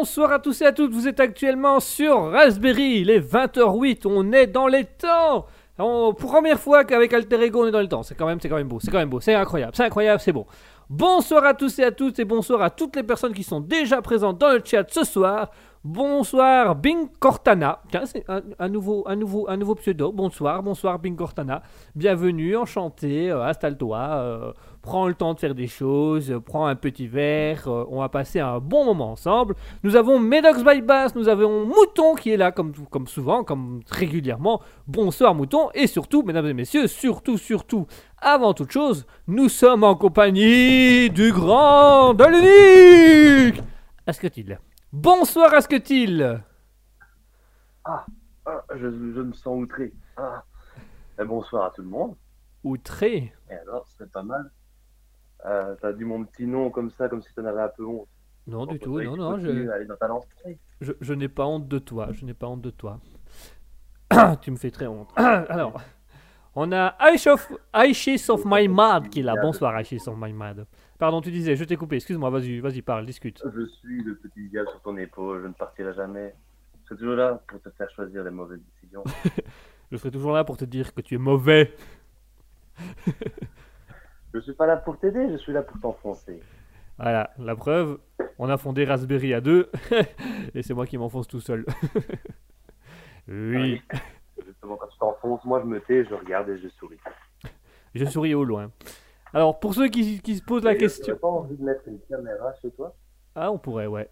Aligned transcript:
Bonsoir 0.00 0.32
à 0.32 0.38
tous 0.38 0.62
et 0.62 0.64
à 0.64 0.72
toutes, 0.72 0.94
vous 0.94 1.08
êtes 1.08 1.20
actuellement 1.20 1.78
sur 1.78 2.30
Raspberry, 2.30 3.00
il 3.00 3.10
est 3.10 3.20
20h08, 3.20 4.06
on 4.06 4.32
est 4.32 4.46
dans 4.46 4.66
les 4.66 4.86
temps. 4.86 5.44
Première 5.76 6.58
fois 6.58 6.84
qu'avec 6.84 7.12
Alter 7.12 7.42
Ego 7.44 7.64
on 7.64 7.66
est 7.66 7.70
dans 7.70 7.80
les 7.80 7.88
temps, 7.88 8.02
c'est 8.02 8.14
quand 8.14 8.24
même, 8.24 8.38
quand 8.40 8.56
même 8.56 8.66
beau, 8.66 8.80
c'est 8.80 8.90
quand 8.90 8.96
même 8.96 9.10
beau, 9.10 9.20
c'est 9.20 9.34
incroyable, 9.34 9.72
c'est 9.76 9.84
incroyable, 9.84 10.18
c'est 10.18 10.32
bon. 10.32 10.46
Bonsoir 10.88 11.44
à 11.44 11.52
tous 11.52 11.78
et 11.80 11.84
à 11.84 11.92
toutes 11.92 12.18
et 12.18 12.24
bonsoir 12.24 12.62
à 12.62 12.70
toutes 12.70 12.96
les 12.96 13.02
personnes 13.02 13.34
qui 13.34 13.42
sont 13.42 13.60
déjà 13.60 14.00
présentes 14.00 14.38
dans 14.38 14.52
le 14.52 14.62
chat 14.64 14.90
ce 14.90 15.04
soir. 15.04 15.50
Bonsoir 15.84 16.76
Bing 16.76 17.08
Cortana, 17.18 17.80
tiens 17.90 18.06
c'est 18.06 18.24
un, 18.28 18.40
un 18.58 18.68
nouveau, 18.70 19.04
un, 19.06 19.16
nouveau, 19.16 19.50
un 19.50 19.58
nouveau 19.58 19.74
pseudo, 19.74 20.12
bonsoir, 20.12 20.62
bonsoir 20.62 20.98
Bing 20.98 21.16
Cortana, 21.16 21.62
bienvenue, 21.94 22.56
enchanté, 22.56 23.30
euh, 23.30 23.44
installe-toi, 23.44 23.98
euh, 23.98 24.52
prends 24.82 25.08
le 25.08 25.14
temps 25.14 25.34
de 25.34 25.38
faire 25.38 25.54
des 25.54 25.66
choses, 25.66 26.40
prends 26.44 26.66
un 26.66 26.74
petit 26.74 27.06
verre, 27.06 27.68
euh, 27.68 27.84
on 27.88 28.00
va 28.00 28.08
passer 28.08 28.40
un 28.40 28.58
bon 28.58 28.84
moment 28.84 29.12
ensemble. 29.12 29.54
Nous 29.82 29.96
avons 29.96 30.18
Medox 30.18 30.64
by 30.64 30.80
Bass, 30.80 31.14
nous 31.14 31.28
avons 31.28 31.66
Mouton 31.66 32.14
qui 32.14 32.30
est 32.30 32.36
là 32.36 32.52
comme, 32.52 32.72
comme 32.90 33.06
souvent, 33.06 33.44
comme 33.44 33.80
régulièrement. 33.90 34.60
Bonsoir 34.86 35.34
Mouton, 35.34 35.70
et 35.74 35.86
surtout, 35.86 36.22
mesdames 36.22 36.46
et 36.46 36.54
messieurs, 36.54 36.86
surtout, 36.86 37.38
surtout, 37.38 37.86
avant 38.18 38.54
toute 38.54 38.70
chose, 38.70 39.06
nous 39.26 39.48
sommes 39.48 39.84
en 39.84 39.94
compagnie 39.94 41.10
du 41.10 41.32
grand, 41.32 42.14
de 42.14 42.24
l'unique 42.24 43.62
Asketil. 44.06 44.58
Bonsoir 44.92 45.54
Asketil 45.54 46.42
Ah, 47.84 48.04
je, 48.74 48.88
je 48.88 49.20
me 49.20 49.32
sens 49.32 49.62
outré. 49.62 49.92
Ah. 50.16 50.42
Eh, 51.20 51.24
bonsoir 51.24 51.66
à 51.66 51.70
tout 51.70 51.82
le 51.82 51.88
monde. 51.88 52.16
Outré 52.64 53.34
Et 53.50 53.54
alors, 53.54 53.86
c'est 53.98 54.10
pas 54.10 54.22
mal. 54.22 54.50
Euh, 55.46 55.74
T'as 55.80 55.92
dit 55.92 56.04
mon 56.04 56.24
petit 56.24 56.46
nom 56.46 56.70
comme 56.70 56.90
ça, 56.90 57.08
comme 57.08 57.22
si 57.22 57.32
t'en 57.34 57.44
avais 57.44 57.62
un 57.62 57.68
peu 57.68 57.84
honte. 57.86 58.08
Non 58.46 58.66
du 58.66 58.78
tout, 58.78 59.00
non, 59.00 59.16
non, 59.16 59.38
je, 59.38 59.68
je, 60.80 60.92
je 61.00 61.14
n'ai 61.14 61.28
pas 61.28 61.44
honte 61.44 61.68
de 61.68 61.78
toi, 61.78 62.08
je 62.12 62.24
n'ai 62.24 62.34
pas 62.34 62.46
honte 62.48 62.62
de 62.62 62.70
toi. 62.70 62.98
tu 64.40 64.50
me 64.50 64.56
fais 64.56 64.70
très 64.70 64.86
honte. 64.86 65.08
Alors, 65.16 65.80
on 66.54 66.72
a 66.72 66.96
Aishis 67.00 67.28
of, 67.28 67.50
of 68.30 68.42
My 68.44 68.66
Mad 68.66 69.08
qui 69.08 69.20
est 69.20 69.22
là. 69.22 69.34
Bonsoir 69.40 69.78
Aishis 69.78 70.02
of 70.06 70.16
My 70.18 70.32
Mad. 70.32 70.66
Pardon, 70.98 71.20
tu 71.20 71.30
disais, 71.30 71.54
je 71.56 71.64
t'ai 71.64 71.76
coupé, 71.76 71.96
excuse-moi, 71.96 72.28
vas-y, 72.28 72.60
vas-y, 72.60 72.82
parle, 72.82 73.06
discute. 73.06 73.42
Je 73.54 73.66
suis 73.66 74.02
le 74.02 74.16
petit 74.16 74.48
gars 74.48 74.64
sur 74.66 74.80
ton 74.82 74.96
épaule, 74.96 75.42
je 75.42 75.48
ne 75.48 75.52
partirai 75.52 75.94
jamais. 75.94 76.34
Je 76.82 76.88
serai 76.88 76.98
toujours 76.98 77.16
là 77.16 77.40
pour 77.46 77.60
te 77.60 77.70
faire 77.70 77.90
choisir 77.90 78.24
les 78.24 78.30
mauvaises 78.30 78.60
décisions. 78.74 79.04
Je 79.92 79.96
serai 79.96 80.12
toujours 80.12 80.32
là 80.32 80.44
pour 80.44 80.56
te 80.56 80.64
dire 80.64 80.94
que 80.94 81.00
tu 81.00 81.16
es 81.16 81.18
mauvais. 81.18 81.74
Je 84.32 84.40
suis 84.40 84.52
pas 84.54 84.66
là 84.66 84.76
pour 84.76 84.98
t'aider, 84.98 85.28
je 85.30 85.36
suis 85.36 85.52
là 85.52 85.62
pour 85.62 85.78
t'enfoncer. 85.80 86.40
Voilà, 86.98 87.30
la 87.38 87.56
preuve, 87.56 87.98
on 88.38 88.48
a 88.48 88.56
fondé 88.56 88.84
Raspberry 88.84 89.32
à 89.34 89.40
deux, 89.40 89.70
et 90.54 90.62
c'est 90.62 90.74
moi 90.74 90.86
qui 90.86 90.98
m'enfonce 90.98 91.26
tout 91.28 91.40
seul. 91.40 91.64
oui, 93.28 93.80
Justement, 94.46 94.76
quand 94.76 94.86
tu 94.88 94.98
t'enfonces, 94.98 95.44
moi 95.44 95.60
je 95.60 95.66
me 95.66 95.80
tais, 95.80 96.04
je 96.04 96.14
regarde 96.14 96.48
et 96.50 96.58
je 96.58 96.68
souris. 96.68 96.98
je 97.94 98.04
souris 98.04 98.34
au 98.34 98.44
loin. 98.44 98.70
Alors, 99.32 99.60
pour 99.60 99.74
ceux 99.74 99.88
qui, 99.88 100.20
qui 100.20 100.36
se 100.36 100.42
posent 100.42 100.64
la 100.64 100.74
Et 100.74 100.78
question... 100.78 101.16
Pas 101.16 101.28
envie 101.28 101.56
de 101.56 101.62
mettre 101.62 101.86
une 101.86 102.00
caméra 102.08 102.52
chez 102.60 102.70
toi 102.72 102.94
Ah, 103.34 103.50
on 103.52 103.58
pourrait, 103.58 103.86
ouais. 103.86 104.08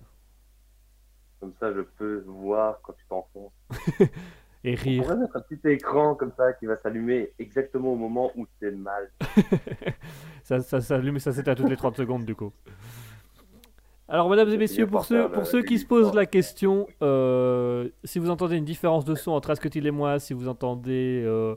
Comme 1.41 1.53
ça, 1.61 1.73
je 1.73 1.81
peux 1.81 2.23
voir 2.27 2.81
quand 2.83 2.93
tu 2.93 3.05
t'enfonces. 3.09 3.53
Et 4.65 4.75
On 4.79 4.83
rire. 4.83 5.03
pourrait 5.03 5.17
mettre 5.17 5.37
un 5.37 5.41
petit 5.41 5.69
écran 5.69 6.15
comme 6.15 6.33
ça 6.37 6.53
qui 6.55 6.67
va 6.67 6.77
s'allumer 6.77 7.33
exactement 7.39 7.93
au 7.93 7.97
moment 7.97 8.33
où 8.37 8.47
c'est 8.61 8.73
mal. 8.73 9.11
ça, 10.43 10.61
ça 10.61 10.81
s'allume, 10.81 11.19
ça 11.19 11.33
s'éteint 11.33 11.55
toutes 11.55 11.71
les 11.71 11.77
30 11.77 11.97
secondes 11.97 12.25
du 12.25 12.35
coup. 12.35 12.53
Alors, 14.11 14.31
mesdames 14.31 14.49
et 14.49 14.57
messieurs, 14.57 14.87
pour 14.87 15.05
ceux, 15.05 15.29
pour 15.31 15.47
ceux 15.47 15.63
qui 15.63 15.79
se 15.79 15.85
posent 15.85 16.15
la 16.15 16.25
question, 16.25 16.87
euh, 17.03 17.91
si 18.05 18.19
vous 18.19 18.31
entendez 18.31 18.57
une 18.57 18.65
différence 18.65 19.05
de 19.05 19.15
son 19.15 19.33
entre 19.33 19.51
Asketil 19.51 19.87
et 19.87 19.91
moi, 19.91 20.19
si 20.19 20.33
vous 20.33 20.49
entendez 20.49 21.23
euh, 21.27 21.57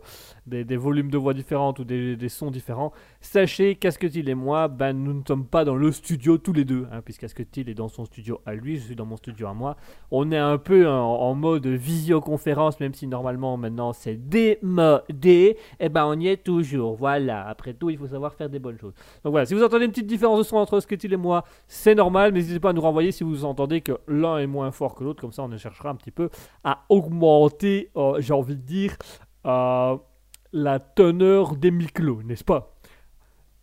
des, 0.51 0.77
volumes 0.77 1.09
de 1.09 1.17
voix 1.17 1.33
différents 1.33 1.73
ou 1.79 1.83
des, 1.83 2.29
sons 2.29 2.51
différents, 2.51 2.91
sachez 3.19 3.75
qu'Asketil 3.75 4.29
et 4.29 4.35
moi, 4.35 4.67
ben, 4.67 4.93
nous 4.93 5.13
ne 5.13 5.21
sommes 5.27 5.45
pas 5.45 5.65
dans 5.65 5.75
le 5.75 5.91
studio 5.91 6.37
tous 6.37 6.53
les 6.53 6.65
deux, 6.65 6.87
hein, 6.91 7.01
puisqu'Asketil 7.01 7.69
est 7.69 7.73
dans 7.73 7.87
son 7.87 8.05
studio 8.05 8.41
à 8.45 8.53
lui, 8.53 8.77
je 8.77 8.81
suis 8.81 8.95
dans 8.95 9.05
mon 9.05 9.17
studio 9.17 9.47
à 9.47 9.53
moi. 9.53 9.77
On 10.11 10.31
est 10.31 10.37
un 10.37 10.57
peu 10.57 10.87
en, 10.87 11.31
mode 11.35 11.65
visioconférence, 11.65 12.79
même 12.79 12.93
si 12.93 13.07
normalement 13.07 13.57
maintenant 13.57 13.93
c'est 13.93 14.15
démodé, 14.15 15.57
et 15.79 15.89
ben 15.89 16.05
on 16.05 16.19
y 16.19 16.27
est 16.27 16.43
toujours. 16.43 16.95
Voilà, 16.95 17.47
après 17.47 17.73
tout, 17.73 17.89
il 17.89 17.97
faut 17.97 18.07
savoir 18.07 18.33
faire 18.33 18.49
des 18.49 18.59
bonnes 18.59 18.77
choses. 18.77 18.93
Donc 19.23 19.31
voilà, 19.31 19.45
si 19.45 19.53
vous 19.53 19.63
entendez 19.63 19.85
une 19.85 19.91
petite 19.91 20.07
différence 20.07 20.39
de 20.39 20.43
son 20.43 20.57
entre 20.57 20.77
Asketil 20.77 21.13
et 21.13 21.17
moi, 21.17 21.45
c'est 21.67 21.95
normal, 21.95 22.33
n'hésitez 22.33 22.59
pas 22.59 22.71
à 22.71 22.73
nous 22.73 22.81
renvoyer 22.81 23.11
si 23.11 23.23
vous 23.23 23.45
entendez 23.45 23.81
que 23.81 23.93
l'un 24.07 24.37
est 24.37 24.47
moins 24.47 24.71
fort 24.71 24.95
que 24.95 25.03
l'autre, 25.03 25.21
comme 25.21 25.31
ça 25.31 25.43
on 25.43 25.57
cherchera 25.57 25.89
un 25.89 25.95
petit 25.95 26.11
peu 26.11 26.29
à 26.63 26.83
augmenter, 26.89 27.89
euh, 27.95 28.19
j'ai 28.19 28.33
envie 28.33 28.55
de 28.55 28.61
dire, 28.61 28.95
euh, 29.45 29.97
la 30.53 30.79
teneur 30.79 31.55
des 31.55 31.71
micros, 31.71 32.23
n'est-ce 32.23 32.43
pas? 32.43 32.73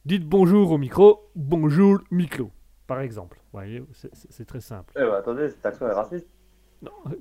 Dites 0.05 0.27
bonjour 0.27 0.71
au 0.73 0.79
micro, 0.79 1.31
bonjour 1.35 1.99
micro, 2.11 2.51
par 2.87 3.01
exemple. 3.01 3.37
Vous 3.53 3.59
voyez, 3.59 3.85
c'est- 3.93 4.45
très 4.45 4.61
simple. 4.61 4.93
Eh 4.97 5.01
ben, 5.01 5.13
attendez, 5.15 5.51
cet 5.51 5.65
accent 5.67 5.87
est 5.89 5.93
raciste. 5.93 6.29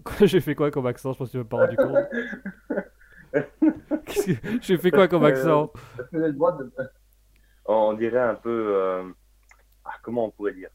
Quoi, 0.04 0.26
J'ai 0.28 0.40
fait 0.40 0.56
quoi 0.56 0.72
comme 0.72 0.86
accent? 0.88 1.14
Je 1.14 1.18
pense 1.18 1.28
que 1.30 1.32
tu 1.32 1.38
m'as 1.38 1.44
pas 1.44 1.58
rendu 1.58 1.76
compte. 1.78 1.98
Que- 4.06 4.62
J'ai 4.62 4.78
fait 4.78 4.90
quoi 4.92 5.08
comme 5.10 5.26
accent? 5.26 5.72
de. 6.14 6.72
On 7.66 7.94
dirait 7.94 8.22
un 8.22 8.36
peu. 8.36 8.74
euh, 8.76 9.12
ah, 9.84 9.92
comment 10.02 10.26
on 10.26 10.32
pourrait 10.32 10.54
dire? 10.54 10.70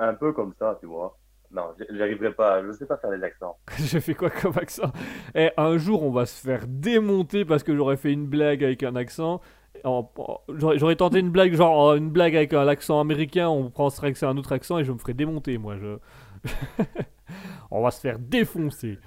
Un 0.00 0.14
peu 0.14 0.32
comme 0.32 0.52
ça, 0.58 0.76
tu 0.80 0.86
vois. 0.86 1.19
Non, 1.52 1.72
j- 1.78 1.84
j'y 1.90 2.00
arriverai 2.02 2.32
pas. 2.32 2.62
Je 2.64 2.72
sais 2.72 2.86
pas 2.86 2.96
faire 2.96 3.10
les 3.10 3.22
accents. 3.24 3.56
J'ai 3.78 4.00
fait 4.00 4.14
quoi 4.14 4.30
comme 4.30 4.56
accent? 4.56 4.92
Et 5.34 5.50
un 5.56 5.76
jour, 5.78 6.02
on 6.04 6.10
va 6.12 6.26
se 6.26 6.40
faire 6.40 6.62
démonter 6.68 7.44
parce 7.44 7.62
que 7.64 7.74
j'aurais 7.74 7.96
fait 7.96 8.12
une 8.12 8.26
blague 8.26 8.62
avec 8.62 8.82
un 8.82 8.94
accent. 8.96 9.40
En- 9.84 10.08
en- 10.16 10.40
J'aurais 10.56 10.96
tenté 10.96 11.18
une 11.20 11.30
blague, 11.30 11.54
genre 11.54 11.90
euh, 11.90 11.96
une 11.96 12.10
blague 12.10 12.36
avec 12.36 12.52
un 12.54 12.68
accent 12.68 13.00
américain, 13.00 13.48
on 13.48 13.70
penserait 13.70 14.12
que 14.12 14.18
c'est 14.18 14.26
un 14.26 14.36
autre 14.36 14.52
accent 14.52 14.78
et 14.78 14.84
je 14.84 14.92
me 14.92 14.98
ferais 14.98 15.14
démonter, 15.14 15.58
moi. 15.58 15.76
Je... 15.76 15.98
on 17.70 17.82
va 17.82 17.90
se 17.90 18.00
faire 18.00 18.18
défoncer. 18.18 18.98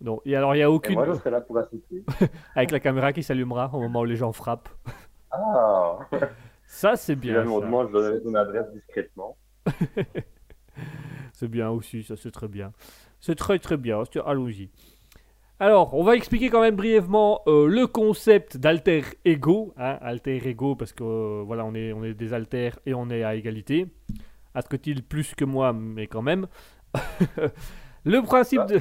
Non, 0.00 0.20
et 0.24 0.36
alors 0.36 0.54
il 0.54 0.58
n'y 0.58 0.62
a 0.62 0.66
Et 0.66 0.68
aucune. 0.68 0.94
moi, 0.94 1.06
je 1.06 1.14
serai 1.14 1.30
là 1.30 1.40
pour 1.40 1.58
assister. 1.58 2.04
Avec 2.54 2.70
la 2.70 2.80
caméra 2.80 3.12
qui 3.12 3.22
s'allumera 3.22 3.70
au 3.72 3.80
moment 3.80 4.00
où 4.00 4.04
les 4.04 4.16
gens 4.16 4.32
frappent. 4.32 4.68
Ah 5.30 5.98
Ça, 6.66 6.96
c'est 6.96 7.16
bien. 7.16 7.46
on 7.46 7.60
ça. 7.60 7.66
je 7.88 7.92
donnerai 7.92 8.22
ton 8.22 8.34
adresse 8.34 8.66
discrètement. 8.72 9.36
C'est 11.34 11.48
bien 11.48 11.68
aussi, 11.68 12.04
ça 12.04 12.16
c'est 12.16 12.30
très 12.30 12.48
bien. 12.48 12.72
C'est 13.20 13.34
très 13.34 13.58
très 13.58 13.76
bien, 13.76 14.02
allons-y. 14.24 14.70
Alors, 15.58 15.94
on 15.94 16.04
va 16.04 16.16
expliquer 16.16 16.48
quand 16.48 16.60
même 16.60 16.76
brièvement 16.76 17.42
euh, 17.46 17.66
le 17.66 17.86
concept 17.86 18.56
d'alter 18.56 19.02
ego. 19.24 19.72
Hein, 19.76 19.98
alter 20.00 20.48
ego, 20.48 20.76
parce 20.76 20.92
que 20.92 21.02
euh, 21.02 21.42
voilà, 21.44 21.64
on 21.64 21.74
est, 21.74 22.14
des 22.14 22.32
alters 22.32 22.78
et 22.86 22.94
on 22.94 23.10
est 23.10 23.24
à 23.24 23.34
égalité. 23.34 23.86
Asketil 24.54 25.02
plus 25.02 25.34
que 25.34 25.44
moi, 25.44 25.72
mais 25.72 26.06
quand 26.06 26.22
même. 26.22 26.46
le 28.04 28.20
principe 28.22 28.66
de... 28.66 28.80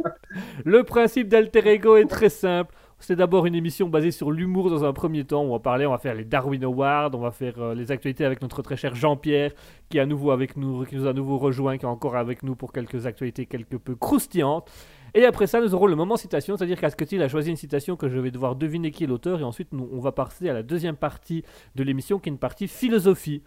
le 0.64 0.82
principe 0.84 1.28
d'alter 1.28 1.66
ego 1.66 1.96
est 1.96 2.08
très 2.08 2.30
simple. 2.30 2.74
C'est 3.02 3.16
d'abord 3.16 3.46
une 3.46 3.56
émission 3.56 3.88
basée 3.88 4.12
sur 4.12 4.30
l'humour 4.30 4.70
dans 4.70 4.84
un 4.84 4.92
premier 4.92 5.24
temps. 5.24 5.42
On 5.42 5.50
va 5.50 5.58
parler, 5.58 5.86
on 5.86 5.90
va 5.90 5.98
faire 5.98 6.14
les 6.14 6.24
Darwin 6.24 6.62
Awards, 6.62 7.10
on 7.14 7.18
va 7.18 7.32
faire 7.32 7.54
euh, 7.58 7.74
les 7.74 7.90
actualités 7.90 8.24
avec 8.24 8.40
notre 8.40 8.62
très 8.62 8.76
cher 8.76 8.94
Jean-Pierre 8.94 9.50
qui 9.90 9.98
à 9.98 10.06
nouveau 10.06 10.30
avec 10.30 10.56
nous, 10.56 10.84
qui 10.84 10.94
nous 10.94 11.08
a 11.08 11.10
à 11.10 11.12
nouveau 11.12 11.36
rejoint, 11.36 11.78
qui 11.78 11.84
est 11.84 11.88
encore 11.88 12.14
avec 12.14 12.44
nous 12.44 12.54
pour 12.54 12.72
quelques 12.72 13.06
actualités 13.06 13.46
quelque 13.46 13.76
peu 13.76 13.96
croustillantes. 13.96 14.70
Et 15.14 15.24
après 15.24 15.48
ça, 15.48 15.60
nous 15.60 15.74
aurons 15.74 15.88
le 15.88 15.96
moment 15.96 16.16
citation, 16.16 16.56
c'est-à-dire 16.56 16.80
qu'Asketil 16.80 17.20
a 17.22 17.28
choisi 17.28 17.50
une 17.50 17.56
citation 17.56 17.96
que 17.96 18.08
je 18.08 18.20
vais 18.20 18.30
devoir 18.30 18.54
deviner 18.54 18.92
qui 18.92 19.02
est 19.02 19.08
l'auteur, 19.08 19.40
et 19.40 19.42
ensuite 19.42 19.70
on 19.72 19.98
va 19.98 20.12
passer 20.12 20.48
à 20.48 20.54
la 20.54 20.62
deuxième 20.62 20.96
partie 20.96 21.42
de 21.74 21.82
l'émission, 21.82 22.20
qui 22.20 22.30
est 22.30 22.32
une 22.32 22.38
partie 22.38 22.68
philosophie, 22.68 23.42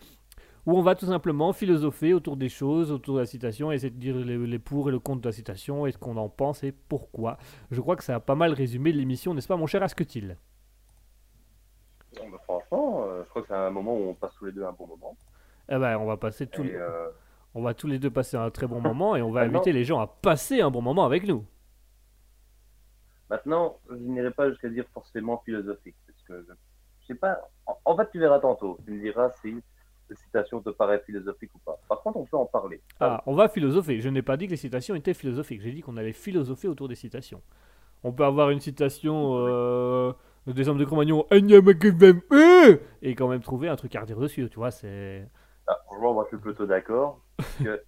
où 0.66 0.78
on 0.78 0.82
va 0.82 0.96
tout 0.96 1.06
simplement 1.06 1.54
philosopher 1.54 2.14
autour 2.14 2.38
des 2.38 2.50
choses, 2.50 2.92
autour 2.92 3.16
de 3.16 3.20
la 3.22 3.26
citation, 3.26 3.72
essayer 3.72 3.92
de 3.92 4.00
dire 4.00 4.16
les, 4.16 4.38
les 4.38 4.60
pour 4.60 4.90
et 4.90 4.92
le 4.92 5.00
contre 5.00 5.22
de 5.22 5.28
la 5.30 5.34
citation, 5.34 5.86
et 5.86 5.92
ce 5.92 5.98
qu'on 5.98 6.18
en 6.18 6.30
pense 6.30 6.64
et 6.64 6.72
pourquoi. 6.72 7.38
Je 7.72 7.80
crois 7.82 7.96
que 7.96 8.04
ça 8.04 8.16
a 8.16 8.20
pas 8.20 8.36
mal 8.36 8.54
résumé 8.54 8.92
l'émission, 8.92 9.34
n'est-ce 9.34 9.48
pas 9.48 9.58
mon 9.58 9.68
cher 9.68 9.84
Asketil? 9.84 10.38
Bon, 12.18 12.30
bah, 12.30 12.38
franchement, 12.44 13.04
euh, 13.08 13.24
je 13.24 13.30
crois 13.30 13.42
que 13.42 13.48
c'est 13.50 13.54
un 13.54 13.70
moment 13.72 13.94
où 13.96 14.10
on 14.10 14.14
passe 14.14 14.34
tous 14.40 14.46
les 14.46 14.52
deux 14.52 14.64
un 14.64 14.72
bon 14.72 14.88
moment. 14.88 15.16
Eh 15.70 15.78
ben, 15.78 15.98
on 15.98 16.06
va 16.06 16.18
passer 16.18 16.48
tous 16.48 16.64
les... 16.64 16.74
euh, 16.76 17.10
On 17.54 17.62
va 17.62 17.74
tous 17.74 17.88
les 17.88 18.00
deux 18.00 18.10
passer 18.12 18.38
un 18.38 18.50
très 18.52 18.68
bon 18.68 18.80
moment 18.90 19.16
et 19.16 19.22
on 19.22 19.32
va 19.32 19.42
Maintenant- 19.42 19.60
inviter 19.60 19.74
les 19.74 19.84
gens 19.84 20.00
à 20.00 20.08
passer 20.08 20.62
un 20.62 20.72
bon 20.72 20.82
moment 20.82 21.06
avec 21.06 21.28
nous. 21.28 21.46
Maintenant, 23.30 23.80
je 23.90 23.96
n'irai 23.96 24.32
pas 24.32 24.50
jusqu'à 24.50 24.70
dire 24.70 24.86
forcément 24.94 25.42
philosophique, 25.44 25.96
parce 26.06 26.22
que 26.24 26.46
je, 26.48 26.54
je 27.02 27.06
sais 27.08 27.16
pas. 27.16 27.40
En, 27.66 27.78
en 27.86 27.98
fait, 27.98 28.10
tu 28.12 28.20
verras 28.20 28.40
tantôt. 28.40 28.78
Tu 28.86 28.92
me 28.92 29.02
diras 29.02 29.32
si 29.42 29.56
la 30.10 30.16
citation 30.16 30.62
te 30.62 30.70
paraît 30.70 31.02
philosophique 31.06 31.52
ou 31.56 31.60
pas. 31.60 31.80
Par 31.88 32.02
contre, 32.02 32.18
on 32.18 32.26
peut 32.26 32.38
en 32.38 32.46
parler. 32.46 32.82
Ah, 33.00 33.24
on 33.26 33.36
va 33.36 33.50
philosopher. 33.50 34.02
Je 34.02 34.10
n'ai 34.10 34.22
pas 34.22 34.38
dit 34.38 34.46
que 34.46 34.52
les 34.52 34.58
citations 34.58 34.96
étaient 34.96 35.14
philosophiques. 35.14 35.62
J'ai 35.62 35.72
dit 35.72 35.82
qu'on 35.82 35.98
allait 35.98 36.14
philosopher 36.14 36.68
autour 36.68 36.88
des 36.88 36.96
citations. 36.96 37.42
On 38.04 38.12
peut 38.12 38.24
avoir 38.24 38.52
une 38.52 38.60
citation 38.60 39.36
euh, 39.38 40.14
des 40.46 40.70
hommes 40.70 40.78
de 40.78 40.86
Cro-Magnon 40.86 41.26
et 41.32 43.16
quand 43.16 43.28
même 43.28 43.42
trouver 43.42 43.68
un 43.68 43.76
truc 43.76 43.96
à 43.96 44.02
redire 44.02 44.20
dessus. 44.20 44.48
Tu 44.50 44.58
vois, 44.58 44.72
c'est. 44.72 45.28
Ah, 45.68 45.78
franchement, 45.86 46.14
moi, 46.14 46.24
je 46.26 46.36
suis 46.36 46.42
plutôt 46.42 46.66
d'accord. 46.66 47.22
que 47.64 47.82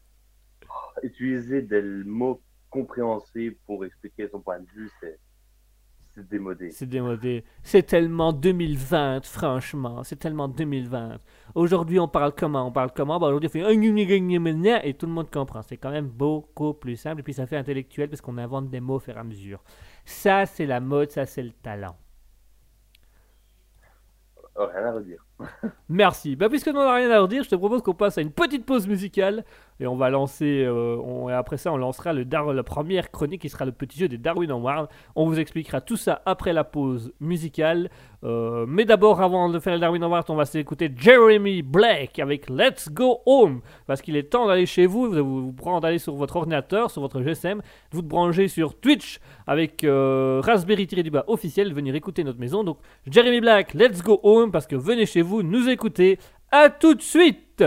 utiliser 1.03 1.61
des 1.61 1.81
mots 1.81 2.41
compréhensibles 2.69 3.55
pour 3.65 3.85
expliquer 3.85 4.27
son 4.29 4.41
point 4.41 4.59
de 4.59 4.67
vue, 4.75 4.89
c'est 4.99 5.19
c'est 6.17 6.27
démodé. 6.27 6.71
C'est 6.71 6.87
démodé. 6.87 7.43
C'est 7.61 7.83
tellement 7.83 8.33
2020, 8.33 9.23
franchement. 9.23 10.03
C'est 10.03 10.15
tellement 10.15 10.47
2020. 10.47 11.19
Aujourd'hui, 11.53 11.99
on 11.99 12.07
parle 12.07 12.33
comment? 12.35 12.65
On 12.65 12.71
parle 12.71 12.91
comment? 12.91 13.19
Bah, 13.19 13.27
Aujourd'hui, 13.27 13.49
on 13.49 13.51
fait 13.51 14.87
et 14.87 14.93
tout 14.95 15.05
le 15.05 15.11
monde 15.11 15.29
comprend. 15.29 15.61
C'est 15.61 15.77
quand 15.77 15.91
même 15.91 16.07
beaucoup 16.07 16.73
plus 16.73 16.95
simple. 16.95 17.19
Et 17.19 17.23
puis, 17.23 17.33
ça 17.33 17.45
fait 17.45 17.57
intellectuel 17.57 18.09
parce 18.09 18.21
qu'on 18.21 18.39
invente 18.39 18.71
des 18.71 18.79
mots 18.79 18.95
au 18.95 18.99
fur 18.99 19.15
et 19.15 19.19
à 19.19 19.23
mesure. 19.23 19.63
Ça, 20.05 20.47
c'est 20.47 20.65
la 20.65 20.79
mode, 20.79 21.11
ça, 21.11 21.27
c'est 21.27 21.43
le 21.43 21.51
talent. 21.51 21.95
Oh, 24.55 24.65
rien 24.73 24.85
à 24.85 24.91
redire. 24.93 25.23
Merci. 25.89 26.35
Bah, 26.35 26.49
puisque 26.49 26.67
nous 26.67 26.79
n'avons 26.79 26.95
rien 26.95 27.11
à 27.11 27.19
redire, 27.19 27.43
je 27.43 27.49
te 27.49 27.55
propose 27.55 27.83
qu'on 27.83 27.93
passe 27.93 28.17
à 28.17 28.21
une 28.21 28.31
petite 28.31 28.65
pause 28.65 28.87
musicale 28.87 29.45
et 29.79 29.87
on 29.87 29.95
va 29.95 30.09
lancer. 30.09 30.63
Euh, 30.65 31.29
et 31.29 31.33
après 31.33 31.57
ça, 31.57 31.71
on 31.71 31.77
lancera 31.77 32.13
le 32.13 32.25
la 32.53 32.63
première 32.63 33.11
chronique 33.11 33.41
qui 33.41 33.49
sera 33.49 33.65
le 33.65 33.71
petit 33.71 33.99
jeu 33.99 34.07
des 34.07 34.17
Darwin 34.17 34.51
Awards. 34.51 34.87
On 35.15 35.25
vous 35.25 35.39
expliquera 35.39 35.81
tout 35.81 35.97
ça 35.97 36.21
après 36.25 36.53
la 36.53 36.63
pause 36.63 37.13
musicale. 37.19 37.89
Euh, 38.23 38.65
mais 38.67 38.85
d'abord, 38.85 39.21
avant 39.21 39.49
de 39.49 39.59
faire 39.59 39.73
le 39.73 39.79
Darwin 39.79 40.03
Awards, 40.03 40.25
on 40.29 40.35
va 40.35 40.45
s'écouter 40.45 40.91
Jeremy 40.95 41.61
Blake 41.61 42.19
avec 42.19 42.49
Let's 42.49 42.89
Go 42.91 43.19
Home 43.25 43.61
parce 43.85 44.01
qu'il 44.01 44.15
est 44.15 44.23
temps 44.23 44.47
d'aller 44.47 44.65
chez 44.65 44.85
vous. 44.85 45.11
Vous 45.11 45.45
vous 45.47 45.53
prendre 45.53 45.81
d'aller 45.81 45.99
sur 45.99 46.15
votre 46.15 46.35
ordinateur, 46.35 46.89
sur 46.89 47.01
votre 47.01 47.21
GSM, 47.21 47.59
de 47.59 47.95
vous 47.95 48.03
brancher 48.03 48.47
sur 48.47 48.79
Twitch 48.79 49.19
avec 49.45 49.83
euh, 49.83 50.41
Raspberry 50.43 50.87
du 50.87 51.11
bas 51.11 51.25
officiel, 51.27 51.73
venir 51.73 51.93
écouter 51.95 52.23
notre 52.23 52.39
maison. 52.39 52.63
Donc 52.63 52.77
Jeremy 53.05 53.41
Black, 53.41 53.73
Let's 53.73 54.01
Go 54.01 54.19
Home 54.23 54.51
parce 54.51 54.67
que 54.67 54.75
venez 54.75 55.05
chez 55.05 55.21
vous, 55.21 55.43
nous 55.43 55.69
écouter. 55.69 56.17
À 56.49 56.69
tout 56.69 56.95
de 56.95 57.01
suite. 57.01 57.61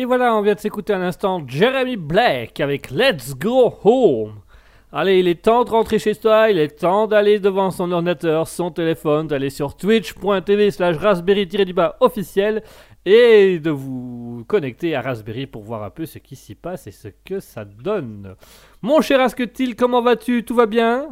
Et 0.00 0.06
voilà, 0.06 0.34
on 0.34 0.40
vient 0.40 0.54
de 0.54 0.60
s'écouter 0.60 0.94
un 0.94 1.02
instant 1.02 1.46
Jeremy 1.46 1.98
Black 1.98 2.58
avec 2.60 2.90
Let's 2.90 3.36
Go 3.36 3.74
Home. 3.84 4.40
Allez, 4.92 5.18
il 5.18 5.28
est 5.28 5.42
temps 5.42 5.62
de 5.62 5.68
rentrer 5.68 5.98
chez 5.98 6.14
toi, 6.14 6.50
il 6.50 6.56
est 6.58 6.80
temps 6.80 7.06
d'aller 7.06 7.38
devant 7.38 7.70
son 7.70 7.92
ordinateur, 7.92 8.48
son 8.48 8.70
téléphone, 8.70 9.26
d'aller 9.26 9.50
sur 9.50 9.76
twitch.tv 9.76 10.70
slash 10.70 10.96
raspberry-du-bas 10.96 11.98
officiel 12.00 12.62
et 13.04 13.58
de 13.58 13.68
vous 13.68 14.42
connecter 14.48 14.94
à 14.94 15.02
Raspberry 15.02 15.46
pour 15.46 15.64
voir 15.64 15.82
un 15.82 15.90
peu 15.90 16.06
ce 16.06 16.16
qui 16.18 16.34
s'y 16.34 16.54
passe 16.54 16.86
et 16.86 16.92
ce 16.92 17.08
que 17.08 17.38
ça 17.38 17.66
donne. 17.66 18.36
Mon 18.80 19.02
cher 19.02 19.20
Asketil, 19.20 19.76
comment 19.76 20.00
vas-tu? 20.00 20.46
Tout 20.46 20.54
va 20.54 20.64
bien? 20.64 21.10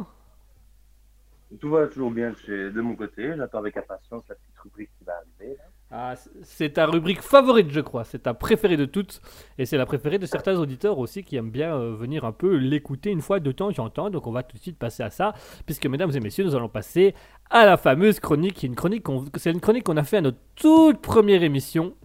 Tout 1.61 1.69
va 1.69 1.85
toujours 1.85 2.09
bien 2.09 2.33
de 2.49 2.81
mon 2.81 2.95
côté. 2.95 3.33
J'attends 3.37 3.59
avec 3.59 3.77
impatience 3.77 4.23
la 4.27 4.33
petite 4.33 4.57
rubrique 4.57 4.89
qui 4.97 5.05
va 5.05 5.13
arriver. 5.13 5.57
là. 5.59 5.65
Ah, 5.91 6.13
c'est 6.43 6.73
ta 6.73 6.85
rubrique 6.85 7.21
favorite, 7.21 7.71
je 7.71 7.79
crois. 7.81 8.03
C'est 8.03 8.19
ta 8.19 8.35
préférée 8.35 8.77
de 8.77 8.85
toutes. 8.85 9.21
Et 9.57 9.65
c'est 9.65 9.77
la 9.77 9.87
préférée 9.87 10.19
de 10.19 10.27
certains 10.27 10.55
auditeurs 10.55 10.99
aussi 10.99 11.23
qui 11.23 11.35
aiment 11.35 11.49
bien 11.49 11.73
euh, 11.73 11.95
venir 11.95 12.25
un 12.25 12.31
peu 12.31 12.55
l'écouter 12.57 13.09
une 13.09 13.21
fois 13.21 13.39
de 13.39 13.51
temps 13.51 13.71
en 13.79 13.89
temps. 13.89 14.11
Donc 14.11 14.27
on 14.27 14.31
va 14.31 14.43
tout 14.43 14.55
de 14.55 14.61
suite 14.61 14.77
passer 14.77 15.01
à 15.01 15.09
ça. 15.09 15.33
Puisque, 15.65 15.87
mesdames 15.87 16.11
et 16.13 16.19
messieurs, 16.19 16.45
nous 16.45 16.55
allons 16.55 16.69
passer 16.69 17.15
à 17.49 17.65
la 17.65 17.75
fameuse 17.75 18.19
chronique. 18.19 18.67
chronique 18.75 19.07
c'est 19.37 19.51
une 19.51 19.61
chronique 19.61 19.83
qu'on 19.83 19.97
a 19.97 20.03
fait 20.03 20.17
à 20.17 20.21
notre 20.21 20.37
toute 20.55 21.01
première 21.01 21.41
émission. 21.41 21.95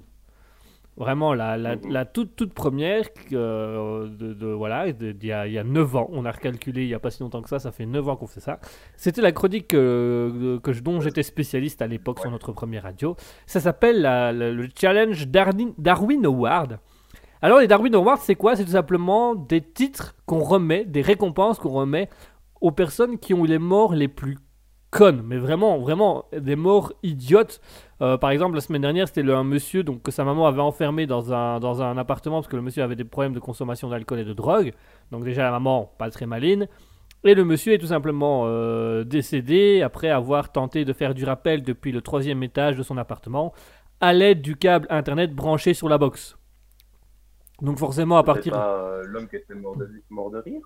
Vraiment, 0.97 1.35
la, 1.35 1.57
la, 1.57 1.75
la 1.89 2.05
toute, 2.05 2.37
toute 2.37 2.55
première, 2.55 3.03
euh, 3.33 4.07
de, 4.09 4.33
de- 4.33 4.47
voilà, 4.47 4.93
d'il 4.93 5.25
y, 5.25 5.33
a, 5.33 5.47
il 5.49 5.53
y 5.53 5.59
a 5.59 5.65
9 5.65 5.97
ans. 5.97 6.09
On 6.13 6.25
a 6.25 6.31
recalculé 6.31 6.83
il 6.83 6.87
n'y 6.87 6.95
a 6.95 7.01
pas 7.01 7.11
si 7.11 7.21
longtemps 7.23 7.43
que 7.43 7.49
ça, 7.49 7.59
ça 7.59 7.73
fait 7.73 7.85
9 7.85 8.09
ans 8.09 8.15
qu'on 8.17 8.29
fait 8.29 8.39
ça. 8.41 8.61
C'était 8.97 9.21
la 9.21 9.33
chronique 9.33 9.75
euh, 9.75 10.61
que 10.61 10.71
dont 10.81 11.01
j'étais 11.01 11.25
spécialiste 11.25 11.83
à 11.83 11.89
l'époque 11.89 12.21
sur 12.21 12.31
notre 12.31 12.53
première 12.53 12.85
radio. 12.85 13.17
Ça 13.47 13.59
s'appelle 13.59 14.03
le 14.03 14.69
challenge 14.79 15.27
Darwin, 15.27 15.73
Darwin 15.79 16.25
Award. 16.27 16.79
Alors 17.43 17.59
les 17.59 17.67
Darwin 17.67 17.95
Awards, 17.97 18.19
c'est 18.19 18.37
quoi? 18.37 18.55
C'est 18.55 18.65
tout 18.65 18.71
simplement 18.71 19.35
des 19.35 19.61
titres 19.61 20.15
qu'on 20.27 20.39
remet, 20.45 20.85
des 20.85 21.03
récompenses 21.03 21.59
qu'on 21.59 21.71
remet 21.73 22.09
aux 22.61 22.71
personnes 22.71 23.19
qui 23.19 23.35
ont 23.35 23.45
eu 23.45 23.49
les 23.49 23.59
morts 23.59 23.95
les 23.95 24.09
plus 24.09 24.39
connes, 24.95 25.23
mais 25.25 25.39
vraiment, 25.39 25.79
vraiment 25.79 26.27
des 26.33 26.55
morts 26.55 26.93
idiotes. 27.03 27.61
Euh, 28.01 28.17
par 28.17 28.31
exemple, 28.31 28.55
la 28.55 28.61
semaine 28.61 28.83
dernière, 28.83 29.09
c'était 29.09 29.29
un 29.29 29.43
monsieur 29.43 29.83
donc, 29.83 30.03
que 30.03 30.13
sa 30.13 30.25
maman 30.25 30.47
avait 30.47 30.61
enfermé 30.61 31.07
dans 31.07 31.35
un, 31.35 31.59
dans 31.59 31.83
un 31.83 31.99
appartement 31.99 32.37
parce 32.37 32.49
que 32.49 32.57
le 32.57 32.63
monsieur 32.63 32.85
avait 32.85 32.95
des 32.95 33.05
problèmes 33.05 33.35
de 33.35 33.41
consommation 33.41 33.89
d'alcool 33.89 34.21
et 34.21 34.25
de 34.25 34.33
drogue. 34.33 34.73
Donc 35.11 35.25
déjà 35.25 35.43
la 35.43 35.51
maman, 35.51 35.93
pas 35.99 36.11
très 36.11 36.27
maline. 36.27 36.69
Et 37.25 37.35
le 37.35 37.45
monsieur 37.45 37.73
est 37.73 37.79
tout 37.79 37.89
simplement 37.89 38.45
euh, 38.45 39.03
décédé 39.03 39.83
après 39.83 40.11
avoir 40.11 40.53
tenté 40.53 40.85
de 40.85 40.93
faire 40.93 41.15
du 41.15 41.25
rappel 41.25 41.63
depuis 41.63 41.91
le 41.91 42.01
troisième 42.01 42.43
étage 42.43 42.77
de 42.77 42.83
son 42.83 42.97
appartement 42.97 43.53
à 44.01 44.13
l'aide 44.13 44.43
du 44.43 44.57
câble 44.57 44.87
internet 44.91 45.35
branché 45.35 45.75
sur 45.75 45.89
la 45.89 45.99
box. 45.99 46.37
Donc 47.63 47.79
forcément 47.79 48.17
à 48.17 48.23
partir... 48.23 48.53
pas 48.53 48.77
euh, 48.77 49.03
l'homme 49.07 49.27
qui 49.27 49.37
était 49.37 49.55
mort 49.55 49.77
de, 49.77 49.89
mort 50.11 50.31
de 50.31 50.39
rire? 50.39 50.61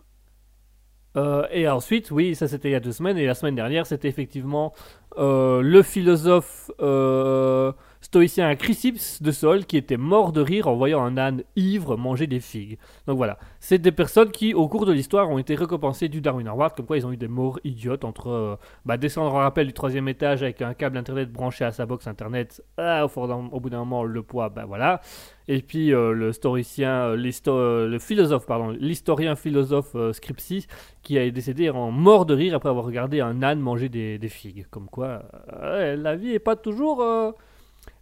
Euh, 1.19 1.47
et 1.51 1.69
ensuite, 1.69 2.11
oui, 2.11 2.35
ça 2.35 2.47
c'était 2.49 2.69
il 2.69 2.73
y 2.73 2.77
a 2.77 2.81
deux 2.81 2.93
semaines. 2.93 3.19
Et 3.19 3.27
la 3.27 3.35
semaine 3.35 3.55
dernière, 3.55 3.87
c'était 3.87 4.09
effectivement 4.09 4.73
euh, 5.19 5.61
le 5.63 5.83
philosophe 5.83 6.71
euh, 6.81 7.73
stoïcien 8.01 8.55
Chrysippus 8.57 9.23
de 9.23 9.31
Sol 9.31 9.65
qui 9.65 9.77
était 9.77 9.97
mort 9.97 10.33
de 10.33 10.41
rire 10.41 10.69
en 10.69 10.77
voyant 10.77 11.03
un 11.03 11.17
âne 11.17 11.43
ivre 11.57 11.97
manger 11.97 12.27
des 12.27 12.41
figues. 12.41 12.79
Donc 13.07 13.17
voilà, 13.17 13.39
c'est 13.61 13.79
des 13.79 13.93
personnes 13.93 14.31
qui, 14.31 14.55
au 14.55 14.69
cours 14.69 14.87
de 14.87 14.93
l'histoire, 14.93 15.31
ont 15.31 15.39
été 15.39 15.55
récompensées 15.55 16.09
du 16.09 16.21
Darwin 16.21 16.49
Award, 16.49 16.75
comme 16.77 16.87
quoi 16.87 16.97
ils 16.97 17.07
ont 17.07 17.13
eu 17.13 17.17
des 17.17 17.29
morts 17.29 17.59
idiotes 17.65 18.05
entre 18.05 18.29
euh, 18.29 18.57
bah, 18.85 18.97
descendre 18.97 19.35
en 19.35 19.39
rappel 19.39 19.67
du 19.67 19.73
troisième 19.73 20.09
étage 20.09 20.43
avec 20.43 20.63
un 20.63 20.75
câble 20.75 20.97
internet 20.97 21.33
branché 21.33 21.65
à 21.65 21.73
sa 21.73 21.87
box 21.87 22.07
internet, 22.07 22.63
ah, 22.77 23.07
au, 23.07 23.61
bout 23.61 23.71
d'un 23.71 23.79
moment, 23.79 24.05
le 24.05 24.23
poids, 24.23 24.49
ben 24.49 24.65
voilà. 24.65 25.01
Et 25.49 25.63
puis 25.63 25.95
euh, 25.95 26.13
le 26.13 26.31
euh, 26.45 27.33
euh, 27.49 27.89
le 27.89 27.99
philosophe, 27.99 28.47
pardon, 28.47 28.69
l'historien 28.79 29.35
philosophe 29.35 29.95
euh, 29.95 30.13
Scripsis 30.13 30.67
qui 31.03 31.17
est 31.17 31.31
décédé 31.31 31.71
en 31.71 31.91
mort 31.91 32.27
de 32.27 32.35
rire 32.35 32.55
après 32.55 32.69
avoir 32.69 32.85
regardé 32.85 33.21
un 33.21 33.43
âne 33.43 33.61
manger 33.61 33.89
des, 33.89 34.19
figues. 34.29 34.67
Comme 34.71 34.89
quoi, 34.89 35.23
la 35.63 36.17
vie 36.17 36.33
est 36.33 36.39
pas 36.39 36.55
toujours. 36.55 37.03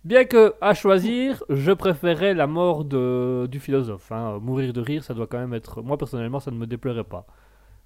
Bien 0.06 0.24
que, 0.24 0.54
à 0.60 0.72
choisir, 0.72 1.42
je 1.48 1.72
préférais 1.72 2.32
la 2.32 2.46
mort 2.46 2.84
de, 2.84 3.46
du 3.50 3.58
philosophe. 3.58 4.12
hein. 4.12 4.38
Mourir 4.40 4.72
de 4.72 4.80
rire, 4.80 5.02
ça 5.02 5.14
doit 5.14 5.26
quand 5.26 5.38
même 5.38 5.52
être. 5.54 5.82
Moi, 5.82 5.98
personnellement, 5.98 6.38
ça 6.38 6.52
ne 6.52 6.56
me 6.56 6.66
déplairait 6.66 7.02
pas. 7.16 7.26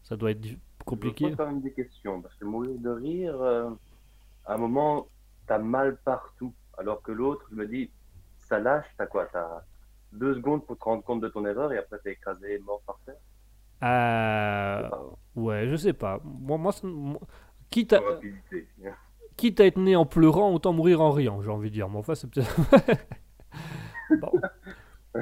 Ça 0.03 0.17
doit 0.17 0.31
être 0.33 0.45
Je 0.47 0.55
compliqué. 0.85 1.25
me 1.25 1.31
pose 1.31 1.37
quand 1.39 1.47
même 1.47 1.63
des 1.63 1.73
questions. 1.73 2.21
Parce 2.21 2.35
que 2.35 2.45
mourir 2.45 2.77
de 2.79 2.91
rire, 2.91 3.41
euh, 3.41 3.71
à 4.45 4.55
un 4.55 4.59
moment, 4.59 5.07
t'as 5.47 5.59
mal 5.59 5.97
partout. 6.05 6.53
Alors 6.77 7.01
que 7.01 7.11
l'autre, 7.13 7.47
je 7.53 7.57
me 7.57 7.67
dis, 7.67 7.91
ça 8.37 8.59
lâche, 8.59 8.87
t'as 8.99 9.07
quoi 9.07 9.27
T'as 9.33 9.63
deux 10.13 10.35
secondes 10.35 10.67
pour 10.67 10.77
te 10.77 10.85
rendre 10.85 11.03
compte 11.03 11.21
de 11.23 11.29
ton 11.29 11.47
erreur 11.47 11.73
et 11.73 11.79
après 11.79 11.99
t'es 12.05 12.13
écrasé 12.13 12.59
mort 12.59 12.83
par 12.87 12.99
terre. 13.07 13.15
Euh, 13.83 14.89
ouais, 15.37 15.69
je 15.71 15.77
sais 15.77 15.95
pas. 15.95 16.21
Moi, 16.25 16.59
moi, 16.59 16.73
moi- 16.83 17.21
quitte, 17.71 17.95
à. 17.95 18.01
Quitte 19.41 19.59
à 19.61 19.65
être 19.65 19.79
né 19.79 19.97
en 19.97 20.05
pleurant, 20.05 20.53
autant 20.53 20.75
mourir 20.75 21.01
en 21.01 21.11
riant, 21.11 21.41
j'ai 21.41 21.49
envie 21.49 21.71
de 21.71 21.75
dire. 21.75 21.89
Mais 21.89 21.97
enfin, 21.97 22.15
c'est 22.15 22.31
peut-être. 22.31 22.55
Bon. 24.21 24.33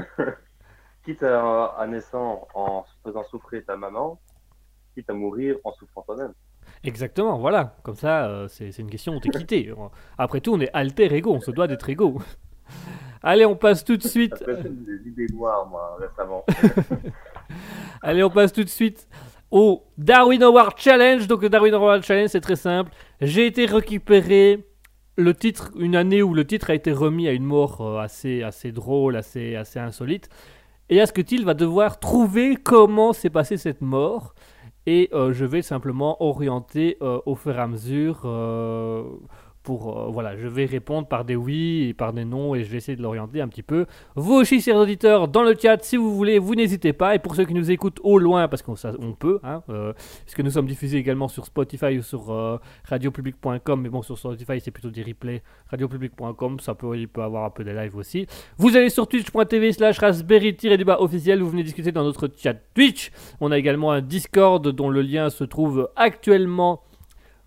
Quitte 1.04 1.22
à, 1.22 1.66
à 1.66 1.86
naissant 1.86 2.48
en 2.54 2.84
faisant 3.04 3.22
souffrir 3.24 3.62
ta 3.66 3.76
maman, 3.76 4.18
quitte 4.94 5.10
à 5.10 5.12
mourir 5.12 5.56
en 5.64 5.72
souffrant 5.72 6.02
toi-même. 6.02 6.32
Exactement, 6.82 7.38
voilà. 7.38 7.76
Comme 7.82 7.96
ça, 7.96 8.26
euh, 8.26 8.48
c'est 8.48 8.78
une 8.78 8.88
question 8.88 9.18
d'équité. 9.18 9.72
Après 10.18 10.40
tout, 10.40 10.54
on 10.54 10.60
est 10.60 10.70
alter 10.72 11.12
ego, 11.14 11.34
on 11.34 11.40
se 11.40 11.50
doit 11.50 11.66
d'être 11.66 11.88
égaux. 11.90 12.18
Allez, 13.22 13.44
on 13.44 13.56
passe 13.56 13.84
tout 13.84 13.98
de 13.98 14.02
suite. 14.02 14.32
Après, 14.32 14.62
des 14.64 15.08
idées 15.08 15.26
noires, 15.34 15.66
moi, 15.66 15.98
récemment. 16.00 16.44
Allez, 18.02 18.24
on 18.24 18.30
passe 18.30 18.54
tout 18.54 18.64
de 18.64 18.70
suite 18.70 19.06
au 19.50 19.84
Darwin 19.96 20.42
Award 20.42 20.74
Challenge. 20.76 21.26
Donc, 21.26 21.42
le 21.42 21.48
Darwin 21.48 21.74
Award 21.74 22.02
Challenge, 22.02 22.28
c'est 22.28 22.40
très 22.40 22.56
simple. 22.56 22.90
J'ai 23.20 23.46
été 23.46 23.66
récupérer 23.66 24.64
le 25.16 25.34
titre, 25.34 25.72
une 25.78 25.96
année 25.96 26.22
où 26.22 26.32
le 26.32 26.46
titre 26.46 26.70
a 26.70 26.74
été 26.74 26.92
remis 26.92 27.26
à 27.26 27.32
une 27.32 27.44
mort 27.44 27.80
euh, 27.80 27.98
assez, 27.98 28.42
assez 28.42 28.70
drôle, 28.70 29.16
assez, 29.16 29.56
assez 29.56 29.80
insolite. 29.80 30.28
Et 30.90 31.00
Asketil 31.00 31.44
va 31.44 31.54
devoir 31.54 31.98
trouver 31.98 32.56
comment 32.56 33.12
s'est 33.12 33.30
passée 33.30 33.56
cette 33.56 33.80
mort? 33.82 34.34
Et 34.86 35.10
euh, 35.12 35.32
je 35.32 35.44
vais 35.44 35.60
simplement 35.60 36.22
orienter 36.22 36.96
euh, 37.02 37.20
au 37.26 37.34
fur 37.34 37.56
et 37.56 37.60
à 37.60 37.66
mesure. 37.66 38.20
Euh, 39.76 40.10
voilà, 40.10 40.36
je 40.36 40.48
vais 40.48 40.64
répondre 40.64 41.06
par 41.06 41.24
des 41.24 41.36
oui 41.36 41.88
et 41.88 41.94
par 41.94 42.12
des 42.12 42.24
non 42.24 42.54
et 42.54 42.64
je 42.64 42.70
vais 42.70 42.78
essayer 42.78 42.96
de 42.96 43.02
l'orienter 43.02 43.40
un 43.40 43.48
petit 43.48 43.62
peu. 43.62 43.86
Vous 44.16 44.34
aussi, 44.34 44.60
chers 44.60 44.76
auditeurs, 44.76 45.28
dans 45.28 45.42
le 45.42 45.54
chat, 45.60 45.82
si 45.82 45.96
vous 45.96 46.14
voulez, 46.14 46.38
vous 46.38 46.54
n'hésitez 46.54 46.92
pas. 46.92 47.14
Et 47.14 47.18
pour 47.18 47.34
ceux 47.34 47.44
qui 47.44 47.54
nous 47.54 47.70
écoutent 47.70 48.00
au 48.02 48.18
loin, 48.18 48.48
parce 48.48 48.62
qu'on 48.62 48.74
on 49.00 49.12
peut, 49.12 49.40
hein, 49.42 49.62
euh, 49.68 49.92
puisque 50.24 50.40
nous 50.40 50.50
sommes 50.50 50.66
diffusés 50.66 50.98
également 50.98 51.28
sur 51.28 51.44
Spotify 51.46 51.98
ou 51.98 52.02
sur 52.02 52.30
euh, 52.30 52.58
radiopublic.com, 52.84 53.80
mais 53.80 53.88
bon, 53.88 54.02
sur 54.02 54.18
Spotify, 54.18 54.60
c'est 54.60 54.70
plutôt 54.70 54.90
des 54.90 55.02
replays. 55.02 55.42
Radiopublic.com, 55.70 56.60
ça 56.60 56.74
peut, 56.74 56.96
il 56.96 57.08
peut 57.08 57.22
avoir 57.22 57.44
un 57.44 57.50
peu 57.50 57.64
des 57.64 57.74
lives 57.74 57.96
aussi. 57.96 58.26
Vous 58.56 58.76
allez 58.76 58.90
sur 58.90 59.06
twitch.tv 59.06 59.72
slash 59.72 59.98
raspberry-débat 59.98 61.00
officiel, 61.00 61.42
vous 61.42 61.50
venez 61.50 61.62
discuter 61.62 61.92
dans 61.92 62.04
notre 62.04 62.30
chat 62.36 62.54
Twitch. 62.74 63.10
On 63.40 63.52
a 63.52 63.58
également 63.58 63.92
un 63.92 64.00
Discord 64.00 64.66
dont 64.66 64.88
le 64.88 65.02
lien 65.02 65.30
se 65.30 65.44
trouve 65.44 65.90
actuellement. 65.96 66.82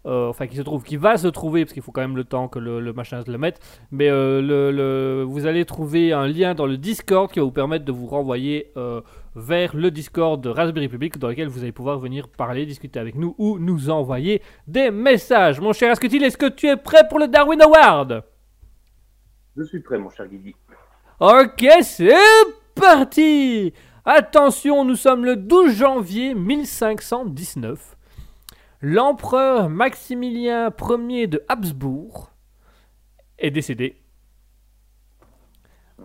Euh, 0.06 0.30
enfin, 0.30 0.48
qui 0.48 0.56
se 0.56 0.62
trouve, 0.62 0.84
qui 0.84 0.98
va 0.98 1.18
se 1.18 1.28
trouver, 1.28 1.64
parce 1.64 1.74
qu'il 1.74 1.84
faut 1.84 1.92
quand 1.92 2.02
même 2.02 2.16
le 2.18 2.24
temps 2.24 2.48
que 2.48 2.58
le, 2.60 2.80
le 2.80 2.94
machin 2.94 3.22
se 3.24 3.30
le 3.32 3.38
mette. 3.38 3.60
Mais 3.92 4.10
euh, 4.10 4.42
le, 4.42 4.72
le- 4.72 5.24
vous 5.24 5.46
allez 5.46 5.64
trouver 5.66 6.12
un 6.14 6.28
lien 6.28 6.54
dans 6.56 6.66
le 6.66 6.78
Discord 6.78 7.32
qui 7.32 7.40
va 7.40 7.46
vous 7.46 7.52
permettre 7.52 7.86
de 7.86 7.92
vous 7.92 8.08
renvoyer 8.08 8.72
euh, 8.78 9.02
vers 9.36 9.76
le 9.76 9.92
Discord 9.92 10.42
de 10.42 10.50
Raspberry 10.50 10.88
Public 10.90 11.18
dans 11.20 11.28
lequel 11.28 11.48
vous 11.48 11.60
allez 11.62 11.72
pouvoir 11.72 12.00
venir 12.00 12.28
parler, 12.30 12.66
discuter 12.66 13.00
avec 13.00 13.16
nous 13.16 13.36
ou 13.38 13.60
nous 13.60 13.90
envoyer 13.90 14.42
des 14.68 14.90
messages. 14.92 15.60
Mon 15.62 15.74
cher 15.74 15.92
Asketil, 15.92 16.24
est-ce 16.24 16.38
que 16.38 16.50
tu 16.50 16.68
es 16.68 16.78
prêt 16.78 17.08
pour 17.08 17.20
le 17.20 17.28
Darwin 17.28 17.62
Award? 17.62 18.24
Je 19.58 19.64
suis 19.64 19.82
prêt, 19.82 19.98
mon 20.00 20.10
cher 20.10 20.28
Guigui. 20.28 20.56
Ok, 21.20 21.66
c'est 21.82 22.10
parti 22.74 23.74
Attention, 24.04 24.84
nous 24.84 24.96
sommes 24.96 25.26
le 25.26 25.36
12 25.36 25.76
janvier 25.76 26.34
1519. 26.34 27.96
L'empereur 28.84 29.70
Maximilien 29.70 30.74
Ier 31.08 31.28
de 31.28 31.44
Habsbourg 31.48 32.32
est 33.38 33.52
décédé. 33.52 34.02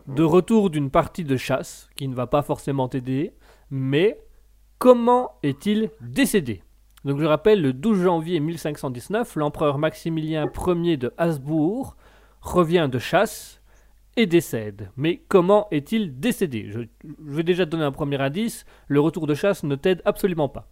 De 0.07 0.23
retour 0.23 0.69
d'une 0.69 0.91
partie 0.91 1.25
de 1.25 1.39
chasse, 1.39 1.89
qui 1.97 2.07
ne 2.07 2.15
va 2.15 2.27
pas 2.27 2.43
forcément 2.43 2.87
t'aider, 2.87 3.33
mais 3.71 4.21
comment 4.79 5.39
est-il 5.43 5.89
décédé? 6.03 6.62
Donc 7.07 7.19
je 7.19 7.25
rappelle, 7.25 7.62
le 7.62 7.73
12 7.73 8.03
janvier 8.03 8.41
1519, 8.41 9.37
l'empereur 9.37 9.79
Maximilien 9.79 10.47
Ier 10.67 10.99
de 10.99 11.15
Habsbourg 11.17 11.97
revient 12.43 12.91
de 12.93 12.99
chasse 12.99 13.62
et 14.19 14.27
décède. 14.27 14.91
Mais 14.99 15.23
comment 15.29 15.67
est-il 15.71 16.21
décédé? 16.21 16.67
Je, 16.69 16.81
je 17.03 17.35
vais 17.35 17.43
déjà 17.43 17.65
te 17.65 17.71
donner 17.71 17.85
un 17.85 17.93
premier 17.93 18.21
indice. 18.21 18.67
Le 18.87 19.01
retour 19.01 19.27
de 19.27 19.33
chasse 19.33 19.62
ne 19.62 19.77
t'aide 19.77 20.03
absolument 20.05 20.51
pas. 20.51 20.69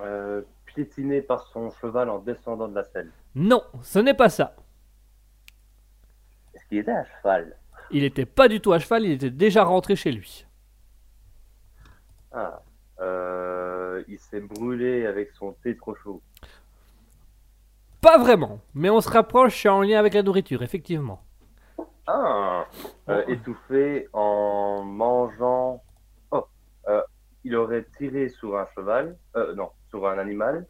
Euh, 0.00 0.42
piétiné 0.66 1.22
par 1.22 1.46
son 1.48 1.70
cheval 1.70 2.08
en 2.08 2.18
descendant 2.18 2.68
de 2.68 2.74
la 2.74 2.84
selle. 2.84 3.10
Non, 3.34 3.62
ce 3.82 3.98
n'est 3.98 4.14
pas 4.14 4.28
ça. 4.28 4.54
Est-ce 6.54 6.64
qu'il 6.66 6.78
était 6.78 6.92
à 6.92 7.04
cheval? 7.04 7.56
Il 7.90 8.04
était 8.04 8.26
pas 8.26 8.48
du 8.48 8.60
tout 8.60 8.72
à 8.72 8.78
cheval, 8.78 9.04
il 9.04 9.12
était 9.12 9.30
déjà 9.30 9.64
rentré 9.64 9.96
chez 9.96 10.12
lui. 10.12 10.46
Ah. 12.32 12.62
Euh, 13.00 14.02
il 14.08 14.18
s'est 14.18 14.40
brûlé 14.40 15.06
avec 15.06 15.30
son 15.32 15.52
thé 15.52 15.76
trop 15.76 15.94
chaud. 15.94 16.20
Pas 18.00 18.18
vraiment, 18.18 18.60
mais 18.74 18.90
on 18.90 19.00
se 19.00 19.08
rapproche, 19.08 19.66
en 19.66 19.82
lien 19.82 19.98
avec 19.98 20.14
la 20.14 20.22
nourriture, 20.22 20.62
effectivement. 20.62 21.22
Ah. 22.06 22.66
Euh, 23.08 23.24
étouffé 23.26 24.08
en 24.12 24.84
mangeant. 24.84 25.82
Oh. 26.30 26.46
Euh, 26.88 27.02
il 27.44 27.56
aurait 27.56 27.86
tiré 27.96 28.28
sur 28.28 28.56
un 28.56 28.66
cheval. 28.74 29.16
Euh, 29.36 29.54
non, 29.54 29.70
sur 29.90 30.06
un 30.08 30.18
animal. 30.18 30.66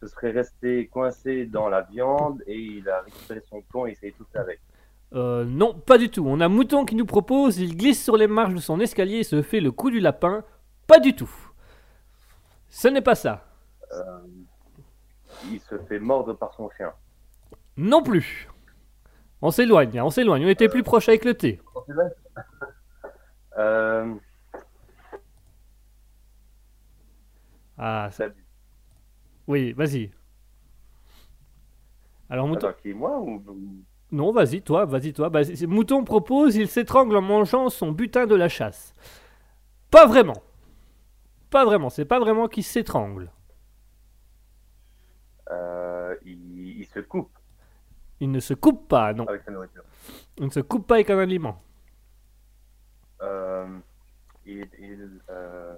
Ce 0.00 0.08
serait 0.08 0.30
resté 0.30 0.88
coincé 0.88 1.46
dans 1.46 1.68
la 1.68 1.82
viande 1.82 2.42
et 2.46 2.56
il 2.58 2.88
a 2.88 3.02
récupéré 3.02 3.40
son 3.48 3.62
plomb 3.62 3.86
et 3.86 3.90
il 3.90 3.96
s'est 3.96 4.08
étouffé 4.08 4.38
avec. 4.38 4.60
Euh, 5.14 5.44
non, 5.44 5.74
pas 5.74 5.98
du 5.98 6.10
tout. 6.10 6.24
On 6.26 6.40
a 6.40 6.48
Mouton 6.48 6.84
qui 6.84 6.96
nous 6.96 7.06
propose, 7.06 7.58
il 7.58 7.76
glisse 7.76 8.02
sur 8.02 8.16
les 8.16 8.26
marches 8.26 8.54
de 8.54 8.60
son 8.60 8.80
escalier 8.80 9.18
et 9.18 9.24
se 9.24 9.42
fait 9.42 9.60
le 9.60 9.70
coup 9.70 9.90
du 9.90 10.00
lapin. 10.00 10.44
Pas 10.86 10.98
du 10.98 11.14
tout. 11.14 11.30
Ce 12.68 12.88
n'est 12.88 13.02
pas 13.02 13.14
ça. 13.14 13.46
Il 15.50 15.60
se 15.60 15.78
fait 15.78 15.98
mordre 15.98 16.32
par 16.34 16.54
son 16.54 16.70
chien. 16.76 16.92
Non 17.76 18.02
plus. 18.02 18.48
On 19.40 19.50
s'éloigne, 19.50 20.00
on 20.00 20.10
s'éloigne. 20.10 20.46
On 20.46 20.48
était 20.48 20.68
plus 20.68 20.82
proche 20.82 21.08
avec 21.08 21.24
le 21.24 21.34
thé. 21.34 21.60
Euh, 23.58 24.14
Ah, 27.84 28.08
ça... 28.12 28.26
oui, 29.46 29.72
vas-y. 29.72 30.10
Alors 32.30 32.46
Mouton... 32.48 32.68
attends, 32.68 32.78
qui 32.82 32.94
moi 32.94 33.20
ou 33.20 33.42
Non, 34.10 34.32
vas-y, 34.32 34.62
toi, 34.62 34.84
vas-y, 34.86 35.12
toi. 35.12 35.28
Bah, 35.30 35.40
Mouton 35.66 36.04
propose, 36.04 36.56
il 36.56 36.68
s'étrangle 36.68 37.16
en 37.16 37.22
mangeant 37.22 37.68
son 37.68 37.92
butin 37.92 38.26
de 38.26 38.34
la 38.34 38.48
chasse. 38.48 38.94
Pas 39.90 40.06
vraiment. 40.06 40.42
Pas 41.50 41.64
vraiment, 41.64 41.90
c'est 41.90 42.04
pas 42.06 42.18
vraiment 42.18 42.48
qu'il 42.48 42.64
s'étrangle. 42.64 43.30
euh, 45.50 46.16
il, 46.24 46.78
il 46.80 46.86
se 46.86 47.00
coupe 47.00 47.30
Il 48.20 48.30
ne 48.30 48.40
se 48.40 48.54
coupe 48.54 48.88
pas, 48.88 49.12
non. 49.12 49.26
avec 49.26 49.42
sa 49.42 49.50
nourriture. 49.50 49.84
Il 50.38 50.46
ne 50.46 50.50
se 50.50 50.60
coupe 50.60 50.86
pas 50.86 50.94
avec 50.96 51.10
un 51.10 51.18
aliment. 51.18 51.60
Euh, 53.22 53.66
il, 54.46 54.66
il, 54.78 55.20
euh, 55.30 55.76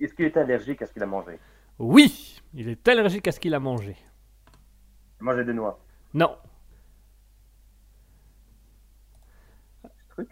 Est-ce 0.00 0.14
qu'il 0.14 0.24
est 0.26 0.36
allergique 0.36 0.82
à 0.82 0.86
ce 0.86 0.92
qu'il 0.92 1.02
a 1.02 1.06
mangé? 1.06 1.38
Oui, 1.78 2.40
il 2.54 2.68
est 2.68 2.86
allergique 2.88 3.26
à 3.28 3.32
ce 3.32 3.40
qu'il 3.40 3.54
a 3.54 3.60
mangé. 3.60 3.96
Il 5.20 5.24
mangeait 5.24 5.44
des 5.44 5.52
noix. 5.54 5.78
Non, 6.12 6.36
Ce 9.84 9.88
truc 10.14 10.28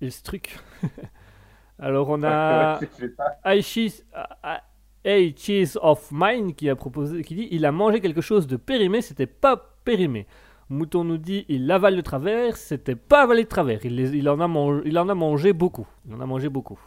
il 0.00 0.10
se 0.12 0.22
truc. 0.22 0.58
Alors 1.78 2.08
on 2.08 2.22
a 2.22 2.80
Je 2.80 2.86
sais 2.86 3.08
pas. 3.10 3.38
Aishis- 3.44 4.04
A- 4.14 4.62
A 5.04 5.18
Cheese 5.36 5.76
of 5.82 6.10
Mine 6.12 6.54
qui 6.54 6.68
a 6.70 6.76
proposé, 6.76 7.22
qui 7.22 7.34
dit 7.34 7.48
il 7.50 7.66
a 7.66 7.72
mangé 7.72 8.00
quelque 8.00 8.20
chose 8.20 8.46
de 8.46 8.56
périmé, 8.56 9.02
c'était 9.02 9.26
pas 9.26 9.56
périmé. 9.84 10.26
Mouton 10.68 11.04
nous 11.04 11.18
dit 11.18 11.44
il 11.48 11.70
avale 11.70 11.96
de 11.96 12.00
travers, 12.00 12.56
c'était 12.56 12.96
pas 12.96 13.22
avalé 13.24 13.42
de 13.44 13.48
travers. 13.48 13.84
Il, 13.84 13.96
les- 13.96 14.16
il 14.16 14.28
en 14.28 14.40
a 14.40 14.48
mangé, 14.48 14.82
il 14.86 14.98
en 14.98 15.08
a 15.08 15.14
mangé 15.14 15.52
beaucoup. 15.52 15.86
Il 16.06 16.14
en 16.14 16.20
a 16.20 16.26
mangé 16.26 16.48
beaucoup. 16.48 16.78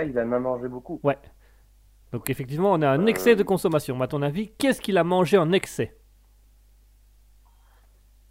Ah, 0.00 0.04
il 0.04 0.18
a 0.18 0.24
mangé 0.24 0.66
beaucoup. 0.66 0.98
Donc 2.12 2.30
effectivement, 2.30 2.72
on 2.72 2.80
a 2.80 2.88
un 2.88 3.04
excès 3.04 3.36
de 3.36 3.42
consommation. 3.42 3.96
Mais 3.96 4.04
à 4.04 4.08
ton 4.08 4.22
avis, 4.22 4.50
qu'est-ce 4.56 4.80
qu'il 4.80 4.96
a 4.96 5.04
mangé 5.04 5.36
en 5.36 5.52
excès? 5.52 5.94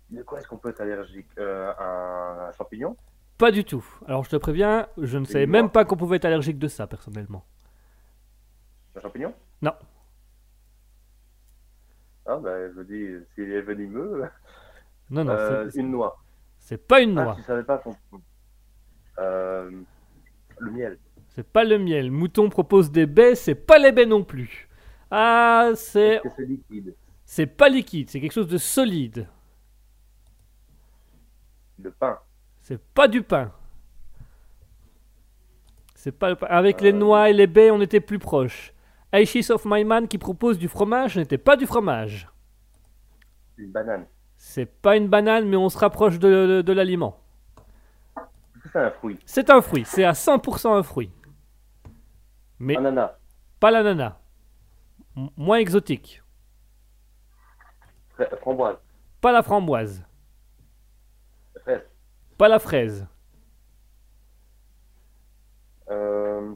De 0.10 0.23
quoi 0.23 0.39
est-ce 0.39 0.47
qu'on 0.47 0.58
peut 0.58 0.69
être 0.69 0.82
allergique? 0.82 1.27
Euh, 1.38 1.71
un, 1.77 2.51
champignon? 2.53 2.97
Pas 3.38 3.51
du 3.51 3.63
tout. 3.63 3.86
Alors 4.08 4.23
je 4.23 4.32
te 4.32 4.36
préviens, 4.36 4.88
je 4.97 5.19
ne 5.19 5.25
savais 5.25 5.45
même 5.45 5.69
pas 5.69 5.86
qu'on 5.86 5.95
pouvait 5.95 6.15
être 6.15 6.25
allergique 6.25 6.58
de 6.58 6.67
ça 6.67 6.88
personnellement. 6.88 7.45
Un 8.95 9.01
champignon? 9.01 9.34
Non. 9.62 9.73
Ah, 12.25 12.38
ben, 12.38 12.73
je 12.75 12.82
dis, 12.82 13.25
s'il 13.36 13.51
est 13.51 13.62
venimeux, 13.62 14.23
Non, 15.12 15.23
non, 15.23 15.32
euh, 15.34 15.69
c'est- 15.69 15.79
une 15.79 15.91
noix. 15.91 16.17
c'est 16.58 16.77
pas 16.88 16.99
une 17.01 17.17
Ah, 17.19 17.23
noix. 17.25 17.36
tu 17.36 17.43
savais 17.43 17.63
pas 17.63 17.77
qu'on. 17.77 17.95
Euh. 19.19 19.59
C'est 21.30 21.48
pas 21.48 21.63
le 21.63 21.78
miel. 21.80 22.12
Mouton 22.12 22.50
propose 22.50 22.92
des 22.92 23.06
baies, 23.06 23.36
c'est 23.36 23.56
pas 23.56 23.78
les 23.78 23.92
baies 23.92 24.06
non 24.06 24.24
plus. 24.24 24.68
Ah, 25.12 25.72
c'est 25.76 26.22
c'est 26.36 26.46
liquide 26.46 26.96
c'est 27.26 27.46
pas 27.46 27.70
liquide, 27.70 28.10
c'est 28.10 28.20
quelque 28.20 28.32
chose 28.34 28.48
de 28.48 28.58
solide. 28.58 29.28
Le 31.82 31.92
pain. 31.92 32.18
C'est 32.62 32.82
pas 32.82 33.08
du 33.08 33.22
pain. 33.22 33.52
C'est 35.96 36.12
pas 36.12 36.30
le 36.30 36.36
pain. 36.36 36.48
Avec 36.50 36.82
les 36.82 36.89
Euh. 36.92 36.98
noix 36.98 37.30
et 37.30 37.34
les 37.34 37.46
baies, 37.48 37.70
on 37.72 37.82
était 37.82 38.00
plus 38.00 38.20
proche. 38.20 38.74
Aishis 39.13 39.52
of 39.52 39.63
My 39.65 39.84
Man 39.84 40.08
qui 40.08 40.18
propose 40.18 40.58
du 40.58 40.68
fromage, 40.68 41.18
n'était 41.18 41.38
pas 41.38 41.56
du 41.56 41.65
fromage. 41.68 42.28
Une 43.58 43.72
banane. 43.72 44.06
C'est 44.38 44.65
pas 44.65 44.96
une 44.98 45.08
banane, 45.08 45.48
mais 45.48 45.58
on 45.58 45.70
se 45.70 45.78
rapproche 45.78 46.18
de, 46.20 46.30
de- 46.48 46.62
de 46.62 46.74
l'aliment. 46.74 47.20
C'est 48.72 48.80
un 48.80 48.92
fruit? 48.92 49.20
C'est 49.26 49.50
un 49.50 49.62
fruit, 49.62 49.84
c'est 49.86 50.04
à 50.04 50.13
100% 50.13 50.74
un 50.76 50.84
fruit. 50.84 51.12
Mais 52.60 52.78
Ananas. 52.78 53.15
pas 53.60 53.72
l'ananas. 53.72 54.17
M- 55.15 55.30
moins 55.38 55.58
exotique. 55.58 56.22
Fra- 58.15 58.36
Framboise. 58.38 58.78
Pas 59.22 59.32
la 59.32 59.43
framboise. 59.43 60.04
Fraise. 61.62 61.82
Pas 62.38 62.48
la 62.48 62.60
fraise. 62.60 63.08
Euh, 65.89 66.54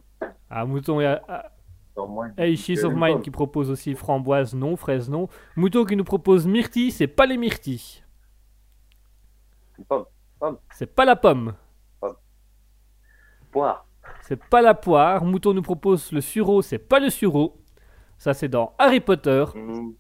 Ah, 0.50 0.66
mouton 0.66 1.00
et 1.02 1.06
ah, 1.08 1.52
non, 1.98 2.08
moins 2.08 2.32
Aishis 2.38 2.80
Euh, 2.84 2.88
of 2.88 2.94
Mine 2.96 3.22
qui 3.22 3.32
propose 3.32 3.70
aussi 3.72 3.96
framboise 3.96 4.54
non, 4.54 4.76
fraise 4.78 5.10
non. 5.10 5.28
Mouton 5.56 5.86
qui 5.86 5.96
nous 5.96 6.04
propose 6.04 6.46
myrtille, 6.48 6.92
c'est 6.92 7.08
pas 7.08 7.26
les 7.26 7.38
myrtilles. 7.38 8.04
Une 9.80 9.86
pomme. 9.86 10.06
C'est 10.72 10.86
pas 10.94 11.06
la 11.06 11.16
pomme. 11.16 11.56
Poire. 13.52 13.86
C'est 14.24 14.42
pas 14.42 14.62
la 14.62 14.74
poire. 14.74 15.26
Mouton 15.26 15.54
nous 15.54 15.62
propose 15.62 16.14
le 16.14 16.22
sureau, 16.22 16.62
c'est 16.62 16.78
pas 16.78 17.02
le 17.02 17.10
sureau. 17.10 17.62
Ça, 18.18 18.34
c'est 18.34 18.48
dans 18.48 18.74
Harry 18.80 19.02
Potter. 19.02 19.44
Hmm. 19.54 19.92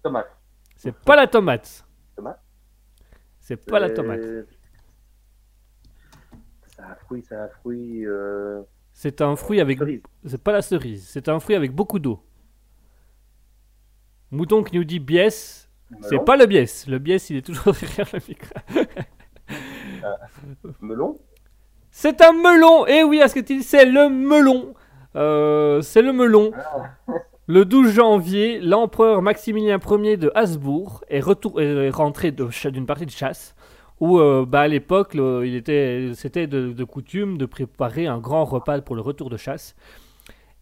Tomate. 0.00 0.30
C'est 0.76 0.94
pas 0.94 1.16
la 1.16 1.26
tomate. 1.26 1.84
Tomate 2.14 2.40
C'est 3.40 3.56
pas 3.56 3.80
la 3.80 3.88
Euh, 3.88 3.94
tomate. 3.94 4.20
C'est 6.68 6.82
un 6.82 6.94
fruit, 6.94 7.24
c'est 7.28 7.34
un 7.34 7.48
fruit. 7.48 8.06
Euh... 8.06 8.62
C'est 8.92 9.20
un 9.22 9.34
fruit 9.34 9.60
avec. 9.60 9.80
C'est 10.24 10.42
pas 10.42 10.52
la 10.52 10.62
cerise. 10.62 11.08
C'est 11.08 11.28
un 11.28 11.40
fruit 11.40 11.56
avec 11.56 11.72
beaucoup 11.72 11.98
d'eau. 11.98 12.24
Mouton 14.30 14.62
qui 14.62 14.76
nous 14.76 14.84
dit 14.84 15.00
biès. 15.00 15.68
C'est 16.02 16.24
pas 16.24 16.36
le 16.36 16.46
biès. 16.46 16.86
Le 16.86 17.00
biès, 17.00 17.28
il 17.30 17.38
est 17.38 17.42
toujours 17.42 17.74
derrière 17.80 18.08
le 18.12 18.20
micro. 18.28 18.54
Melon. 20.80 21.18
C'est 21.90 22.20
un 22.22 22.32
melon. 22.32 22.86
Eh 22.86 23.02
oui, 23.04 23.20
à 23.20 23.28
ce 23.28 23.34
que 23.34 23.40
tu 23.40 23.56
dis, 23.58 23.62
c'est 23.62 23.84
le 23.84 24.08
melon. 24.08 24.74
Euh, 25.16 25.82
c'est 25.82 26.02
le 26.02 26.12
melon. 26.12 26.52
Le 27.46 27.64
12 27.64 27.92
janvier, 27.92 28.60
l'empereur 28.60 29.22
Maximilien 29.22 29.78
Ier 29.90 30.16
de 30.16 30.30
Habsbourg 30.34 31.02
est, 31.08 31.20
retour- 31.20 31.60
est 31.60 31.90
rentré 31.90 32.30
d'une 32.30 32.86
partie 32.86 33.06
de 33.06 33.10
chasse 33.10 33.56
où, 33.98 34.18
euh, 34.20 34.46
bah, 34.46 34.60
à 34.60 34.68
l'époque, 34.68 35.10
il 35.14 35.54
était, 35.56 36.12
c'était 36.14 36.46
de, 36.46 36.72
de 36.72 36.84
coutume 36.84 37.36
de 37.36 37.44
préparer 37.46 38.06
un 38.06 38.18
grand 38.18 38.44
repas 38.44 38.80
pour 38.80 38.94
le 38.94 39.02
retour 39.02 39.28
de 39.28 39.36
chasse. 39.36 39.74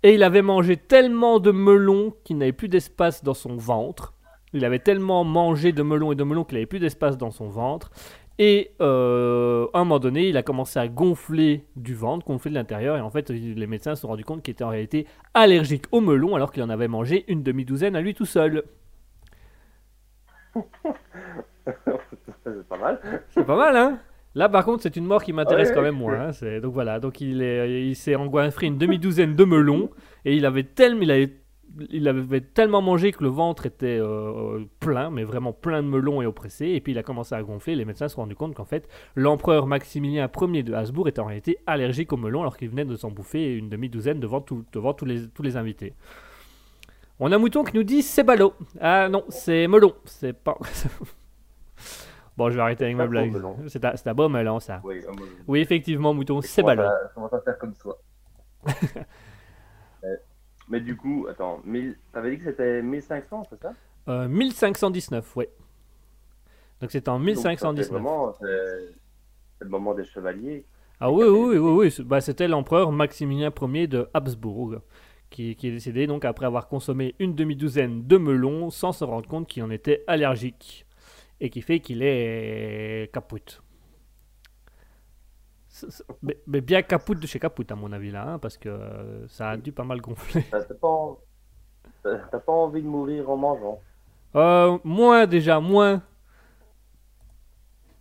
Et 0.03 0.15
il 0.15 0.23
avait 0.23 0.43
mangé 0.43 0.77
tellement 0.77 1.39
de 1.41 1.51
melons 1.51 2.15
qu'il 2.25 2.39
n'avait 2.39 2.53
plus 2.53 2.69
d'espace 2.69 3.23
dans 3.23 3.35
son 3.35 3.57
ventre. 3.57 4.15
Il 4.55 4.65
avait 4.65 4.79
tellement 4.79 5.25
mangé 5.25 5.73
de 5.73 5.83
melons 5.83 6.11
et 6.13 6.15
de 6.17 6.25
melons 6.25 6.45
qu'il 6.45 6.55
n'avait 6.55 6.67
plus 6.67 6.79
d'espace 6.81 7.19
dans 7.19 7.31
son 7.31 7.49
ventre. 7.49 7.91
Et 8.41 8.71
euh, 8.81 9.67
à 9.75 9.79
un 9.81 9.85
moment 9.85 9.99
donné, 9.99 10.29
il 10.29 10.37
a 10.37 10.43
commencé 10.45 10.79
à 10.79 10.87
gonfler 10.87 11.65
du 11.75 11.95
ventre, 11.95 12.25
gonfler 12.25 12.51
de 12.51 12.55
l'intérieur. 12.55 12.97
Et 12.97 13.01
en 13.01 13.11
fait, 13.11 13.31
les 13.31 13.67
médecins 13.67 13.95
se 13.97 14.03
sont 14.03 14.09
rendus 14.09 14.25
compte 14.25 14.43
qu'il 14.43 14.53
était 14.53 14.63
en 14.65 14.69
réalité 14.69 15.07
allergique 15.35 15.85
au 15.91 16.01
melon 16.01 16.37
alors 16.37 16.53
qu'il 16.53 16.63
en 16.63 16.71
avait 16.71 16.87
mangé 16.89 17.25
une 17.29 17.43
demi-douzaine 17.43 17.97
à 17.97 18.01
lui 18.01 18.15
tout 18.15 18.27
seul. 18.27 18.63
c'est 21.65 22.69
pas 22.69 22.79
mal. 22.79 23.01
C'est 23.31 23.45
pas 23.45 23.57
mal, 23.57 23.77
hein? 23.77 23.99
Là, 24.35 24.49
par 24.49 24.65
contre, 24.65 24.83
c'est 24.83 24.95
une 24.97 25.05
mort 25.07 25.23
qui 25.25 25.33
m'intéresse 25.33 25.69
Ouais, 25.71 25.75
quand 25.75 25.83
même 25.83 25.97
moins. 25.97 26.29
hein. 26.31 26.61
Donc 26.61 26.73
voilà, 26.73 27.01
donc 27.01 27.21
il 27.21 27.43
est- 27.43 27.89
il 27.89 27.97
s'est 27.97 28.15
engouffré 28.15 28.67
une 28.67 28.79
demi-douzaine 28.79 29.35
de 29.35 29.45
melons 29.45 29.91
et 30.25 30.37
il 30.37 30.47
avait 30.47 30.63
tellement, 30.63 31.03
il 31.03 31.11
avait, 31.11 31.33
il 31.91 32.09
avait 32.09 32.41
tellement 32.41 32.83
mangé 32.83 33.13
que 33.13 33.23
le 33.23 33.29
ventre 33.29 33.67
était 33.67 33.99
euh, 34.01 34.65
plein, 34.81 35.11
mais 35.11 35.25
vraiment 35.25 35.53
plein 35.53 35.83
de 35.83 35.89
melons 35.89 36.21
et 36.23 36.27
oppressé. 36.27 36.67
Et 36.67 36.81
puis 36.81 36.93
il 36.93 36.99
a 36.99 37.03
commencé 37.03 37.35
à 37.35 37.43
gonfler. 37.43 37.75
Les 37.77 37.85
médecins 37.85 38.09
se 38.09 38.15
sont 38.15 38.23
rendus 38.23 38.35
compte 38.37 38.55
qu'en 38.55 38.65
fait, 38.65 38.89
l'empereur 39.15 39.67
Maximilien 39.67 40.29
Ier 40.41 40.63
de 40.63 40.75
Habsbourg 40.75 41.09
était 41.09 41.21
en 41.21 41.27
réalité 41.27 41.59
allergique 41.67 42.13
aux 42.13 42.17
melons 42.17 42.41
alors 42.43 42.57
qu'il 42.57 42.69
venait 42.69 42.85
de 42.85 42.97
s'en 42.97 43.11
bouffer 43.11 43.55
une 43.55 43.69
demi-douzaine 43.69 44.21
devant, 44.21 44.41
tout- 44.41 44.65
devant 44.73 44.93
tous, 44.95 45.05
les, 45.05 45.29
tous 45.29 45.43
les 45.43 45.57
invités. 45.57 45.95
On 47.21 47.33
a 47.33 47.39
Mouton 47.39 47.65
qui 47.65 47.77
nous 47.77 47.83
dit 47.85 48.03
c'est 48.03 48.23
ballot. 48.23 48.55
Ah 48.81 49.09
non, 49.09 49.25
c'est 49.29 49.67
melon. 49.67 49.95
C'est 50.05 50.33
pas. 50.33 50.57
bon, 52.37 52.49
je 52.51 52.55
vais 52.57 52.61
arrêter 52.63 52.85
avec 52.85 52.97
ma 52.97 53.07
blague. 53.07 53.35
C'est 53.67 53.85
un, 53.85 53.97
c'est 53.97 54.09
un 54.09 54.15
bon 54.15 54.29
melon, 54.29 54.61
ça. 54.61 54.81
Oui, 54.85 55.01
un 55.09 55.55
effectivement, 55.55 56.15
Mouton, 56.15 56.41
c'est 56.41 56.63
ballot. 56.63 56.83
ça- 56.83 57.11
Comment 57.15 57.29
ça 57.29 57.41
faire 57.41 57.59
comme 57.59 57.75
ça 57.75 57.91
Euh, 60.05 60.15
Mais 60.69 60.81
du 60.81 60.97
coup, 60.97 61.27
attends, 61.31 61.61
1000 61.65 61.97
t'avais 62.13 62.31
dit 62.31 62.39
que 62.39 62.45
c'était 62.51 62.83
1500, 62.83 63.45
c'est 63.51 63.61
ça? 63.61 63.73
Euh, 64.09 64.29
1519, 64.29 65.37
ouais. 65.37 65.51
Donc 66.81 66.91
c'est 66.91 67.09
en 67.09 67.19
Donc, 67.19 67.37
ça, 67.37 67.51
c'est 67.83 67.89
1519. 67.89 67.91
vraiment, 67.91 68.33
c'est 68.41 68.47
le 69.61 69.69
moment 69.69 69.95
des 69.95 70.05
chevaliers. 70.05 70.65
Ah 71.01 71.11
oui, 71.13 71.27
oui, 71.27 71.57
oui, 71.57 71.59
oui, 71.59 71.91
oui. 71.99 72.05
Bah, 72.05 72.21
c'était 72.21 72.49
l'empereur 72.49 72.93
Maximilien 72.93 73.53
Ier 73.61 73.87
de 73.87 74.09
Habsbourg 74.15 74.77
qui, 75.31 75.55
qui 75.57 75.69
est 75.69 75.73
décédé 75.73 76.07
donc 76.07 76.25
après 76.25 76.47
avoir 76.47 76.69
consommé 76.69 77.15
une 77.19 77.35
demi-douzaine 77.35 78.07
de 78.07 78.17
melons 78.17 78.71
sans 78.71 78.93
se 78.93 79.05
rendre 79.05 79.29
compte 79.29 79.47
qu'il 79.49 79.63
en 79.63 79.71
était 79.71 80.05
allergique 80.07 80.87
et 81.41 81.51
qui 81.51 81.63
fait 81.63 81.81
qu'il 81.81 82.03
est 82.03 83.11
capoute. 83.13 83.63
Mais, 86.23 86.39
mais 86.47 86.61
bien 86.61 86.83
capoute 86.83 87.21
de 87.21 87.27
chez 87.27 87.39
capoute 87.39 87.71
à 87.71 87.75
mon 87.75 87.93
avis 87.93 88.11
là, 88.11 88.27
hein, 88.27 88.39
parce 88.39 88.57
que 88.57 88.69
euh, 88.69 89.27
ça 89.29 89.51
a 89.51 89.57
dû 89.57 89.73
pas 89.73 89.85
mal 89.85 90.01
gonfler. 90.01 90.45
T'as 90.51 90.63
t'as 90.63 90.75
pas, 90.75 92.39
pas 92.39 92.53
envie 92.53 92.83
de 92.83 92.87
mourir 92.87 93.29
en 93.31 93.37
mangeant. 93.37 93.81
Euh, 94.37 94.79
moins 94.85 95.27
déjà, 95.27 95.61
moins. 95.61 96.03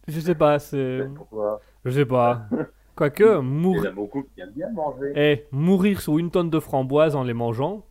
Je 0.07 0.19
sais 0.19 0.35
pas, 0.35 0.59
c'est... 0.59 1.07
Pourquoi? 1.15 1.61
Je 1.83 1.91
sais 1.91 2.05
pas. 2.05 2.47
Quoique, 2.95 3.23
Il 3.23 3.39
y 3.39 3.41
mourir... 3.41 3.81
en 3.81 3.85
a 3.87 3.91
beaucoup 3.91 4.23
qui 4.23 4.41
aiment 4.41 4.51
bien 4.51 4.69
manger. 4.71 5.11
Eh, 5.15 5.47
mourir 5.51 6.01
sous 6.01 6.19
une 6.19 6.31
tonne 6.31 6.49
de 6.49 6.59
framboises 6.59 7.15
en 7.15 7.23
les 7.23 7.33
mangeant, 7.33 7.85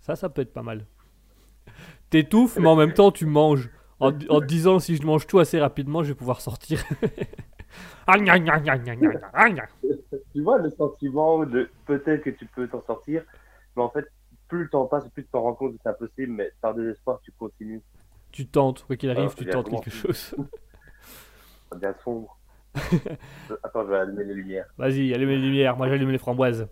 ça, 0.00 0.16
ça 0.16 0.28
peut 0.28 0.42
être 0.42 0.52
pas 0.52 0.62
mal. 0.62 0.86
T'étouffes, 2.10 2.56
mais 2.60 2.68
en 2.68 2.76
même 2.76 2.92
temps, 2.92 3.10
tu 3.12 3.26
manges. 3.26 3.70
En, 4.00 4.08
en 4.08 4.40
te 4.40 4.44
disant, 4.44 4.78
si 4.78 4.94
je 4.96 5.02
mange 5.04 5.26
tout 5.26 5.40
assez 5.40 5.58
rapidement, 5.58 6.04
je 6.04 6.08
vais 6.08 6.14
pouvoir 6.14 6.40
sortir. 6.40 6.84
Tu 10.32 10.42
vois 10.42 10.58
le 10.58 10.70
sentiment 10.70 11.44
de 11.44 11.68
peut-être 11.86 12.22
que 12.22 12.30
tu 12.30 12.46
peux 12.46 12.68
t'en 12.68 12.82
sortir, 12.86 13.22
mais 13.76 13.82
en 13.82 13.90
fait, 13.90 14.06
plus 14.48 14.64
le 14.64 14.68
temps 14.68 14.86
passe, 14.86 15.06
plus 15.08 15.24
tu 15.24 15.30
t'en 15.30 15.42
rends 15.42 15.54
compte 15.54 15.72
que 15.74 15.78
c'est 15.82 15.90
impossible, 15.90 16.32
mais 16.32 16.50
par 16.60 16.74
désespoir, 16.74 17.20
tu 17.22 17.32
continues. 17.32 17.82
tu 18.32 18.46
tentes, 18.46 18.84
quoi 18.84 18.96
qu'il 18.96 19.10
arrive, 19.10 19.22
Alors, 19.22 19.34
tu 19.34 19.46
tentes 19.46 19.70
quelque 19.70 19.90
chose. 19.90 20.34
Ça 21.70 21.76
devient 21.76 21.94
sombre. 22.02 22.38
Attends, 23.62 23.84
je 23.84 23.90
vais 23.90 23.98
allumer 23.98 24.24
les 24.24 24.34
lumières. 24.34 24.66
Vas-y, 24.78 25.12
allume 25.14 25.30
les 25.30 25.38
lumières, 25.38 25.76
moi 25.76 25.88
j'allume 25.88 26.10
les 26.10 26.18
framboises. 26.18 26.68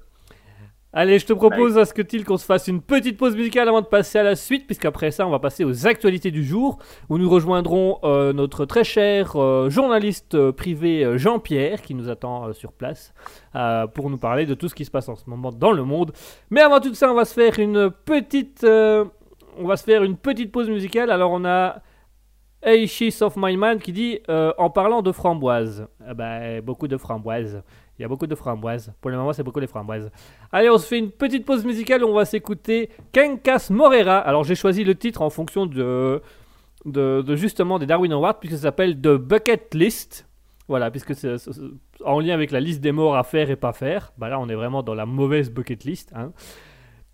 Allez, 0.99 1.19
je 1.19 1.27
te 1.27 1.35
propose 1.35 1.77
à 1.77 1.85
ce 1.85 1.93
que 1.93 2.01
il 2.11 2.25
qu'on 2.25 2.39
se 2.39 2.47
fasse 2.47 2.69
une 2.69 2.81
petite 2.81 3.19
pause 3.19 3.37
musicale 3.37 3.69
avant 3.69 3.83
de 3.83 3.87
passer 3.87 4.19
à 4.19 4.23
la 4.23 4.35
suite, 4.35 4.65
puisqu'après 4.65 5.11
ça, 5.11 5.27
on 5.27 5.31
va 5.31 5.39
passer 5.39 5.63
aux 5.63 5.87
actualités 5.87 6.31
du 6.31 6.43
jour, 6.43 6.79
où 7.11 7.19
nous 7.19 7.29
rejoindrons 7.29 7.99
euh, 8.03 8.33
notre 8.33 8.65
très 8.65 8.83
cher 8.83 9.37
euh, 9.37 9.69
journaliste 9.69 10.37
euh, 10.37 10.53
privé 10.53 11.19
Jean-Pierre, 11.19 11.83
qui 11.83 11.95
nous 11.95 12.09
attend 12.09 12.49
euh, 12.49 12.53
sur 12.55 12.73
place, 12.73 13.13
pour 13.93 14.09
nous 14.09 14.17
parler 14.17 14.47
de 14.47 14.55
tout 14.55 14.71
ce 14.71 14.75
qui 14.75 14.87
se 14.87 14.91
passe 14.91 15.11
en 15.11 15.17
ce 15.17 15.29
moment 15.29 15.53
dans 15.53 15.73
le 15.73 15.85
monde. 15.85 16.13
Mais 16.49 16.63
avant 16.63 16.81
tout 16.81 16.95
ça, 16.95 17.13
on 17.13 17.15
va 17.15 17.27
se 17.27 17.35
faire 17.35 17.59
une 17.59 17.91
petite, 17.91 18.65
on 18.65 19.67
va 19.67 19.77
se 19.77 19.85
faire 19.85 20.03
une 20.03 20.17
petite 20.17 20.51
pause 20.51 20.71
musicale. 20.71 21.11
Alors 21.11 21.31
on 21.31 21.45
a 21.45 21.83
She's 22.87 23.23
of 23.23 23.35
My 23.37 23.57
Man 23.57 23.79
qui 23.79 23.93
dit 23.93 24.19
euh, 24.29 24.53
en 24.59 24.71
parlant 24.71 25.01
de 25.03 25.13
framboises, 25.13 25.87
ben, 26.15 26.61
beaucoup 26.61 26.89
de 26.89 26.97
framboises. 26.97 27.63
Il 27.99 28.03
y 28.03 28.05
a 28.05 28.09
beaucoup 28.09 28.27
de 28.27 28.35
framboises. 28.35 28.93
Pour 29.01 29.11
le 29.11 29.17
moment, 29.17 29.33
c'est 29.33 29.43
beaucoup 29.43 29.61
les 29.61 29.67
framboises. 29.67 30.11
Allez, 30.53 30.69
on 30.69 30.77
se 30.77 30.87
fait 30.87 30.99
une 30.99 31.11
petite 31.11 31.47
pause 31.47 31.65
musicale. 31.65 32.05
On 32.05 32.13
va 32.13 32.25
s'écouter 32.25 32.91
Kenkas 33.13 33.69
Morera. 33.71 34.19
Alors, 34.19 34.45
j'ai 34.45 34.55
choisi 34.55 34.85
le 34.85 34.95
titre 34.95 35.23
en 35.23 35.31
fonction 35.31 35.65
de, 35.65 36.21
de, 36.85 37.37
justement 37.37 37.79
des 37.79 37.87
Darwin 37.87 38.13
Awards, 38.13 38.39
puisque 38.39 38.57
ça 38.57 38.63
s'appelle 38.63 39.01
The 39.01 39.17
Bucket 39.17 39.73
List. 39.75 40.29
Voilà, 40.69 40.91
puisque 40.91 41.15
c'est 41.15 41.37
en 42.05 42.21
lien 42.21 42.35
avec 42.35 42.51
la 42.51 42.61
liste 42.61 42.81
des 42.81 42.93
morts 42.93 43.17
à 43.17 43.23
faire 43.23 43.49
et 43.51 43.57
pas 43.57 43.73
faire. 43.73 44.13
Bah 44.19 44.29
là, 44.29 44.41
on 44.41 44.49
est 44.49 44.55
vraiment 44.55 44.83
dans 44.83 44.95
la 44.95 45.07
mauvaise 45.07 45.51
bucket 45.51 45.85
list. 45.85 46.13
hein. 46.15 46.33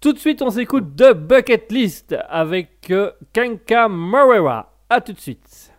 Tout 0.01 0.15
de 0.15 0.19
suite, 0.19 0.43
on 0.43 0.51
s'écoute 0.51 0.97
The 0.97 1.13
Bucket 1.13 1.71
List 1.71 2.17
avec 2.29 2.91
euh, 2.91 3.13
Kenka 3.33 3.87
Morera. 3.89 4.72
A 4.95 5.01
tout 5.01 5.15
de 5.15 5.21
suite. 5.21 5.72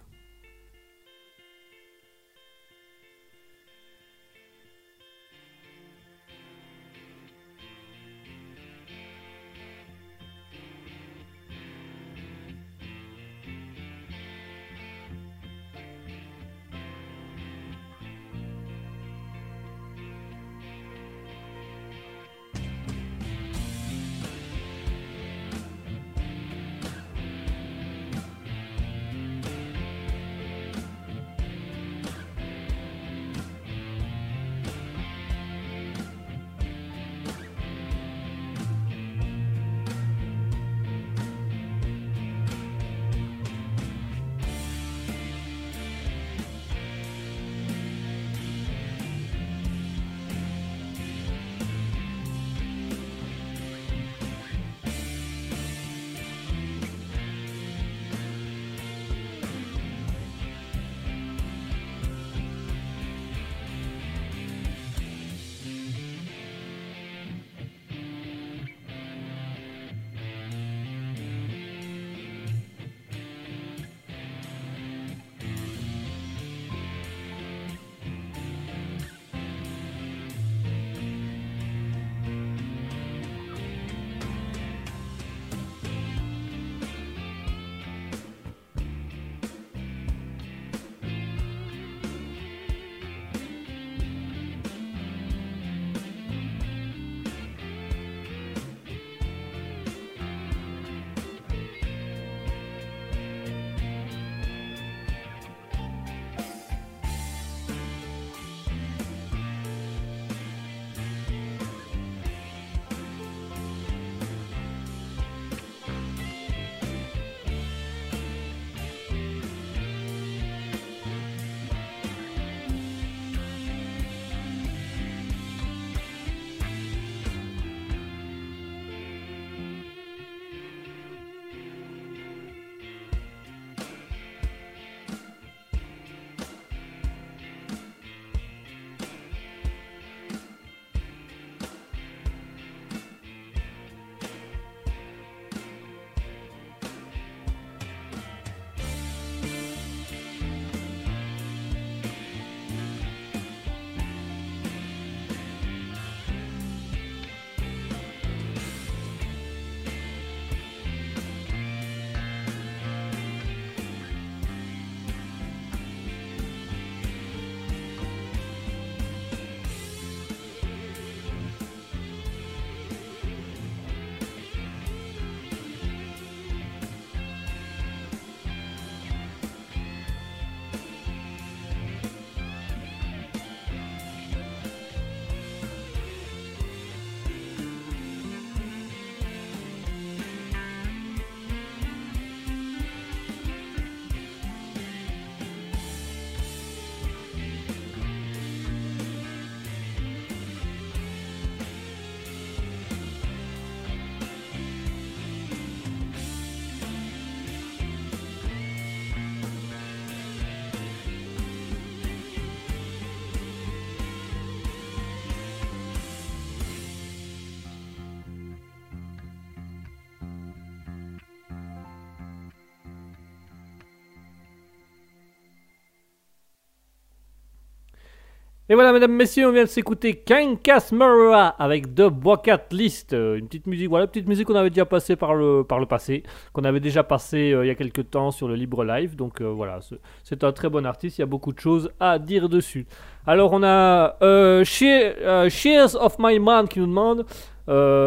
Et 228.74 228.76
voilà, 228.76 228.92
mesdames, 228.92 229.12
messieurs, 229.14 229.48
on 229.50 229.52
vient 229.52 229.66
de 229.66 229.70
s'écouter 229.70 230.16
Kankas 230.16 230.90
Murra 230.94 231.50
avec 231.60 231.94
The 231.94 232.08
Bucket 232.10 232.74
List. 232.74 233.14
Euh, 233.14 233.38
Une 233.38 233.46
petite 233.46 233.68
musique, 233.68 233.88
voilà, 233.88 234.08
petite 234.08 234.28
musique 234.28 234.48
qu'on 234.48 234.56
avait 234.56 234.72
déjà 234.72 234.86
passée 234.86 235.16
par 235.16 235.36
le, 235.36 235.64
par 235.64 235.78
le 235.78 235.86
passé, 235.86 236.24
qu'on 236.54 236.64
avait 236.64 236.80
déjà 236.80 237.04
passé 237.04 237.52
euh, 237.52 237.64
il 237.64 237.68
y 237.68 237.70
a 237.70 237.76
quelques 237.76 238.10
temps 238.10 238.32
sur 238.32 238.48
le 238.48 238.56
Libre 238.56 238.84
Live. 238.84 239.16
Donc 239.16 239.42
euh, 239.42 239.46
voilà, 239.46 239.78
c'est- 240.24 240.44
un 240.44 240.52
très 240.52 240.70
bon 240.70 240.88
artiste, 240.88 241.20
il 241.20 241.22
y 241.22 241.24
a 241.24 241.28
beaucoup 241.28 241.54
de 241.54 241.60
choses 241.60 241.92
à 242.00 242.18
dire 242.18 242.50
dessus. 242.50 242.88
Alors 243.28 243.54
on 243.54 243.62
a 243.62 244.16
euh, 244.24 244.64
Shear- 244.64 245.52
Shears 245.52 245.94
of 245.94 246.16
My 246.18 246.40
Man 246.40 246.68
qui 246.68 246.80
nous 246.80 246.88
demande. 246.88 247.26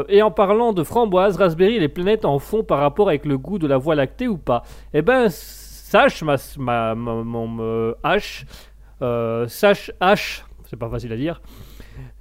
et 0.09 0.21
en 0.21 0.33
parlant 0.33 0.73
de 0.73 0.83
framboise, 0.83 1.37
raspberry, 1.37 1.79
les 1.79 1.87
planètes 1.87 2.25
en 2.25 2.41
font 2.41 2.65
par 2.65 2.81
rapport 2.81 3.07
avec 3.09 3.25
le 3.25 3.39
goût 3.39 3.61
de 3.61 3.69
la 3.69 3.77
voie 3.77 3.95
lactée 3.95 4.27
ou 4.27 4.37
pas? 4.37 4.65
Eh 4.93 5.01
ben, 5.03 5.29
sache 5.29 6.25
ma, 6.25 6.35
ma, 6.59 6.97
mon 6.97 7.95
H, 8.03 8.45
sache 9.49 9.93
H, 10.01 10.43
c'est 10.69 10.79
pas 10.79 10.89
facile 10.89 11.13
à 11.13 11.17
dire. 11.17 11.41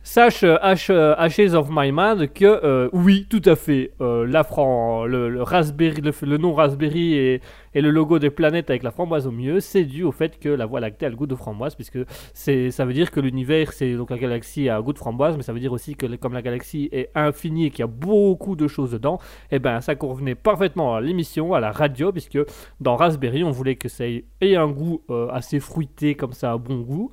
Sache 0.04 0.44
euh, 0.44 0.58
H, 0.64 0.92
euh, 0.92 1.16
Ashes 1.18 1.54
of 1.56 1.68
My 1.72 1.92
Mind 1.92 2.32
que 2.32 2.46
euh, 2.46 2.90
oui, 2.94 3.26
tout 3.30 3.42
à 3.46 3.56
fait, 3.56 3.92
euh, 4.02 4.26
la 4.28 4.44
fran- 4.44 5.06
le, 5.06 5.42
raspberry, 5.42 6.02
le, 6.02 6.14
le 6.22 6.38
nom 6.38 6.54
raspberry 6.54 7.16
et, 7.16 7.42
le 7.74 7.90
logo 7.90 8.20
des 8.20 8.30
planètes 8.30 8.70
avec 8.70 8.84
la 8.84 8.92
framboise 8.92 9.28
au 9.28 9.32
milieu, 9.32 9.60
c'est 9.60 9.84
dû 9.84 10.04
au 10.04 10.14
fait 10.14 10.40
que 10.40 10.48
la 10.48 10.66
voie 10.66 10.80
lactée 10.80 11.08
a 11.08 11.10
le 11.10 11.16
goût 11.18 11.28
de 11.28 11.36
framboise, 11.36 11.76
puisque 11.76 12.00
ça 12.34 12.86
veut 12.86 12.94
dire 12.94 13.12
que 13.12 13.20
l'univers, 13.20 13.74
c'est 13.74 13.96
donc 13.96 14.12
la 14.12 14.18
galaxie 14.18 14.70
a 14.70 14.78
un 14.78 14.82
goût 14.82 14.94
de 14.94 14.98
framboise, 14.98 15.36
mais 15.36 15.44
ça 15.44 15.52
veut 15.52 15.60
dire 15.60 15.74
aussi 15.74 15.96
que 15.96 16.06
comme 16.16 16.32
la 16.34 16.42
galaxie 16.42 16.88
est 16.94 17.10
infinie 17.16 17.66
et 17.66 17.70
qu'il 17.72 17.80
y 17.80 17.84
a 17.84 17.88
beaucoup 17.88 18.56
de 18.56 18.68
choses 18.68 18.92
dedans, 18.92 19.20
et 19.52 19.60
ben 19.60 19.82
ça 19.82 19.96
convenait 19.96 20.36
parfaitement 20.36 20.96
à 20.96 21.02
l'émission, 21.02 21.54
à 21.54 21.60
la 21.60 21.72
radio, 21.72 22.14
puisque 22.14 22.40
dans 22.80 22.96
Raspberry, 22.96 23.44
on 23.44 23.52
voulait 23.52 23.76
que 23.76 23.90
ça 23.90 24.06
ait 24.08 24.56
un 24.56 24.68
goût 24.70 25.02
euh, 25.10 25.28
assez 25.32 25.60
fruité, 25.60 26.16
comme 26.16 26.32
ça, 26.34 26.54
un 26.54 26.58
bon 26.58 26.80
goût. 26.80 27.12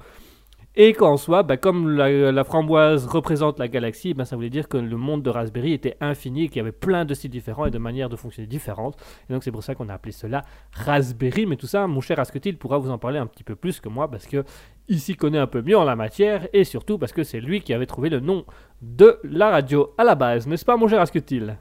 Et 0.75 0.95
qu'en 0.95 1.19
soi, 1.19 1.43
bah, 1.43 1.59
comme 1.59 1.91
la, 1.91 2.33
la 2.33 2.45
framboise 2.45 3.07
représente 3.07 3.59
la 3.59 3.69
galaxie, 3.69 4.15
bah, 4.15 4.25
ça 4.25 4.37
voulait 4.37 4.49
dire 4.49 4.69
que 4.69 4.79
le 4.79 4.97
monde 4.97 5.23
de 5.23 5.29
Raspberry 5.29 5.75
était 5.75 5.99
infini 6.01 6.45
et 6.45 6.49
qu'il 6.49 6.57
y 6.57 6.61
avait 6.61 6.73
plein 6.73 7.05
de 7.05 7.13
styles 7.13 7.31
différents 7.31 7.67
et 7.67 7.71
de 7.71 7.77
manières 7.77 8.09
de 8.09 8.17
fonctionner 8.17 8.47
différentes. 8.47 8.97
Et 9.29 9.35
donc 9.35 9.45
c'est 9.45 9.53
pour 9.53 9.63
ça 9.63 9.75
qu'on 9.75 9.91
a 9.91 9.95
appelé 9.95 10.13
cela 10.13 10.43
Raspberry. 10.73 11.45
Mais 11.45 11.57
tout 11.57 11.67
ça, 11.67 11.87
mon 11.87 12.01
cher 12.01 12.19
Asketil 12.19 12.57
pourra 12.57 12.79
vous 12.79 12.91
en 12.91 12.97
parler 12.97 13.19
un 13.19 13.27
petit 13.27 13.45
peu 13.45 13.55
plus 13.55 13.81
que 13.81 13.91
moi 13.91 14.11
parce 14.11 14.27
que 14.27 14.45
il 14.89 14.99
s'y 14.99 15.15
connaît 15.15 15.39
un 15.39 15.47
peu 15.47 15.61
mieux 15.61 15.77
en 15.77 15.85
la 15.85 15.95
matière 15.95 16.49
et 16.55 16.65
surtout 16.65 16.97
parce 16.99 17.13
que 17.13 17.23
c'est 17.23 17.41
lui 17.41 17.61
qui 17.61 17.75
avait 17.75 17.87
trouvé 17.87 18.09
le 18.09 18.21
nom 18.21 18.47
de 18.81 19.19
la 19.25 19.51
radio 19.51 19.93
à 19.99 20.05
la 20.05 20.15
base, 20.15 20.47
n'est-ce 20.47 20.65
pas 20.65 20.77
mon 20.79 20.89
cher 20.89 21.01
Asketil? 21.01 21.57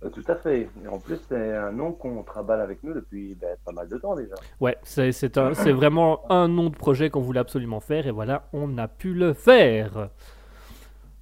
Tout 0.00 0.22
à 0.28 0.36
fait. 0.36 0.68
Et 0.84 0.88
en 0.88 0.98
plus, 0.98 1.18
c'est 1.28 1.56
un 1.56 1.72
nom 1.72 1.90
qu'on 1.92 2.22
travaille 2.22 2.60
avec 2.60 2.84
nous 2.84 2.94
depuis 2.94 3.36
ben, 3.40 3.56
pas 3.64 3.72
mal 3.72 3.88
de 3.88 3.98
temps 3.98 4.14
déjà. 4.14 4.34
Ouais, 4.60 4.76
c'est 4.84 5.72
vraiment 5.72 6.20
un 6.30 6.46
nom 6.46 6.70
de 6.70 6.76
projet 6.76 7.10
qu'on 7.10 7.20
voulait 7.20 7.40
absolument 7.40 7.80
faire 7.80 8.06
et 8.06 8.12
voilà, 8.12 8.44
on 8.52 8.78
a 8.78 8.86
pu 8.86 9.12
le 9.12 9.32
faire. 9.32 10.08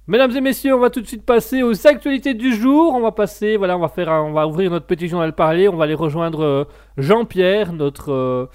Mesdames 0.05 0.31
et 0.37 0.41
messieurs, 0.41 0.73
on 0.75 0.79
va 0.79 0.89
tout 0.89 1.01
de 1.01 1.07
suite 1.07 1.25
passer 1.25 1.63
aux 1.63 1.85
actualités 1.87 2.33
du 2.33 2.53
jour. 2.55 2.93
On 2.93 3.01
va 3.01 3.11
passer, 3.11 3.57
voilà, 3.57 3.75
on 3.75 3.81
va 3.81 3.89
faire, 3.89 4.09
un- 4.09 4.21
on 4.21 4.31
va 4.31 4.47
ouvrir 4.47 4.71
notre 4.71 4.85
petit 4.85 5.07
journal 5.07 5.33
parler. 5.33 5.67
On 5.67 5.75
va 5.75 5.83
aller 5.83 5.95
rejoindre 5.95 6.43
euh, 6.43 6.63
Jean-Pierre, 6.97 7.73
notre 7.73 8.11
euh, 8.13 8.45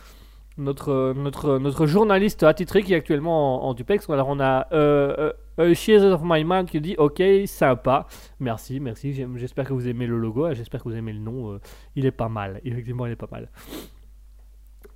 notre 0.58 1.14
notre 1.16 1.58
notre 1.58 1.86
journaliste 1.86 2.42
attitré 2.42 2.82
qui 2.82 2.92
est 2.92 2.96
actuellement 2.96 3.64
en, 3.64 3.68
en 3.70 3.74
duplex. 3.74 4.08
Alors 4.10 4.28
on 4.28 4.40
a 4.40 4.66
euh, 4.72 5.32
euh, 5.58 6.12
of 6.12 6.20
My 6.24 6.44
Mind 6.44 6.68
qui 6.68 6.80
dit 6.80 6.94
OK, 6.98 7.22
sympa. 7.46 8.06
Merci, 8.40 8.80
merci. 8.80 9.14
J'espère 9.36 9.66
que 9.66 9.72
vous 9.72 9.88
aimez 9.88 10.06
le 10.06 10.18
logo. 10.18 10.52
J'espère 10.54 10.82
que 10.82 10.88
vous 10.88 10.96
aimez 10.96 11.12
le 11.12 11.20
nom. 11.20 11.52
euh, 11.52 11.60
il 11.96 12.06
est 12.06 12.10
pas 12.10 12.28
mal. 12.28 12.60
Effectivement, 12.64 13.06
il 13.06 13.12
est 13.12 13.16
pas 13.16 13.28
mal. 13.30 13.48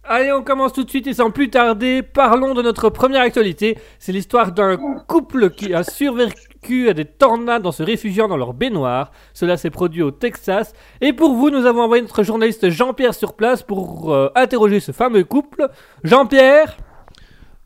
Allez, 0.09 0.31
on 0.33 0.45
commence 0.45 0.73
tout 0.73 0.85
de 0.85 0.89
suite 0.89 1.09
et 1.09 1.15
sans 1.15 1.33
plus 1.33 1.51
tarder, 1.51 2.01
parlons 2.01 2.55
de 2.55 2.63
notre 2.63 2.91
première 2.91 3.23
actualité. 3.23 3.77
C'est 3.99 4.13
l'histoire 4.13 4.53
d'un 4.53 4.77
couple 5.09 5.51
qui 5.51 5.75
a 5.75 5.83
survécu 5.83 6.49
à 6.89 6.93
des 6.93 7.05
tornades 7.05 7.67
en 7.67 7.73
se 7.73 7.83
réfugiant 7.83 8.29
dans 8.29 8.37
leur 8.37 8.55
baignoire. 8.55 9.13
Cela 9.33 9.57
s'est 9.57 9.71
produit 9.71 10.03
au 10.03 10.11
Texas. 10.11 10.73
Et 11.01 11.13
pour 11.13 11.35
vous, 11.35 11.51
nous 11.51 11.67
avons 11.67 11.83
envoyé 11.83 12.03
notre 12.03 12.23
journaliste 12.23 12.69
Jean-Pierre 12.69 13.15
sur 13.15 13.35
place 13.35 13.63
pour 13.63 14.13
euh, 14.13 14.31
interroger 14.35 14.81
ce 14.81 14.93
fameux 14.93 15.25
couple. 15.25 15.69
Jean-Pierre? 16.05 16.77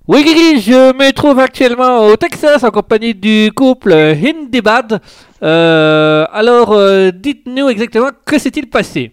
Oui, 0.06 0.24
Guigui, 0.24 0.60
je 0.60 0.92
me 0.92 1.12
trouve 1.12 1.38
actuellement 1.38 2.06
au 2.06 2.16
Texas 2.16 2.64
en 2.64 2.70
compagnie 2.70 3.14
du 3.14 3.52
couple 3.54 3.92
Hindibad. 3.92 5.00
Euh, 5.42 6.26
alors, 6.32 6.72
euh, 6.72 7.10
dites-nous 7.10 7.68
exactement 7.68 8.10
que 8.24 8.38
s'est-il 8.38 8.68
passé? 8.68 9.12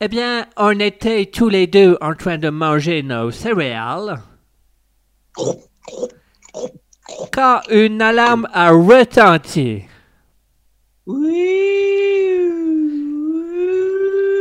Eh 0.00 0.08
bien, 0.08 0.46
on 0.56 0.78
était 0.80 1.26
tous 1.26 1.48
les 1.48 1.66
deux 1.66 1.96
en 2.00 2.14
train 2.14 2.38
de 2.38 2.50
manger 2.50 3.02
nos 3.02 3.30
céréales. 3.30 4.20
Quand 7.32 7.60
une 7.70 8.00
alarme 8.00 8.48
a 8.52 8.70
retenti. 8.70 9.82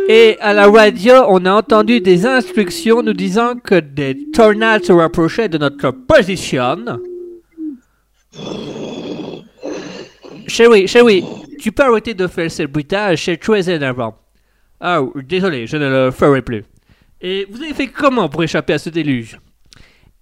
Et 0.09 0.38
à 0.39 0.53
la 0.53 0.67
radio, 0.67 1.13
on 1.27 1.45
a 1.45 1.53
entendu 1.53 2.01
des 2.01 2.25
instructions 2.25 3.01
nous 3.01 3.13
disant 3.13 3.55
que 3.55 3.79
des 3.79 4.29
tornades 4.31 4.83
se 4.83 4.91
rapprochaient 4.91 5.49
de 5.49 5.57
notre 5.57 5.91
position. 5.91 6.99
Chérie, 10.47 10.88
chérie, 10.88 11.23
tu 11.59 11.71
peux 11.71 11.83
arrêter 11.83 12.13
de 12.13 12.27
faire 12.27 12.51
ce 12.51 12.63
bruitage, 12.63 13.23
c'est 13.25 13.38
très 13.38 13.69
énervant. 13.69 14.15
Ah, 14.79 15.01
désolé, 15.15 15.65
je 15.65 15.77
ne 15.77 15.89
le 15.89 16.12
ferai 16.12 16.41
plus. 16.41 16.65
Et 17.21 17.47
vous 17.49 17.62
avez 17.63 17.73
fait 17.73 17.88
comment 17.88 18.27
pour 18.27 18.43
échapper 18.43 18.73
à 18.73 18.77
ce 18.77 18.89
déluge? 18.89 19.39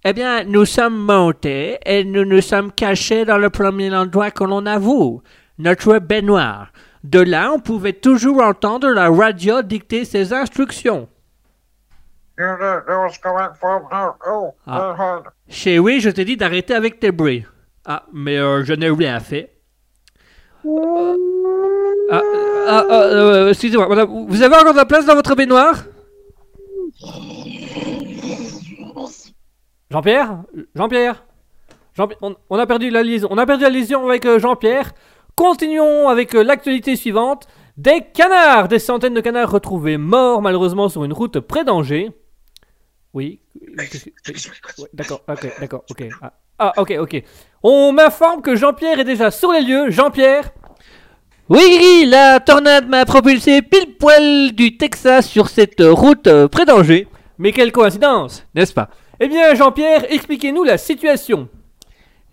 Eh 0.04 0.12
bien, 0.12 0.42
nous 0.42 0.64
sommes 0.64 0.96
montés 0.96 1.78
et 1.86 2.02
nous 2.02 2.24
nous 2.24 2.40
sommes 2.40 2.72
cachés 2.72 3.24
dans 3.24 3.38
le 3.38 3.50
premier 3.50 3.94
endroit 3.94 4.32
que 4.32 4.42
l'on 4.42 4.66
avoue, 4.66 5.22
notre 5.58 5.98
baignoire. 5.98 6.72
De 7.04 7.20
là, 7.20 7.52
on 7.54 7.60
pouvait 7.60 7.92
toujours 7.92 8.42
entendre 8.42 8.88
la 8.90 9.08
radio 9.10 9.62
dicter 9.62 10.04
ses 10.04 10.32
instructions. 10.32 11.08
Ah. 14.66 15.22
Chérie, 15.48 16.00
je 16.00 16.10
t'ai 16.10 16.24
dit 16.24 16.36
d'arrêter 16.36 16.74
avec 16.74 16.98
tes 16.98 17.12
bruits. 17.12 17.44
Ah, 17.84 18.04
mais 18.12 18.38
euh, 18.38 18.64
je 18.64 18.72
n'ai 18.72 18.90
rien 18.90 19.20
fait. 19.20 19.52
Ah, 20.64 21.12
ah, 22.10 22.22
ah, 22.68 22.84
euh, 22.90 23.50
excusez-moi, 23.50 23.88
madame, 23.88 24.26
vous 24.26 24.42
avez 24.42 24.56
encore 24.56 24.72
de 24.72 24.78
la 24.78 24.84
place 24.84 25.06
dans 25.06 25.14
votre 25.14 25.36
baignoire? 25.36 25.84
Jean-Pierre? 29.92 30.38
Jean-Pierre? 30.74 31.24
Jean 31.94 32.08
on, 32.22 32.34
on 32.48 32.58
a 32.58 32.66
perdu 32.66 32.88
la 32.88 33.02
liaison. 33.02 33.28
On 33.30 33.36
a 33.36 33.44
perdu 33.44 33.64
la 33.64 33.70
liaison 33.70 34.06
avec 34.08 34.24
euh, 34.24 34.38
Jean-Pierre. 34.38 34.92
Continuons 35.36 36.08
avec 36.08 36.34
euh, 36.34 36.42
l'actualité 36.42 36.96
suivante. 36.96 37.46
Des 37.76 38.00
canards 38.14 38.68
Des 38.68 38.78
centaines 38.78 39.14
de 39.14 39.20
canards 39.20 39.50
retrouvés 39.50 39.98
morts 39.98 40.40
malheureusement 40.40 40.88
sur 40.88 41.04
une 41.04 41.12
route 41.12 41.40
près 41.40 41.64
d'Angers. 41.64 42.10
Oui. 43.12 43.40
ouais, 43.78 43.88
D'accord, 44.94 45.20
ok, 45.28 45.60
d'accord, 45.60 45.84
ok. 45.90 46.04
Ah, 46.22 46.32
ah, 46.58 46.72
ok, 46.78 46.94
ok. 47.00 47.22
On 47.62 47.92
m'informe 47.92 48.40
que 48.40 48.56
Jean-Pierre 48.56 48.98
est 48.98 49.04
déjà 49.04 49.30
sur 49.30 49.52
les 49.52 49.60
lieux. 49.60 49.90
Jean-Pierre? 49.90 50.52
Oui, 51.50 52.06
la 52.08 52.40
tornade 52.40 52.88
m'a 52.88 53.04
propulsé 53.04 53.60
pile 53.60 53.96
poil 53.98 54.52
du 54.52 54.78
Texas 54.78 55.28
sur 55.28 55.50
cette 55.50 55.82
route 55.82 56.26
euh, 56.28 56.48
près 56.48 56.64
d'Angers. 56.64 57.08
Mais 57.36 57.52
quelle 57.52 57.72
coïncidence 57.72 58.46
N'est-ce 58.54 58.72
pas? 58.72 58.88
Eh 59.24 59.28
bien, 59.28 59.54
Jean-Pierre, 59.54 60.04
expliquez-nous 60.12 60.64
la 60.64 60.76
situation. 60.78 61.48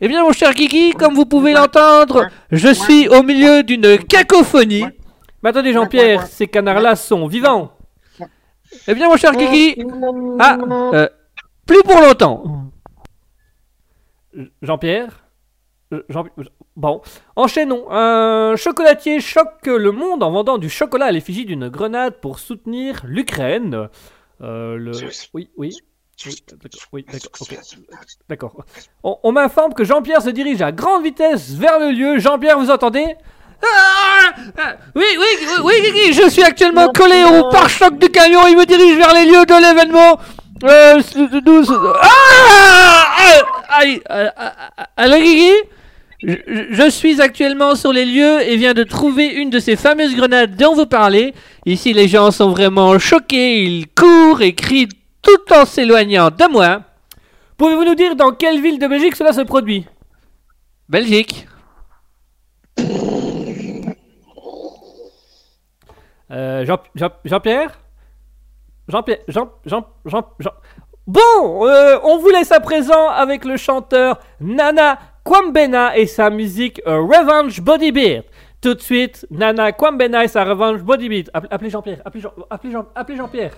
Eh 0.01 0.07
bien, 0.07 0.23
mon 0.23 0.31
cher 0.31 0.53
Guigui, 0.55 0.93
comme 0.93 1.13
vous 1.13 1.25
pouvez 1.27 1.53
l'entendre, 1.53 2.27
je 2.51 2.73
suis 2.73 3.07
au 3.09 3.21
milieu 3.21 3.61
d'une 3.61 3.99
cacophonie. 3.99 4.85
Mais 5.43 5.49
attendez, 5.51 5.71
Jean-Pierre, 5.71 6.25
ces 6.25 6.47
canards-là 6.47 6.95
sont 6.95 7.27
vivants. 7.27 7.73
Eh 8.87 8.95
bien, 8.95 9.07
mon 9.07 9.17
cher 9.17 9.33
Guigui, 9.35 9.75
ah, 10.39 10.57
euh, 10.93 11.07
plus 11.67 11.83
pour 11.83 12.01
longtemps. 12.01 12.43
Jean-Pierre 14.61 15.25
Euh, 15.91 16.03
Jean- 16.09 16.25
Bon, 16.75 17.01
enchaînons. 17.35 17.85
Un 17.91 18.55
chocolatier 18.55 19.19
choque 19.21 19.65
le 19.65 19.91
monde 19.91 20.21
en 20.23 20.31
vendant 20.31 20.57
du 20.59 20.69
chocolat 20.69 21.05
à 21.07 21.11
l'effigie 21.11 21.45
d'une 21.45 21.67
grenade 21.69 22.15
pour 22.21 22.37
soutenir 22.39 23.01
l'Ukraine. 23.05 23.89
Euh, 24.41 24.75
le... 24.77 24.91
Oui, 25.33 25.49
oui. 25.57 25.75
Oui, 26.26 26.36
d'accord, 26.49 26.88
oui, 26.91 27.05
d'accord, 27.11 27.32
ok. 27.41 27.57
D'accord. 28.28 28.53
On, 29.03 29.17
on 29.24 29.32
m'informe 29.32 29.74
que 29.74 29.84
Jean-Pierre 29.84 30.22
se 30.22 30.30
dirige 30.30 30.61
à 30.61 30.72
grande 30.72 31.03
vitesse 31.03 31.51
vers 31.51 31.80
le 31.80 31.91
lieu. 31.91 32.20
Jean-Pierre, 32.20 32.59
vous 32.59 32.70
entendez? 32.70 33.05
Ah, 33.61 34.32
ah, 34.57 34.76
oui, 34.95 35.03
oui, 35.17 35.26
oui, 35.41 35.55
oui, 35.63 35.74
Guigui, 35.82 36.13
je 36.13 36.30
suis 36.30 36.43
actuellement 36.43 36.89
collé 36.89 37.24
au 37.24 37.49
pare-choc 37.49 37.97
du 37.97 38.09
camion. 38.09 38.47
Il 38.47 38.57
me 38.57 38.65
dirige 38.65 38.97
vers 38.97 39.13
les 39.13 39.26
lieux 39.26 39.45
de 39.45 39.61
l'événement. 39.61 40.20
Euh, 40.63 41.01
Ah, 44.97 45.07
Guigui 45.20 45.53
je 46.22 46.89
suis 46.89 47.22
actuellement 47.22 47.76
sur 47.76 47.93
les 47.93 48.03
lieux 48.03 48.41
et 48.41 48.57
viens 48.57 48.74
de 48.74 48.84
trouver 48.84 49.28
une 49.28 49.49
de 49.49 49.59
ces 49.59 49.78
fameuses 49.78 50.15
grenades 50.15 50.57
dont 50.57 50.76
vous 50.76 50.86
parlez. 50.86 51.34
Ici, 51.65 51.93
les 51.93 52.09
gens 52.09 52.32
sont 52.32 52.49
vraiment 52.49 52.99
choqués. 52.99 53.63
Ils 53.63 53.88
courent 53.88 54.41
et 54.41 54.53
crient 54.53 54.89
tout 55.22 55.53
en 55.53 55.65
s'éloignant 55.65 56.30
de 56.30 56.51
moi. 56.51 56.82
Pouvez-vous 57.57 57.84
nous 57.86 57.95
dire 57.95 58.15
dans 58.15 58.32
quelle 58.32 58.61
ville 58.61 58.80
de 58.80 58.88
Belgique 58.88 59.15
cela 59.15 59.34
se 59.34 59.41
produit? 59.41 59.86
Belgique. 60.88 61.45
Euh, 66.32 66.65
Jean, 66.65 66.78
Jean, 66.95 67.09
Jean-Pierre? 67.26 67.80
Jean-Pierre 68.88 69.20
Jean, 69.28 69.49
Jean, 69.65 69.86
Jean, 70.05 70.26
Jean... 70.39 70.51
Bon, 71.07 71.65
euh, 71.67 71.97
on 72.03 72.17
vous 72.20 72.30
laisse 72.30 72.51
à 72.51 72.59
présent 72.59 73.09
avec 73.09 73.45
le 73.45 73.57
chanteur 73.57 74.20
Nana 74.39 74.99
Kwambena 75.24 75.97
et 75.97 76.05
sa 76.05 76.30
musique 76.30 76.82
euh, 76.88 76.99
Revenge 77.01 77.61
Body 77.61 77.91
Beat. 77.91 78.24
Tout 78.61 78.76
de 78.76 78.80
suite, 78.82 79.26
Nana 79.32 79.72
Kwambena 79.72 80.24
et 80.24 80.28
sa 80.28 80.43
Revenge 80.43 80.82
Body 80.84 81.09
Beat. 81.09 81.32
Appe- 81.34 81.47
Appelez 81.49 81.70
Jean-Pierre, 81.72 82.01
appelez 82.05 82.22
Jean- 82.22 82.34
appelez 82.49 82.74
Jean- 82.74 82.86
appelez 82.93 83.17
Jean-Pierre. 83.17 83.53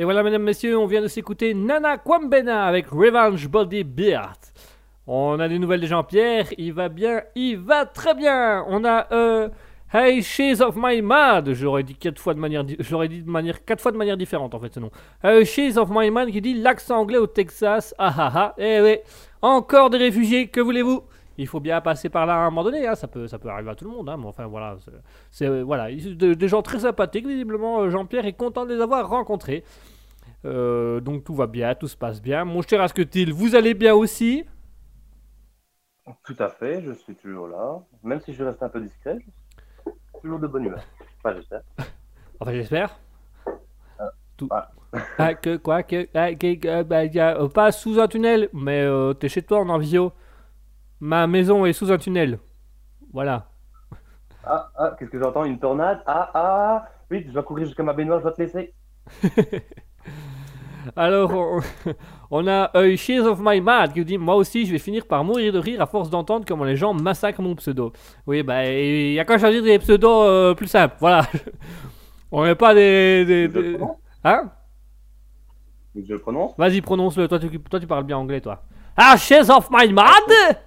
Et 0.00 0.04
voilà, 0.04 0.22
mesdames, 0.22 0.44
messieurs, 0.44 0.78
on 0.78 0.86
vient 0.86 1.02
de 1.02 1.08
s'écouter 1.08 1.52
Nana 1.52 1.98
Kwambena 1.98 2.64
avec 2.64 2.86
Revenge 2.86 3.46
Body 3.46 3.84
Beard. 3.84 4.38
On 5.06 5.38
a 5.38 5.46
des 5.46 5.58
nouvelles 5.58 5.82
de 5.82 5.86
Jean-Pierre, 5.86 6.46
il 6.56 6.72
va 6.72 6.88
bien, 6.88 7.20
il 7.34 7.58
va 7.58 7.84
très 7.84 8.14
bien. 8.14 8.64
On 8.68 8.82
a 8.86 9.08
euh, 9.12 9.50
Hey 9.92 10.22
She's 10.22 10.62
of 10.62 10.74
My 10.78 11.02
Mad, 11.02 11.52
j'aurais 11.52 11.82
dit 11.82 11.96
quatre 11.96 12.18
fois 12.18 12.32
de 12.32 12.38
manière, 12.38 12.64
j'aurais 12.78 13.08
dit 13.08 13.20
de 13.20 13.28
manière 13.28 13.62
quatre 13.62 13.82
fois 13.82 13.92
de 13.92 13.98
manière 13.98 14.16
différente 14.16 14.54
en 14.54 14.60
fait 14.60 14.72
ce 14.72 14.80
nom. 14.80 14.90
Hey 15.22 15.44
She's 15.44 15.76
of 15.76 15.90
My 15.90 16.10
Mad 16.10 16.30
qui 16.30 16.40
dit 16.40 16.54
l'accent 16.54 17.00
anglais 17.00 17.18
au 17.18 17.26
Texas, 17.26 17.94
ah 17.98 18.14
ah 18.16 18.32
ah. 18.34 18.54
Eh 18.56 18.80
ouais, 18.80 19.02
encore 19.42 19.90
des 19.90 19.98
réfugiés, 19.98 20.48
que 20.48 20.62
voulez-vous? 20.62 21.02
Il 21.40 21.46
faut 21.46 21.58
bien 21.60 21.80
passer 21.80 22.10
par 22.10 22.26
là 22.26 22.34
à 22.34 22.38
un 22.40 22.50
moment 22.50 22.64
donné, 22.64 22.86
hein, 22.86 22.94
ça 22.94 23.08
peut, 23.08 23.26
ça 23.26 23.38
peut 23.38 23.48
arriver 23.48 23.70
à 23.70 23.74
tout 23.74 23.86
le 23.86 23.90
monde, 23.90 24.08
hein, 24.10 24.16
mais 24.18 24.26
enfin 24.26 24.46
voilà, 24.46 24.76
c'est, 25.30 25.46
euh, 25.46 25.62
voilà, 25.64 25.90
des 25.90 26.48
gens 26.48 26.60
très 26.60 26.80
sympathiques 26.80 27.26
visiblement. 27.26 27.80
euh, 27.80 27.90
Jean-Pierre 27.90 28.26
est 28.26 28.34
content 28.34 28.66
de 28.66 28.74
les 28.74 28.80
avoir 28.82 29.08
rencontrés. 29.08 29.64
Euh, 30.44 31.00
donc 31.00 31.24
tout 31.24 31.34
va 31.34 31.46
bien, 31.46 31.74
tout 31.74 31.88
se 31.88 31.96
passe 31.96 32.20
bien. 32.20 32.44
Mon 32.44 32.60
cher 32.62 32.80
Asketil, 32.82 33.32
vous 33.32 33.54
allez 33.54 33.72
bien 33.74 33.94
aussi? 33.94 34.44
Tout 36.24 36.36
à 36.38 36.48
fait, 36.48 36.82
je 36.82 36.92
suis 36.92 37.14
toujours 37.14 37.48
là. 37.48 37.78
Même 38.02 38.20
si 38.20 38.32
je 38.34 38.42
reste 38.44 38.62
un 38.62 38.68
peu 38.68 38.80
discret, 38.80 39.16
je 39.86 39.90
suis 39.90 40.20
toujours 40.22 40.38
de 40.40 40.46
bonne 40.46 40.64
humeur. 40.66 40.82
Enfin, 41.24 41.34
j'espère. 41.36 41.62
Enfin, 42.40 42.52
j'espère. 42.52 42.98
Tout. 44.36 44.48
ah. 44.50 44.70
Ah, 45.18 45.34
que 45.34 45.56
quoi 45.56 45.82
que, 45.84 46.08
ah, 46.14 46.34
que- 46.34 46.54
que- 46.56 46.82
bah, 46.82 47.04
y 47.04 47.20
a, 47.20 47.38
euh, 47.40 47.48
Pas 47.48 47.70
sous 47.70 48.00
un 48.00 48.08
tunnel, 48.08 48.48
mais 48.52 48.80
euh, 48.82 49.12
t'es 49.14 49.28
chez 49.28 49.42
toi, 49.42 49.60
en 49.60 49.78
visio. 49.78 50.12
Ma 51.00 51.26
maison 51.26 51.64
est 51.66 51.72
sous 51.72 51.90
un 51.90 51.98
tunnel. 51.98 52.38
Voilà. 53.12 53.46
Ah, 54.44 54.70
ah, 54.76 54.96
qu'est-ce 54.98 55.10
que 55.10 55.18
j'entends 55.18 55.44
Une 55.44 55.58
tornade? 55.58 56.00
Ah, 56.06 56.30
ah 56.34 56.88
Vite, 57.10 57.26
je 57.28 57.32
dois 57.32 57.42
courir 57.42 57.66
jusqu'à 57.66 57.82
ma 57.82 57.92
baignoire, 57.92 58.18
je 58.20 58.24
dois 58.24 58.32
te 58.32 58.42
laisser. 58.42 58.72
Alors, 60.96 61.32
on, 61.34 61.60
on 62.30 62.46
a 62.46 62.70
euh, 62.74 62.96
Shades 62.96 63.26
of 63.26 63.38
My 63.42 63.60
Mad 63.60 63.92
qui 63.92 64.04
dit 64.04 64.16
Moi 64.16 64.34
aussi, 64.36 64.64
je 64.64 64.72
vais 64.72 64.78
finir 64.78 65.06
par 65.06 65.22
mourir 65.24 65.52
de 65.52 65.58
rire 65.58 65.82
à 65.82 65.86
force 65.86 66.08
d'entendre 66.08 66.44
comment 66.46 66.64
les 66.64 66.76
gens 66.76 66.94
massacrent 66.94 67.42
mon 67.42 67.54
pseudo. 67.54 67.92
Oui, 68.26 68.42
bah, 68.42 68.64
il 68.66 69.12
y 69.12 69.20
a 69.20 69.24
qu'à 69.24 69.38
choisir 69.38 69.62
des 69.62 69.78
pseudos 69.78 70.26
euh, 70.26 70.54
plus 70.54 70.68
simples? 70.68 70.96
Voilà. 71.00 71.26
on 72.32 72.44
n'est 72.44 72.54
pas 72.54 72.74
des. 72.74 73.24
des- 73.24 73.48
des- 73.48 73.78
Hein? 74.24 74.50
Je 75.96 76.12
le 76.12 76.18
prononce 76.18 76.52
Vas-y, 76.56 76.80
prononce-le. 76.82 77.26
Toi 77.28 77.38
tu, 77.38 77.58
toi, 77.58 77.80
tu 77.80 77.86
parles 77.86 78.04
bien 78.04 78.16
anglais, 78.18 78.40
toi. 78.40 78.62
Ah, 78.96 79.16
Shades 79.16 79.50
of 79.50 79.68
My 79.70 79.92
Mad? 79.92 80.60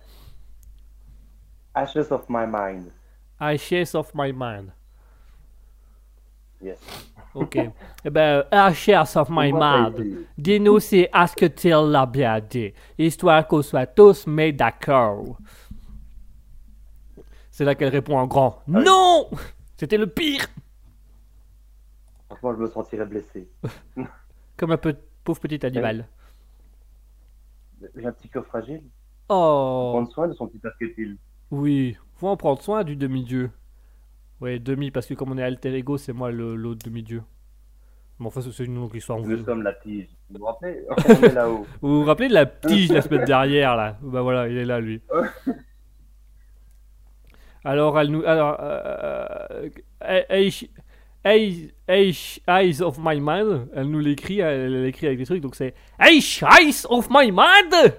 Ashes 1.76 2.12
of 2.12 2.30
my 2.30 2.46
mind. 2.46 2.92
Ah, 3.40 3.58
Shades 3.58 3.96
of 3.96 4.14
My 4.14 4.32
Mind. 4.32 4.72
Yes. 6.62 6.80
Ok. 7.34 7.56
eh 7.58 8.10
ben, 8.10 8.46
ah, 8.52 8.72
Shades 8.72 9.16
of 9.18 9.30
My 9.30 9.52
Mind. 9.52 10.28
Dis-nous 10.38 10.80
si 10.80 11.08
Asketil 11.12 11.90
l'a 11.92 12.06
bien 12.06 12.40
dit, 12.40 12.74
histoire 12.98 13.46
qu'on 13.48 13.62
soit 13.62 13.88
tous 13.88 14.28
mis 14.28 14.54
d'accord. 14.54 15.38
C'est 17.52 17.66
là 17.66 17.76
qu'elle 17.76 17.90
répond 17.90 18.18
en 18.18 18.28
grand. 18.28 18.62
oui. 18.68 18.84
Non 18.84 19.30
C'était 19.78 19.98
le 19.98 20.08
pire 20.08 20.46
Franchement, 22.30 22.54
je 22.56 22.60
me 22.62 22.68
sentirais 22.68 23.06
blessé. 23.06 23.48
Comme 24.58 24.72
un 24.72 24.78
peu 24.78 24.96
pauvre 25.24 25.40
petit 25.42 25.64
animal. 25.66 26.08
J'ai 27.96 28.06
un 28.06 28.12
petit 28.14 28.30
cœur 28.30 28.46
fragile. 28.46 28.84
Oh 29.28 29.90
Prendre 29.94 30.12
soin 30.12 30.28
de 30.28 30.34
son 30.34 30.48
petit 30.48 30.66
asketil. 30.66 31.18
Oui, 31.54 31.96
faut 32.16 32.30
en 32.30 32.36
prendre 32.38 32.60
soin 32.64 32.84
du 32.84 32.96
demi-dieu. 32.96 33.52
Ouais, 34.42 34.58
demi, 34.58 34.90
parce 34.90 35.06
que 35.06 35.14
comme 35.14 35.32
on 35.32 35.38
est 35.38 35.44
alter 35.44 35.72
ego, 35.76 35.98
c'est 36.00 36.12
moi 36.12 36.32
le- 36.32 36.56
l'autre 36.56 36.84
demi-dieu. 36.84 37.22
Mais 38.20 38.26
enfin, 38.26 38.42
c'est 38.42 38.64
une 38.66 38.74
longue 38.74 38.96
histoire. 38.96 39.20
Vous 39.20 39.30
Nous 39.30 39.46
sommes 39.46 39.62
la 39.62 39.74
tige. 39.74 40.08
Vous 40.32 40.40
vous 40.40 40.46
rappelez 40.46 40.84
On 41.08 41.24
est 41.24 41.32
là-haut. 41.34 41.68
vous 41.80 42.00
vous 42.00 42.06
rappelez 42.06 42.28
de 42.30 42.34
la 42.34 42.48
tige 42.48 42.92
la 42.92 43.04
semaine 43.04 43.26
dernière, 43.26 43.76
là? 43.76 43.98
Bah 44.02 44.22
voilà, 44.24 44.48
il 44.48 44.58
est 44.58 44.66
là, 44.66 44.80
lui. 44.80 45.00
Alors, 47.64 48.00
elle 48.00 48.08
nous... 48.10 48.24
Alors, 48.26 48.58
euh, 48.60 49.70
Eyes, 51.26 51.72
Eyes, 52.48 52.82
of 52.82 52.98
my 53.00 53.20
mind, 53.22 53.68
elle 53.76 53.90
nous 53.90 54.00
l'écrit, 54.00 54.40
elle 54.40 54.84
l'écrit 54.84 55.06
avec 55.08 55.20
des 55.20 55.26
trucs, 55.26 55.42
donc 55.42 55.56
c'est 55.56 55.74
Eyes 56.00 56.42
of 56.90 57.08
my 57.12 57.32
mind 57.32 57.94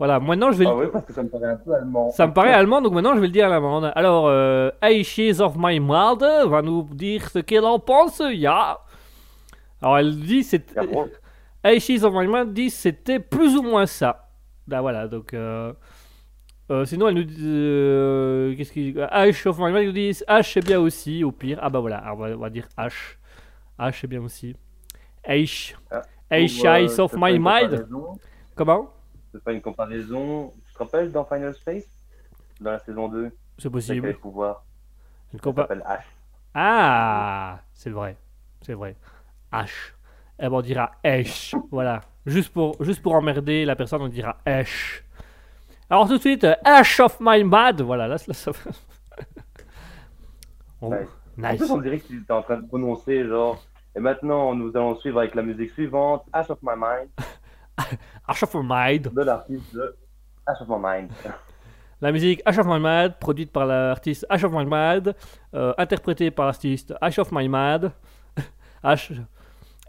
Voilà, 0.00 0.18
maintenant 0.18 0.50
je 0.50 0.56
vais... 0.56 0.64
Ah 0.66 0.74
oui, 0.74 0.86
parce 0.90 1.04
que 1.04 1.12
ça 1.12 1.22
me 1.22 1.28
paraît 1.28 1.50
un 1.50 1.56
peu 1.56 1.74
allemand. 1.74 2.08
Ça 2.10 2.26
me 2.26 2.32
paraît 2.32 2.54
allemand, 2.54 2.80
donc 2.80 2.94
maintenant 2.94 3.14
je 3.14 3.20
vais 3.20 3.26
le 3.26 3.32
dire 3.32 3.44
à 3.44 3.48
l'allemande. 3.50 3.92
Alors, 3.94 4.28
euh, 4.28 4.70
Eiches 4.80 5.40
of 5.40 5.56
my 5.58 5.78
mind 5.78 6.22
va 6.48 6.62
nous 6.62 6.88
dire 6.90 7.28
ce 7.28 7.40
qu'elle 7.40 7.66
en 7.66 7.78
pense, 7.78 8.22
ya. 8.32 8.78
Alors 9.82 9.98
elle 9.98 10.16
dit, 10.16 10.42
c'est... 10.42 10.74
Bon 10.90 11.06
Eiches 11.62 12.02
of 12.02 12.14
my 12.14 12.26
mind 12.26 12.54
dit 12.54 12.70
c'était 12.70 13.18
plus 13.18 13.54
ou 13.56 13.62
moins 13.62 13.84
ça. 13.84 14.30
Bah 14.66 14.80
voilà, 14.80 15.06
donc... 15.06 15.34
Euh, 15.34 15.74
euh, 16.70 16.86
sinon 16.86 17.08
elle 17.08 17.16
nous 17.16 17.24
dit... 17.24 17.36
euh, 17.42 18.56
Qu'est-ce 18.56 18.72
qu'il 18.72 18.94
dit? 18.94 18.98
H 18.98 19.46
of 19.46 19.58
my 19.58 19.70
mind 19.70 19.84
nous 19.84 19.92
dit 19.92 20.12
H 20.26 20.52
c'est 20.54 20.64
bien 20.64 20.80
aussi, 20.80 21.24
au 21.24 21.30
pire. 21.30 21.58
Ah 21.60 21.68
bah 21.68 21.80
voilà, 21.80 21.98
alors 21.98 22.16
on 22.16 22.20
va, 22.22 22.28
on 22.36 22.38
va 22.38 22.48
dire 22.48 22.66
H. 22.78 23.16
H 23.78 23.98
c'est 24.00 24.06
bien 24.06 24.22
aussi. 24.22 24.56
H. 25.28 25.74
Ah, 25.90 26.00
H 26.30 26.66
euh, 26.66 26.74
eyes 26.78 26.98
of 26.98 27.12
my 27.18 27.38
mind. 27.38 27.86
Comment? 28.56 28.88
C'est 29.32 29.42
pas 29.44 29.52
une 29.52 29.60
comparaison. 29.62 30.52
Tu 30.66 30.72
te 30.72 30.78
rappelles 30.78 31.12
dans 31.12 31.24
Final 31.24 31.54
Space? 31.54 31.84
Dans 32.60 32.72
la 32.72 32.78
saison 32.80 33.08
2 33.08 33.30
C'est 33.58 33.62
C'est 33.62 33.62
quel 33.62 33.70
possible. 33.70 34.14
pouvoir 34.18 34.64
Une 35.32 35.40
compa- 35.40 35.62
s'appelle 35.62 35.84
H. 35.88 36.00
Ah, 36.54 37.60
c'est 37.72 37.90
vrai, 37.90 38.16
c'est 38.62 38.74
vrai. 38.74 38.96
H. 39.52 39.68
Eh 40.38 40.42
ben 40.48 40.52
on 40.52 40.60
dira 40.62 40.90
H. 41.04 41.54
Voilà. 41.70 42.00
Juste 42.26 42.52
pour, 42.52 42.82
juste 42.82 43.02
pour 43.02 43.14
emmerder 43.14 43.64
la 43.64 43.76
personne, 43.76 44.02
on 44.02 44.08
dira 44.08 44.36
H. 44.46 45.02
Alors 45.88 46.06
tout 46.06 46.14
de 46.16 46.20
suite, 46.20 46.44
euh, 46.44 46.54
H 46.64 47.00
of 47.02 47.18
my 47.20 47.42
mad. 47.44 47.80
Voilà, 47.82 48.08
là, 48.08 48.16
là, 48.26 48.34
ça. 48.34 48.52
Oh. 50.80 50.92
En 50.92 51.50
nice. 51.52 51.58
plus, 51.58 51.70
on 51.70 51.78
dirait 51.80 51.98
que 52.00 52.06
tu 52.06 52.18
étais 52.20 52.32
en 52.32 52.42
train 52.42 52.56
de 52.58 52.66
prononcer 52.66 53.26
genre. 53.26 53.62
Et 53.94 54.00
maintenant, 54.00 54.54
nous 54.54 54.68
allons 54.76 54.96
suivre 54.96 55.18
avec 55.18 55.34
la 55.34 55.42
musique 55.42 55.70
suivante, 55.72 56.24
Ash 56.32 56.48
of 56.50 56.58
My 56.62 56.74
Mind, 56.76 57.08
H 58.28 58.42
of 58.44 58.54
my 58.54 58.62
mind. 58.62 59.12
de 59.14 59.22
l'artiste 59.22 59.74
de 59.74 59.96
Ash 60.46 60.60
of 60.62 60.68
My 60.68 60.76
Mind. 60.82 61.10
La 62.02 62.12
musique 62.12 62.42
H 62.46 62.58
of 62.58 62.66
my 62.66 62.80
mad, 62.80 63.18
produite 63.18 63.52
par 63.52 63.66
l'artiste 63.66 64.26
H 64.30 64.44
of 64.46 64.52
my 64.52 64.64
mad, 64.64 65.14
euh, 65.54 65.74
interprétée 65.76 66.30
par 66.30 66.46
l'artiste 66.46 66.94
H 67.02 67.20
of 67.20 67.30
my 67.32 67.46
mad. 67.48 67.92
H. 68.84 69.12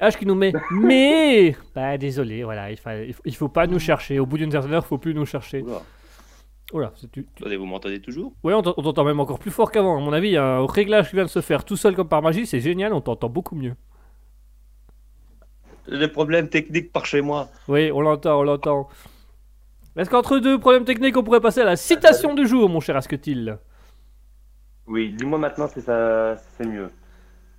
H 0.01 0.17
qui 0.17 0.25
nous 0.25 0.35
met 0.35 0.51
mais 0.71 1.55
bah 1.75 1.95
désolé 1.97 2.43
voilà 2.43 2.71
il 2.71 2.77
faut, 2.77 2.89
il 3.23 3.35
faut 3.35 3.49
pas 3.49 3.67
nous 3.67 3.77
chercher 3.77 4.17
au 4.19 4.25
bout 4.25 4.37
d'une 4.39 4.49
certaine 4.49 4.73
heure 4.73 4.83
faut 4.85 4.97
plus 4.97 5.13
nous 5.13 5.27
chercher 5.27 5.63
Oula. 6.73 6.91
Tu, 7.13 7.25
tu- 7.25 7.55
vous 7.57 7.65
m'entendez 7.65 8.01
toujours? 8.01 8.33
Ouais, 8.43 8.53
on 8.53 8.61
t'en- 8.61 8.73
on 8.77 8.81
t'entend 8.81 9.03
même 9.03 9.19
encore 9.19 9.39
plus 9.39 9.51
fort 9.51 9.69
qu'avant. 9.71 9.97
À 9.97 9.99
mon 9.99 10.13
avis, 10.13 10.37
un 10.37 10.65
réglage 10.65 11.09
qui 11.09 11.15
vient 11.17 11.25
de 11.25 11.29
se 11.29 11.41
faire 11.41 11.65
tout 11.65 11.75
seul 11.75 11.95
comme 11.95 12.07
par 12.07 12.21
magie. 12.21 12.45
C'est 12.47 12.61
génial, 12.61 12.93
on 12.93 13.01
t'entend 13.01 13.27
beaucoup 13.27 13.55
mieux. 13.55 13.75
Des 15.89 16.07
problèmes 16.07 16.47
techniques 16.49 16.91
par 16.91 17.05
chez 17.05 17.21
moi. 17.21 17.49
Oui, 17.67 17.91
on 17.91 18.01
l'entend, 18.01 18.39
on 18.39 18.43
l'entend. 18.43 18.87
Est-ce 19.97 20.09
qu'entre 20.09 20.39
deux 20.39 20.59
problèmes 20.59 20.85
techniques, 20.85 21.17
on 21.17 21.23
pourrait 21.23 21.41
passer 21.41 21.61
à 21.61 21.65
la 21.65 21.75
citation 21.75 22.33
du 22.33 22.47
jour, 22.47 22.69
mon 22.69 22.79
cher 22.79 22.95
Asketil? 22.95 23.57
Oui, 24.87 25.13
dis-moi 25.17 25.37
maintenant 25.37 25.67
si 25.67 25.81
ça 25.81 26.37
c'est 26.57 26.65
mieux. 26.65 26.89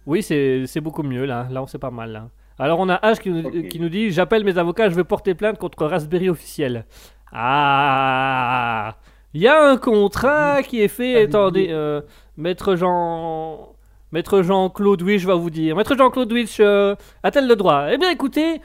Oui, 0.07 0.23
c'est 0.23 0.64
c'est 0.66 0.81
beaucoup 0.81 1.03
mieux 1.03 1.25
là. 1.25 1.47
Là, 1.51 1.62
on 1.62 1.66
sait 1.66 1.79
pas 1.79 1.91
mal. 1.91 2.12
Là. 2.12 2.29
Alors, 2.59 2.81
on 2.81 2.89
a 2.89 2.97
H 2.97 3.20
qui 3.20 3.31
nous, 3.31 3.68
qui 3.68 3.81
nous 3.81 3.89
dit 3.89 4.11
J'appelle 4.11 4.45
mes 4.45 4.59
avocats, 4.59 4.89
je 4.89 4.95
vais 4.95 5.05
porter 5.05 5.35
plainte 5.35 5.59
contre 5.59 5.87
Raspberry 5.87 6.29
officiel. 6.29 6.85
Ah 7.33 8.97
Il 9.35 9.41
y 9.41 9.49
a 9.49 9.70
un 9.70 9.77
contrat 9.77 10.62
qui 10.62 10.81
est 10.83 10.89
fait. 10.89 11.23
Attendez, 11.23 11.68
euh, 11.70 12.03
Maître 12.37 12.77
Jean. 12.77 13.72
Maître 14.13 14.43
Jean-Claude 14.43 15.03
Witch 15.03 15.25
va 15.25 15.35
vous 15.35 15.51
dire. 15.51 15.75
Maître 15.75 15.97
Jean-Claude 15.97 16.31
Witch 16.33 16.59
euh, 16.61 16.95
a-t-elle 17.23 17.49
le 17.49 17.57
droit? 17.57 17.87
Eh 17.91 17.97
bien, 17.97 18.11
écoutez. 18.11 18.61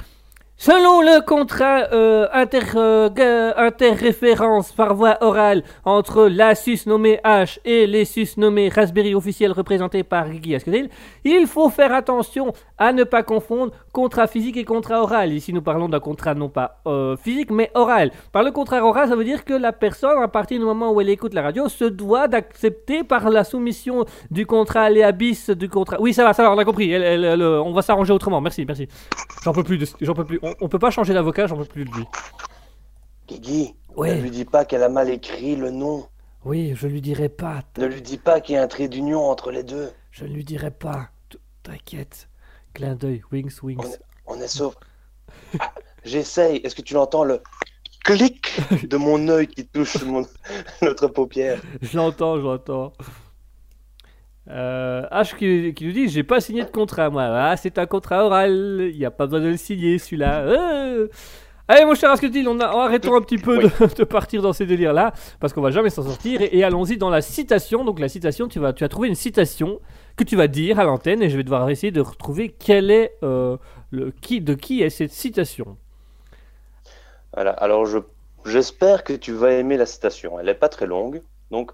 Selon 0.59 1.01
le 1.01 1.23
contrat 1.23 1.93
euh, 1.93 2.27
inter, 2.33 2.61
euh, 2.75 3.53
interréférence 3.57 4.71
par 4.71 4.95
voie 4.95 5.19
orale 5.21 5.61
entre 5.85 6.27
la 6.27 6.55
sus 6.55 6.79
nommée 6.87 7.19
H 7.23 7.59
et 7.63 7.85
les 7.85 8.05
sus 8.05 8.29
nommés 8.37 8.69
Raspberry 8.69 9.13
officiel 9.13 9.51
représentés 9.51 10.01
par 10.01 10.27
Guy 10.27 10.55
Asketil, 10.55 10.89
il 11.23 11.45
faut 11.45 11.69
faire 11.69 11.93
attention 11.93 12.53
à 12.79 12.91
ne 12.91 13.03
pas 13.03 13.21
confondre 13.21 13.71
contrat 13.91 14.25
physique 14.25 14.57
et 14.57 14.65
contrat 14.65 15.03
oral. 15.03 15.31
Ici, 15.31 15.53
nous 15.53 15.61
parlons 15.61 15.89
d'un 15.89 15.99
contrat 15.99 16.33
non 16.33 16.49
pas 16.49 16.81
euh, 16.87 17.15
physique, 17.17 17.51
mais 17.51 17.69
oral. 17.75 18.11
Par 18.31 18.41
le 18.41 18.49
contrat 18.49 18.83
oral, 18.83 19.09
ça 19.09 19.15
veut 19.15 19.25
dire 19.25 19.45
que 19.45 19.53
la 19.53 19.73
personne, 19.73 20.17
à 20.23 20.27
partir 20.27 20.57
du 20.57 20.65
moment 20.65 20.91
où 20.91 20.99
elle 20.99 21.09
écoute 21.09 21.35
la 21.35 21.43
radio, 21.43 21.69
se 21.69 21.85
doit 21.85 22.27
d'accepter 22.27 23.03
par 23.03 23.29
la 23.29 23.43
soumission 23.43 24.05
du 24.31 24.47
contrat 24.47 24.81
aléabis 24.81 25.51
du 25.51 25.69
contrat. 25.69 25.97
Oui, 25.99 26.15
ça 26.15 26.23
va, 26.23 26.33
ça 26.33 26.41
va, 26.41 26.51
on 26.51 26.57
a 26.57 26.65
compris. 26.65 26.95
On 26.95 27.73
va 27.73 27.81
s'arranger 27.83 28.11
autrement. 28.11 28.41
Merci, 28.41 28.65
merci. 28.65 28.87
J'en 29.43 29.53
peux 29.53 29.63
plus. 29.63 29.95
J'en 30.01 30.15
peux 30.15 30.25
plus. 30.25 30.39
On, 30.47 30.65
on 30.65 30.69
peut 30.69 30.79
pas 30.79 30.91
changer 30.91 31.13
d'avocat. 31.13 31.47
J'en 31.47 31.57
peux 31.57 31.65
plus 31.65 31.85
de 31.85 31.91
lui. 31.91 32.03
Guigui, 33.27 33.75
Ouais. 33.95 34.15
ne 34.15 34.21
lui 34.21 34.31
dis 34.31 34.45
pas 34.45 34.63
qu'elle 34.65 34.83
a 34.83 34.89
mal 34.89 35.09
écrit 35.09 35.55
le 35.55 35.71
nom. 35.71 36.07
Oui, 36.45 36.73
je 36.75 36.87
lui 36.87 37.01
dirai 37.01 37.29
pas. 37.29 37.61
Ne 37.77 37.85
lui 37.87 38.01
dis 38.01 38.17
pas 38.17 38.39
qu'il 38.39 38.55
y 38.55 38.57
a 38.57 38.61
un 38.63 38.67
trait 38.67 38.87
d'union 38.87 39.25
entre 39.29 39.51
les 39.51 39.63
deux. 39.63 39.91
Je 40.11 40.23
ne 40.25 40.33
lui 40.33 40.45
dirai 40.45 40.71
pas. 40.71 41.09
T'inquiète. 41.63 42.29
Clin 42.73 42.95
d'œil. 42.95 43.21
Wings, 43.31 43.59
wings. 43.63 43.97
On 44.27 44.39
est 44.39 44.47
sauf. 44.47 44.75
Ah, 45.59 45.73
J'essaye. 46.05 46.57
Est-ce 46.57 46.75
que 46.75 46.81
tu 46.81 46.93
l'entends 46.93 47.23
le 47.25 47.41
clic 48.05 48.47
de 48.87 48.95
mon 48.97 49.27
œil 49.27 49.47
qui 49.47 49.65
touche 49.67 50.01
mon... 50.03 50.25
notre 50.81 51.07
paupière? 51.07 51.61
Je 51.81 51.97
l'entends, 51.97 52.37
je 52.37 52.43
l'entends. 52.43 52.93
Euh, 54.49 55.03
H 55.11 55.35
qui, 55.37 55.73
qui 55.73 55.85
nous 55.85 55.91
dit 55.91 56.07
J'ai 56.09 56.23
pas 56.23 56.39
signé 56.39 56.63
de 56.63 56.69
contrat, 56.69 57.09
moi. 57.09 57.23
Ah, 57.23 57.57
c'est 57.57 57.77
un 57.77 57.85
contrat 57.85 58.25
oral. 58.25 58.89
Il 58.91 58.97
n'y 58.97 59.05
a 59.05 59.11
pas 59.11 59.25
besoin 59.25 59.41
de 59.41 59.47
le 59.49 59.57
signer, 59.57 59.97
celui-là. 59.99 60.41
Euh. 60.41 61.07
Allez, 61.69 61.83
mon 61.83 61.95
cher 61.95 62.11
Asketil, 62.11 62.47
on, 62.47 62.57
a- 62.61 62.65
arrêtons 62.85 63.13
un 63.17 63.21
petit 63.21 63.37
peu 63.37 63.57
de, 63.61 63.69
de 63.97 64.03
partir 64.05 64.41
dans 64.41 64.53
ces 64.53 64.65
délires-là, 64.65 65.11
parce 65.41 65.51
qu'on 65.51 65.59
va 65.61 65.71
jamais 65.71 65.89
s'en 65.89 66.03
sortir. 66.03 66.41
Et, 66.41 66.57
et 66.59 66.63
allons-y 66.63 66.97
dans 66.97 67.09
la 67.09 67.21
citation. 67.21 67.83
Donc, 67.83 67.99
la 67.99 68.07
citation, 68.07 68.47
tu 68.47 68.59
vas, 68.59 68.71
tu 68.71 68.85
as 68.85 68.89
trouvé 68.89 69.09
une 69.09 69.15
citation 69.15 69.81
que 70.15 70.23
tu 70.23 70.37
vas 70.37 70.47
dire 70.47 70.79
à 70.79 70.85
l'antenne, 70.85 71.21
et 71.21 71.29
je 71.29 71.35
vais 71.35 71.43
devoir 71.43 71.69
essayer 71.69 71.91
de 71.91 71.99
retrouver 71.99 72.55
quelle 72.57 72.89
est, 72.89 73.15
euh, 73.21 73.57
le, 73.91 74.11
qui, 74.11 74.39
de 74.39 74.53
qui 74.53 74.81
est 74.81 74.89
cette 74.89 75.11
citation. 75.11 75.77
Voilà. 77.33 77.51
Alors, 77.51 77.85
je... 77.85 77.99
j'espère 78.45 79.03
que 79.03 79.11
tu 79.13 79.33
vas 79.33 79.51
aimer 79.51 79.75
la 79.75 79.85
citation. 79.85 80.39
Elle 80.39 80.45
n'est 80.45 80.53
pas 80.53 80.69
très 80.69 80.85
longue. 80.87 81.21
Donc, 81.51 81.71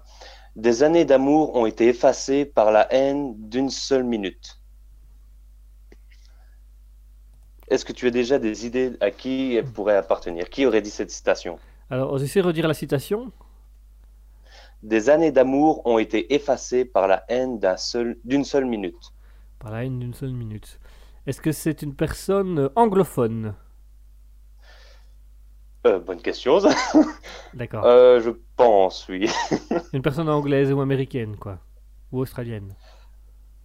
des 0.56 0.82
années 0.82 1.04
d'amour 1.04 1.56
ont 1.56 1.66
été 1.66 1.88
effacées 1.88 2.44
par 2.44 2.70
la 2.70 2.92
haine 2.92 3.34
d'une 3.48 3.70
seule 3.70 4.04
minute. 4.04 4.60
Est-ce 7.68 7.84
que 7.84 7.92
tu 7.92 8.06
as 8.06 8.10
déjà 8.10 8.38
des 8.38 8.66
idées 8.66 8.92
à 9.00 9.10
qui 9.10 9.56
elle 9.56 9.64
pourrait 9.64 9.96
appartenir? 9.96 10.50
Qui 10.50 10.66
aurait 10.66 10.82
dit 10.82 10.90
cette 10.90 11.10
citation? 11.10 11.58
Alors, 11.90 12.18
j'essaie 12.18 12.40
de 12.42 12.46
redire 12.46 12.68
la 12.68 12.74
citation. 12.74 13.32
Des 14.82 15.08
années 15.08 15.32
d'amour 15.32 15.84
ont 15.86 15.98
été 15.98 16.34
effacées 16.34 16.84
par 16.84 17.08
la 17.08 17.24
haine 17.28 17.58
d'un 17.58 17.78
seul, 17.78 18.18
d'une 18.24 18.44
seule 18.44 18.66
minute. 18.66 19.12
Par 19.58 19.70
la 19.70 19.84
haine 19.84 19.98
d'une 19.98 20.12
seule 20.12 20.34
minute. 20.34 20.78
Est-ce 21.26 21.40
que 21.40 21.52
c'est 21.52 21.80
une 21.80 21.94
personne 21.94 22.68
anglophone? 22.76 23.54
Euh, 25.86 25.98
bonne 25.98 26.20
question. 26.22 26.58
D'accord. 27.52 27.84
Euh, 27.84 28.20
je 28.20 28.30
pense, 28.56 29.06
oui. 29.08 29.28
Une 29.92 30.02
personne 30.02 30.28
anglaise 30.28 30.72
ou 30.72 30.80
américaine, 30.80 31.36
quoi. 31.36 31.58
Ou 32.12 32.20
australienne. 32.20 32.74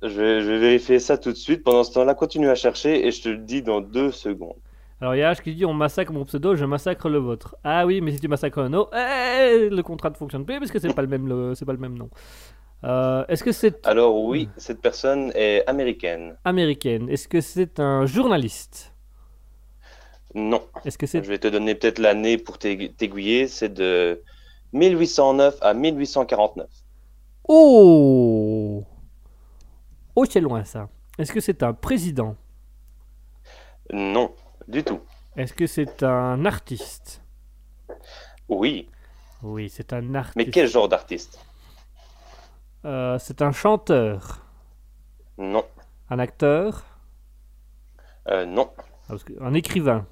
Je 0.01 0.07
vais, 0.09 0.41
je 0.41 0.49
vais 0.49 0.57
vérifier 0.59 0.99
ça 0.99 1.17
tout 1.17 1.31
de 1.31 1.37
suite. 1.37 1.63
Pendant 1.63 1.83
ce 1.83 1.93
temps-là, 1.93 2.13
continue 2.15 2.49
à 2.49 2.55
chercher 2.55 3.05
et 3.05 3.11
je 3.11 3.21
te 3.21 3.29
le 3.29 3.37
dis 3.37 3.61
dans 3.61 3.81
deux 3.81 4.11
secondes. 4.11 4.55
Alors, 5.01 5.15
il 5.15 5.19
y 5.19 5.23
a 5.23 5.31
H 5.31 5.41
qui 5.41 5.55
dit 5.55 5.65
on 5.65 5.73
massacre 5.73 6.11
mon 6.11 6.25
pseudo, 6.25 6.55
je 6.55 6.65
massacre 6.65 7.07
le 7.09 7.19
vôtre. 7.19 7.55
Ah 7.63 7.85
oui, 7.85 8.01
mais 8.01 8.11
si 8.11 8.19
tu 8.19 8.27
massacres 8.27 8.59
un 8.59 8.73
autre, 8.73 8.91
eh, 8.97 9.69
le 9.69 9.81
contrat 9.81 10.09
ne 10.09 10.15
fonctionne 10.15 10.45
plus 10.45 10.59
parce 10.59 10.71
que 10.71 10.79
c'est 10.79 10.93
pas 10.93 11.01
le 11.01 11.07
même, 11.07 11.25
le- 11.27 11.55
c'est 11.55 11.65
pas 11.65 11.71
le 11.71 11.79
même 11.79 11.97
nom. 11.97 12.09
Euh, 12.83 13.25
Est-ce 13.29 13.43
que 13.43 13.51
c'est 13.53 13.85
Alors 13.87 14.21
oui, 14.23 14.49
cette 14.57 14.81
personne 14.81 15.31
est 15.35 15.63
américaine. 15.67 16.37
américaine 16.43 17.09
Est-ce 17.09 17.27
que 17.29 17.39
c'est 17.41 17.79
un 17.79 18.05
journaliste? 18.05 18.93
Non, 20.35 20.63
Est-ce 20.85 20.97
que 20.97 21.07
c'est 21.07 21.23
je 21.23 21.29
vais 21.29 21.39
te 21.39 21.47
donner 21.47 21.73
peut-être 21.75 21.99
l'année 21.99 22.37
pour 22.37 22.57
t'aiguiller. 22.59 23.47
C'est 23.47 23.69
de 23.73 24.21
1809 24.73 25.57
à 25.61 25.73
1849. 25.73 26.67
Oh. 27.47 28.83
Oh, 30.15 30.25
c'est 30.25 30.39
loin 30.41 30.63
ça. 30.63 30.87
Est-ce 31.17 31.31
que 31.33 31.39
c'est 31.39 31.63
un 31.63 31.73
président? 31.73 32.35
Non, 33.91 34.33
du 34.67 34.83
tout. 34.83 34.99
Est-ce 35.35 35.53
que 35.53 35.65
c'est 35.67 36.03
un 36.03 36.45
artiste? 36.45 37.23
Oui, 38.49 38.87
Oui, 39.41 39.69
c'est 39.69 39.93
un 39.93 40.13
artiste. 40.15 40.35
mais 40.35 40.49
quel 40.49 40.67
genre 40.67 40.87
d'artiste? 40.89 41.39
Euh, 42.85 43.17
c'est 43.19 43.41
un 43.41 43.51
chanteur. 43.51 44.45
Non, 45.37 45.65
Un 46.09 46.19
acteur? 46.19 46.85
Euh, 48.27 48.45
non, 48.45 48.69
Ah, 49.09 49.15
Un 49.41 49.53
écrivain 49.53 50.05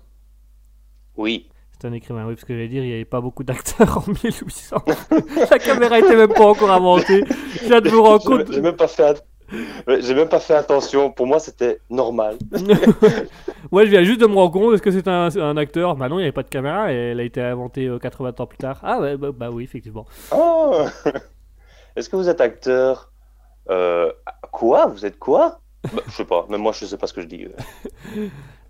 oui. 1.17 1.49
C'est 1.79 1.87
un 1.87 1.93
écrivain, 1.93 2.25
oui, 2.25 2.33
parce 2.33 2.43
que 2.45 2.53
j'allais 2.55 2.67
dire, 2.69 2.83
il 2.83 2.87
n'y 2.87 2.93
avait 2.95 3.05
pas 3.05 3.21
beaucoup 3.21 3.43
d'acteurs 3.43 3.97
en 4.07 4.11
1800. 4.11 4.77
La 5.51 5.59
caméra 5.59 5.99
était 5.99 6.15
même 6.15 6.33
pas 6.33 6.45
encore 6.47 6.71
inventée. 6.71 7.23
Je 7.51 7.65
viens 7.65 7.81
de 7.81 7.89
vous 7.89 8.01
rendre 8.01 8.21
J'ai 8.23 8.27
compte. 8.45 8.51
j'ai 8.53 8.61
même 8.61 8.75
pas 8.75 8.87
fait. 8.87 9.03
att- 9.03 9.23
Ouais, 9.87 10.01
J'ai 10.01 10.13
même 10.15 10.27
pas 10.27 10.39
fait 10.41 10.55
attention. 10.55 11.09
Pour 11.11 11.25
moi, 11.27 11.39
c'était 11.39 11.79
normal. 11.89 12.37
ouais, 13.71 13.85
je 13.85 13.91
viens 13.91 14.03
juste 14.03 14.19
de 14.19 14.25
me 14.27 14.33
rendre 14.35 14.51
compte. 14.51 14.73
Est-ce 14.73 14.81
que 14.81 14.91
c'est 14.91 15.07
un, 15.07 15.29
un 15.37 15.55
acteur 15.55 15.95
Bah 15.95 16.09
non, 16.09 16.15
il 16.15 16.23
n'y 16.23 16.23
avait 16.25 16.31
pas 16.33 16.43
de 16.43 16.49
caméra 16.49 16.91
et 16.91 16.95
elle 16.95 17.19
a 17.19 17.23
été 17.23 17.39
inventée 17.41 17.85
euh, 17.85 17.97
80 17.99 18.33
ans 18.39 18.45
plus 18.47 18.57
tard. 18.57 18.79
Ah, 18.83 18.99
ouais, 18.99 19.15
bah, 19.15 19.29
bah 19.33 19.49
oui, 19.51 19.63
effectivement. 19.63 20.05
Oh 20.35 20.83
Est-ce 21.95 22.09
que 22.09 22.15
vous 22.17 22.27
êtes 22.27 22.41
acteur 22.41 23.11
euh, 23.69 24.11
Quoi? 24.51 24.87
Vous 24.87 25.05
êtes 25.05 25.17
quoi? 25.19 25.59
Bah, 25.93 26.01
Je 26.07 26.11
sais 26.11 26.25
pas. 26.25 26.45
Même 26.49 26.61
moi, 26.61 26.73
je 26.73 26.85
sais 26.85 26.97
pas 26.97 27.07
ce 27.07 27.13
que 27.13 27.21
je 27.21 27.27
dis. 27.27 27.47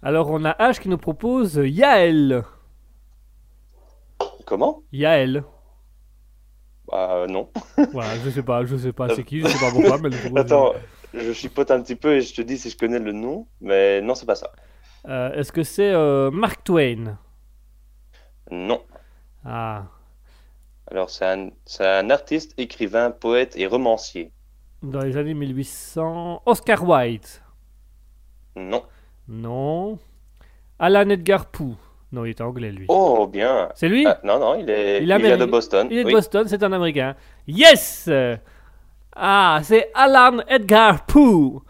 Alors, 0.07 0.29
on 0.31 0.45
a 0.45 0.53
H 0.53 0.79
qui 0.79 0.87
nous 0.87 0.97
propose 0.97 1.55
Yael. 1.61 2.41
Comment? 4.45 4.81
Yael. 4.93 5.43
Bah, 6.87 7.25
non. 7.27 7.49
Voilà, 7.91 8.15
je 8.23 8.29
sais 8.29 8.41
pas, 8.41 8.63
je 8.63 8.77
sais 8.77 8.93
pas 8.93 9.13
c'est 9.13 9.25
qui, 9.25 9.41
je 9.41 9.47
sais 9.47 9.59
pas 9.59 9.69
pourquoi, 9.69 9.97
mais 9.97 10.09
propose- 10.17 10.37
Attends, 10.39 10.73
je 11.13 11.33
chipote 11.33 11.71
un 11.71 11.81
petit 11.81 11.97
peu 11.97 12.13
et 12.15 12.21
je 12.21 12.33
te 12.33 12.41
dis 12.41 12.57
si 12.57 12.69
je 12.69 12.77
connais 12.77 12.99
le 12.99 13.11
nom. 13.11 13.47
Mais 13.59 13.99
non, 14.01 14.15
c'est 14.15 14.25
pas 14.25 14.35
ça. 14.35 14.49
Euh, 15.09 15.33
Est-ce 15.33 15.51
que 15.51 15.63
c'est 15.63 15.91
euh, 15.91 16.31
Mark 16.31 16.63
Twain? 16.63 17.17
Non. 18.49 18.81
Ah, 19.43 19.87
Alors, 20.89 21.09
c'est 21.09 21.25
un, 21.25 21.49
un 21.81 22.09
artiste, 22.11 22.53
écrivain, 22.57 23.11
poète 23.11 23.57
et 23.57 23.67
romancier. 23.67 24.31
dans 24.81 25.01
les 25.01 25.17
années 25.17 25.33
1800. 25.33 26.43
Oscar 26.45 26.81
Wilde. 26.87 27.25
Non. 28.55 28.83
Non. 29.28 29.97
Alan 30.80 31.09
Edgar 31.09 31.45
Poe. 31.47 31.75
Non, 32.11 32.23
il 32.25 32.32
était 32.32 32.43
anglais, 32.43 32.71
lui. 32.71 32.86
Oh, 32.88 33.28
bien. 33.28 33.69
C'est 33.75 33.89
lui 33.89 34.05
Ah, 34.07 34.19
non, 34.23 34.39
non, 34.39 34.55
il 34.55 34.69
est, 34.69 34.97
Il 34.99 35.03
il 35.03 35.11
est 35.11 35.17
vient 35.17 35.38
de. 35.38 35.45
Boston. 35.45 35.88
Il 35.91 35.97
est 35.97 36.03
de 36.03 36.07
oui. 36.07 36.13
Boston, 36.13 36.47
c'est 36.47 36.63
un 36.63 36.71
Américain. 36.71 37.15
Yes 37.47 38.09
Ah, 39.15 39.59
c'est 39.63 39.91
Alan 39.93 40.39
Edgar 40.47 41.05
Poe. 41.05 41.61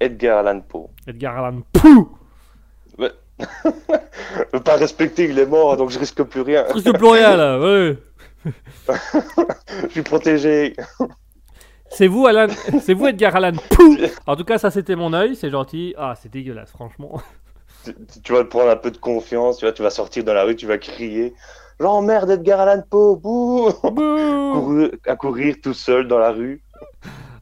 Edgar 0.00 0.38
Allan 0.46 0.60
Poe. 0.60 0.88
Edgar 1.06 1.44
Allan 1.44 1.60
Poe. 1.72 2.08
Je 2.98 3.04
veux 4.52 4.60
pas 4.64 4.76
respecter, 4.76 5.24
il 5.28 5.38
est 5.38 5.46
mort, 5.46 5.76
donc 5.76 5.90
je 5.90 5.98
risque 5.98 6.22
plus 6.24 6.40
rien. 6.40 6.64
Truc 6.64 6.84
de 6.84 6.92
plus 6.92 7.06
rien, 7.08 7.36
là, 7.36 7.58
ouais. 7.60 7.96
Je 9.84 9.88
suis 9.90 10.02
protégé. 10.02 10.74
C'est 11.90 12.06
vous, 12.06 12.26
Alan... 12.26 12.48
c'est 12.82 12.94
vous, 12.94 13.06
Edgar 13.06 13.36
Allan 13.36 13.56
Poe. 13.70 13.96
En 14.26 14.36
tout 14.36 14.44
cas, 14.44 14.58
ça, 14.58 14.70
c'était 14.70 14.96
mon 14.96 15.12
œil, 15.12 15.36
c'est 15.36 15.50
gentil. 15.50 15.94
Ah, 15.96 16.14
c'est 16.20 16.30
dégueulasse, 16.30 16.70
franchement. 16.70 17.20
Tu, 17.84 17.94
tu 18.22 18.32
vas 18.32 18.44
te 18.44 18.48
prendre 18.48 18.70
un 18.70 18.76
peu 18.76 18.90
de 18.90 18.98
confiance, 18.98 19.58
tu 19.58 19.64
vois, 19.64 19.72
tu 19.72 19.82
vas 19.82 19.90
sortir 19.90 20.24
dans 20.24 20.34
la 20.34 20.44
rue, 20.44 20.56
tu 20.56 20.66
vas 20.66 20.78
crier 20.78 21.32
J'emmerde 21.80 22.30
Edgar 22.30 22.60
Allan 22.60 22.82
Poe, 22.90 23.16
bouh 23.16 23.70
Bouh 23.82 24.88
À 25.06 25.16
courir 25.16 25.56
tout 25.62 25.74
seul 25.74 26.08
dans 26.08 26.18
la 26.18 26.32
rue. 26.32 26.60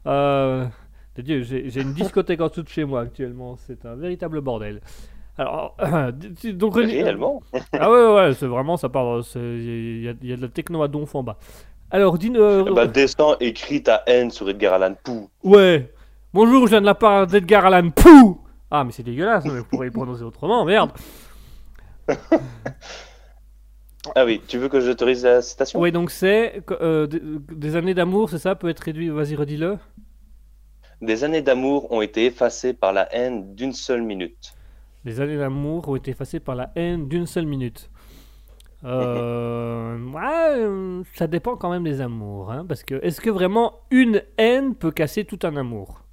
Euh, 0.05 0.65
Dieu, 1.17 1.41
j'ai 1.41 1.81
une 1.81 1.93
discothèque 1.93 2.39
en 2.41 2.47
dessous 2.47 2.61
de 2.61 2.69
chez 2.69 2.85
moi 2.85 3.01
actuellement. 3.01 3.57
C'est 3.57 3.85
un 3.85 3.95
véritable 3.95 4.41
bordel. 4.41 4.81
Alors, 5.39 5.75
donc 6.53 6.75
Réellement 6.75 7.41
Ah 7.73 7.91
ouais, 7.91 8.05
ouais, 8.05 8.13
ouais, 8.15 8.33
c'est 8.33 8.47
vraiment, 8.47 8.77
ça 8.77 8.89
part. 8.89 9.21
Il 9.35 10.01
y, 10.01 10.27
y 10.27 10.33
a 10.33 10.37
de 10.37 10.41
la 10.41 10.47
techno 10.49 10.83
à 10.83 10.87
donf 10.87 11.15
en 11.15 11.23
bas. 11.23 11.37
Alors, 11.89 12.17
dis 12.17 12.31
euh, 12.35 12.73
Bah, 12.73 12.87
descends, 12.87 13.37
écris 13.39 13.83
ta 13.83 14.03
haine 14.07 14.29
sur 14.31 14.49
Edgar 14.49 14.73
Allan 14.73 14.95
Poe. 15.03 15.29
Ouais. 15.43 15.91
Bonjour, 16.33 16.65
je 16.65 16.71
viens 16.71 16.81
de 16.81 16.85
la 16.85 16.95
part 16.95 17.27
d'Edgar 17.27 17.65
Allan 17.65 17.89
Poe. 17.91 18.37
Ah, 18.69 18.83
mais 18.83 18.91
c'est 18.91 19.03
dégueulasse, 19.03 19.45
mais 19.45 19.59
vous 19.59 19.65
pourriez 19.65 19.89
le 19.89 19.93
prononcer 19.93 20.23
autrement, 20.23 20.65
merde. 20.65 20.91
Ah 24.15 24.25
oui, 24.25 24.41
tu 24.47 24.57
veux 24.57 24.69
que 24.69 24.79
j'autorise 24.79 25.23
la 25.23 25.41
citation? 25.41 25.79
Ouais, 25.79 25.91
donc 25.91 26.11
c'est 26.11 26.61
euh, 26.71 27.07
des, 27.07 27.21
des 27.21 27.75
années 27.75 27.93
d'amour, 27.93 28.29
c'est 28.29 28.37
ça 28.37 28.55
Peut 28.55 28.69
être 28.69 28.79
réduit. 28.81 29.09
Vas-y, 29.09 29.35
redis-le. 29.35 29.77
Des 31.01 31.23
années 31.23 31.41
d'amour 31.41 31.91
ont 31.91 32.01
été 32.01 32.25
effacées 32.25 32.73
par 32.73 32.91
la 32.93 33.13
haine 33.13 33.55
d'une 33.55 33.73
seule 33.73 34.01
minute. 34.01 34.53
Les 35.05 35.21
années 35.21 35.37
d'amour 35.37 35.87
ont 35.87 35.95
été 35.95 36.11
effacées 36.11 36.39
par 36.39 36.55
la 36.55 36.71
haine 36.75 37.07
d'une 37.07 37.25
seule 37.25 37.45
minute. 37.45 37.89
Euh, 38.85 39.97
ouais, 40.11 41.03
ça 41.15 41.27
dépend 41.27 41.55
quand 41.57 41.69
même 41.69 41.83
des 41.83 42.01
amours. 42.01 42.51
Hein, 42.51 42.65
parce 42.67 42.83
que 42.83 42.95
est-ce 43.03 43.21
que 43.21 43.29
vraiment 43.29 43.81
une 43.91 44.23
haine 44.37 44.75
peut 44.75 44.91
casser 44.91 45.25
tout 45.25 45.39
un 45.43 45.55
amour? 45.57 46.03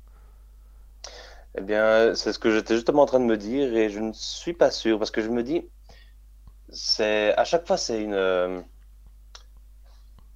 Eh 1.56 1.60
bien, 1.62 2.14
c'est 2.14 2.32
ce 2.32 2.38
que 2.38 2.50
j'étais 2.50 2.74
justement 2.74 3.02
en 3.02 3.06
train 3.06 3.20
de 3.20 3.24
me 3.24 3.36
dire 3.36 3.74
et 3.76 3.88
je 3.88 4.00
ne 4.00 4.12
suis 4.12 4.54
pas 4.54 4.70
sûr 4.70 4.98
parce 4.98 5.10
que 5.10 5.22
je 5.22 5.28
me 5.28 5.42
dis, 5.42 5.68
c'est 6.70 7.34
à 7.36 7.44
chaque 7.44 7.66
fois 7.66 7.76
c'est 7.76 8.02
une, 8.02 8.14
euh, 8.14 8.60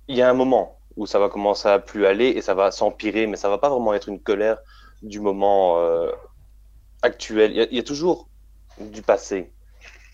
il 0.08 0.16
y 0.16 0.22
a 0.22 0.30
un 0.30 0.34
moment 0.34 0.80
où 0.96 1.06
ça 1.06 1.18
va 1.18 1.28
commencer 1.28 1.68
à 1.68 1.78
plus 1.78 2.06
aller 2.06 2.26
et 2.28 2.42
ça 2.42 2.54
va 2.54 2.70
s'empirer, 2.70 3.26
mais 3.26 3.36
ça 3.36 3.48
va 3.48 3.58
pas 3.58 3.68
vraiment 3.68 3.94
être 3.94 4.08
une 4.08 4.20
colère 4.20 4.58
du 5.02 5.20
moment 5.20 5.78
euh, 5.78 6.10
actuel. 7.02 7.52
Il 7.70 7.76
y 7.76 7.80
a 7.80 7.82
toujours 7.82 8.28
du 8.80 9.02
passé. 9.02 9.52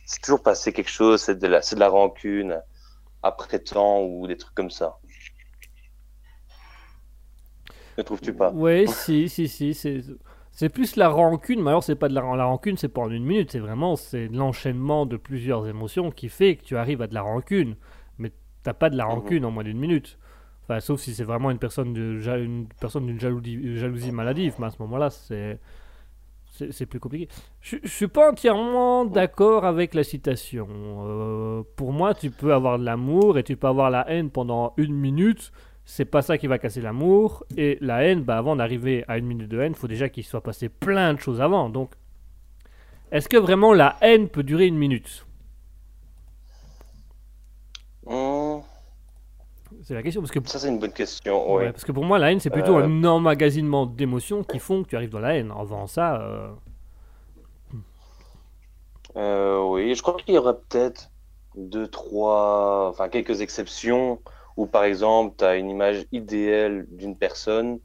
C'est 0.06 0.20
toujours 0.22 0.42
passé 0.42 0.72
quelque 0.72 0.88
chose, 0.90 1.20
c'est 1.20 1.38
de 1.38 1.46
la, 1.46 1.60
c'est 1.60 1.74
de 1.74 1.80
la 1.80 1.88
rancune 1.90 2.62
après 3.22 3.60
temps 3.60 4.02
ou 4.02 4.26
des 4.26 4.36
trucs 4.38 4.54
comme 4.54 4.70
ça. 4.70 4.98
Ne 7.98 8.02
trouves-tu 8.04 8.32
pas? 8.34 8.52
Ouais, 8.52 8.86
si, 8.86 9.28
si, 9.28 9.48
si. 9.48 9.74
C'est, 9.74 10.02
c'est 10.52 10.68
plus 10.68 10.96
la 10.96 11.08
rancune, 11.08 11.62
mais 11.62 11.70
alors 11.70 11.82
c'est 11.82 11.96
pas 11.96 12.08
de 12.08 12.14
la, 12.14 12.20
la 12.36 12.44
rancune, 12.44 12.76
c'est 12.76 12.88
pas 12.88 13.00
en 13.02 13.10
une 13.10 13.24
minute, 13.24 13.50
c'est 13.52 13.58
vraiment 13.58 13.96
c'est 13.96 14.28
l'enchaînement 14.28 15.06
de 15.06 15.16
plusieurs 15.16 15.66
émotions 15.66 16.10
qui 16.10 16.28
fait 16.28 16.56
que 16.56 16.64
tu 16.64 16.76
arrives 16.76 17.02
à 17.02 17.06
de 17.06 17.14
la 17.14 17.22
rancune. 17.22 17.76
Mais 18.18 18.32
t'as 18.62 18.74
pas 18.74 18.90
de 18.90 18.96
la 18.96 19.06
Mhm. 19.06 19.06
rancune 19.06 19.44
en 19.44 19.50
moins 19.50 19.64
d'une 19.64 19.78
minute. 19.78 20.18
Enfin, 20.64 20.80
sauf 20.80 21.00
si 21.00 21.14
c'est 21.14 21.24
vraiment 21.24 21.50
une 21.50 21.58
personne, 21.58 21.92
de, 21.92 22.20
ja- 22.20 22.38
une 22.38 22.66
personne 22.80 23.06
d'une 23.06 23.20
jalousie, 23.20 23.76
jalousie 23.76 24.12
maladive, 24.12 24.54
mais 24.58 24.66
à 24.66 24.70
ce 24.70 24.80
moment-là, 24.80 25.10
c'est, 25.10 25.58
c'est 26.70 26.86
plus 26.86 27.00
compliqué. 27.00 27.28
Je, 27.60 27.76
je 27.82 27.88
suis 27.88 28.08
pas 28.08 28.30
entièrement 28.30 29.04
d'accord 29.04 29.64
avec 29.64 29.94
la 29.94 30.04
citation. 30.04 30.68
Euh, 30.70 31.62
pour 31.76 31.92
moi, 31.92 32.14
tu 32.14 32.30
peux 32.30 32.54
avoir 32.54 32.78
de 32.78 32.84
l'amour 32.84 33.38
et 33.38 33.42
tu 33.42 33.56
peux 33.56 33.66
avoir 33.66 33.90
la 33.90 34.08
haine 34.10 34.30
pendant 34.30 34.72
une 34.76 34.94
minute 34.94 35.52
c'est 35.84 36.06
pas 36.06 36.22
ça 36.22 36.38
qui 36.38 36.46
va 36.46 36.58
casser 36.58 36.80
l'amour. 36.80 37.44
Et 37.56 37.78
la 37.80 38.02
haine, 38.04 38.22
bah, 38.22 38.38
avant 38.38 38.56
d'arriver 38.56 39.04
à 39.08 39.18
une 39.18 39.26
minute 39.26 39.48
de 39.48 39.60
haine, 39.60 39.72
il 39.72 39.78
faut 39.78 39.88
déjà 39.88 40.08
qu'il 40.08 40.24
soit 40.24 40.42
passé 40.42 40.68
plein 40.68 41.14
de 41.14 41.20
choses 41.20 41.40
avant. 41.40 41.68
Donc, 41.68 41.92
est-ce 43.12 43.28
que 43.28 43.36
vraiment 43.36 43.72
la 43.72 43.96
haine 44.00 44.28
peut 44.28 44.42
durer 44.42 44.66
une 44.66 44.78
minute? 44.78 45.26
Hmm, 48.06 48.43
C'est 49.84 49.94
la 49.94 50.02
question. 50.02 50.22
Parce 50.22 50.32
que, 50.32 50.38
ça 50.48 50.58
c'est 50.58 50.68
une 50.68 50.78
bonne 50.78 50.92
question. 50.92 51.54
ouais, 51.54 51.64
ouais. 51.66 51.72
parce 51.72 51.84
que 51.84 51.92
pour 51.92 52.04
moi, 52.04 52.18
la 52.18 52.32
haine, 52.32 52.40
c'est 52.40 52.50
plutôt 52.50 52.78
Euh. 52.78 52.84
un 52.84 53.04
emmagasinement 53.04 53.86
d'émotions 53.86 54.42
qui 54.42 54.58
font 54.58 54.82
que 54.82 54.88
tu 54.88 54.96
arrives 54.96 55.10
dans 55.10 55.20
la 55.20 55.36
haine. 55.36 55.52
Avant 55.56 55.86
ça, 55.86 56.20
euh, 56.20 56.48
Euh, 59.16 59.62
oui, 59.62 59.94
je 59.94 60.02
crois 60.02 60.16
qu'il 60.16 60.34
y 60.34 60.38
aura 60.38 60.54
peut-être 60.54 61.10
deux, 61.56 61.86
trois, 61.86 62.88
enfin 62.90 63.08
quelques 63.08 63.40
exceptions 63.42 64.20
où 64.56 64.66
par 64.66 64.84
exemple 64.84 65.36
tu 65.38 65.44
as 65.44 65.56
une 65.56 65.70
image 65.70 66.04
idéale 66.12 66.86
d'une 66.90 67.16
personne 67.16 67.78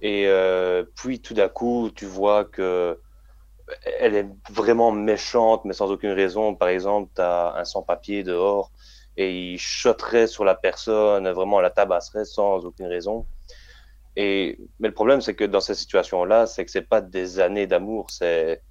et 0.00 0.26
euh, 0.26 0.84
puis 0.96 1.20
tout 1.20 1.34
d'un 1.34 1.48
coup 1.48 1.90
tu 1.94 2.06
vois 2.06 2.44
que 2.46 2.98
elle 4.00 4.14
est 4.14 4.28
vraiment 4.50 4.92
méchante, 4.92 5.64
mais 5.64 5.72
sans 5.74 5.90
aucune 5.90 6.10
raison. 6.12 6.54
Par 6.54 6.68
exemple, 6.68 7.10
tu 7.14 7.22
as 7.22 7.54
un 7.56 7.64
sans-papier 7.64 8.22
dehors 8.22 8.70
et 9.16 9.52
il 9.52 9.58
shotterait 9.58 10.26
sur 10.26 10.44
la 10.44 10.54
personne, 10.54 11.28
vraiment 11.30 11.60
la 11.60 11.70
tabasserait 11.70 12.24
sans 12.24 12.64
aucune 12.64 12.86
raison. 12.86 13.26
Et, 14.16 14.58
mais 14.78 14.88
le 14.88 14.94
problème, 14.94 15.20
c'est 15.20 15.34
que 15.34 15.44
dans 15.44 15.60
ces 15.60 15.74
situations-là, 15.74 16.46
c'est 16.46 16.64
que 16.64 16.70
c'est 16.70 16.88
pas 16.88 17.00
des 17.00 17.40
années 17.40 17.66
d'amour, 17.66 18.10
c'est 18.10 18.62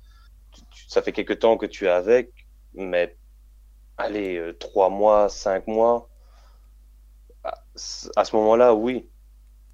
ça 0.87 1.01
fait 1.01 1.11
quelque 1.11 1.33
temps 1.33 1.57
que 1.57 1.65
tu 1.65 1.85
es 1.85 1.89
avec, 1.89 2.31
mais 2.73 3.17
allez, 3.97 4.37
euh, 4.37 4.53
trois 4.53 4.89
mois, 4.89 5.29
cinq 5.29 5.67
mois, 5.67 6.09
à, 7.43 7.61
à 8.15 8.25
ce 8.25 8.35
moment-là, 8.35 8.73
oui, 8.73 9.09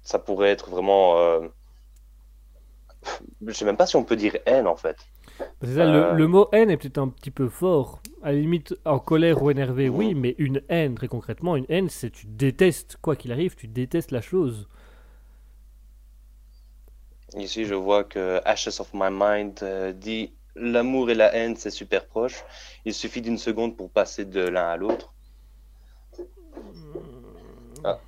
ça 0.02 0.18
pourrait 0.18 0.50
être 0.50 0.70
vraiment. 0.70 1.18
euh, 1.18 1.48
je 3.46 3.52
sais 3.52 3.64
même 3.64 3.76
pas 3.76 3.86
si 3.86 3.96
on 3.96 4.04
peut 4.04 4.16
dire 4.16 4.36
haine 4.46 4.66
en 4.66 4.76
fait. 4.76 4.96
C'est 5.62 5.74
ça, 5.74 5.84
le, 5.86 6.04
Euh. 6.04 6.12
le 6.14 6.26
mot 6.26 6.48
haine 6.52 6.70
est 6.70 6.76
peut-être 6.76 6.98
un 6.98 7.08
petit 7.08 7.30
peu 7.30 7.48
fort. 7.48 8.00
À 8.22 8.32
la 8.32 8.38
limite, 8.38 8.74
en 8.84 8.98
colère 8.98 9.42
ou 9.42 9.50
énervé, 9.50 9.88
oui, 9.88 10.14
mais 10.14 10.34
une 10.38 10.62
haine, 10.68 10.94
très 10.94 11.08
concrètement, 11.08 11.56
une 11.56 11.66
haine, 11.68 11.88
c'est 11.88 12.10
tu 12.10 12.26
détestes, 12.26 12.96
quoi 13.00 13.16
qu'il 13.16 13.32
arrive, 13.32 13.54
tu 13.56 13.68
détestes 13.68 14.10
la 14.10 14.20
chose. 14.20 14.68
Ici, 17.36 17.64
je 17.64 17.74
vois 17.74 18.04
que 18.04 18.40
Ashes 18.44 18.80
of 18.80 18.90
My 18.92 19.08
Mind 19.10 19.60
euh, 19.62 19.92
dit 19.92 20.32
l'amour 20.56 21.10
et 21.10 21.14
la 21.14 21.34
haine, 21.34 21.56
c'est 21.56 21.70
super 21.70 22.06
proche. 22.06 22.44
Il 22.84 22.92
suffit 22.94 23.22
d'une 23.22 23.38
seconde 23.38 23.76
pour 23.76 23.90
passer 23.90 24.24
de 24.24 24.40
l'un 24.40 24.68
à 24.68 24.76
l'autre. 24.76 25.14
Ah. 27.84 28.00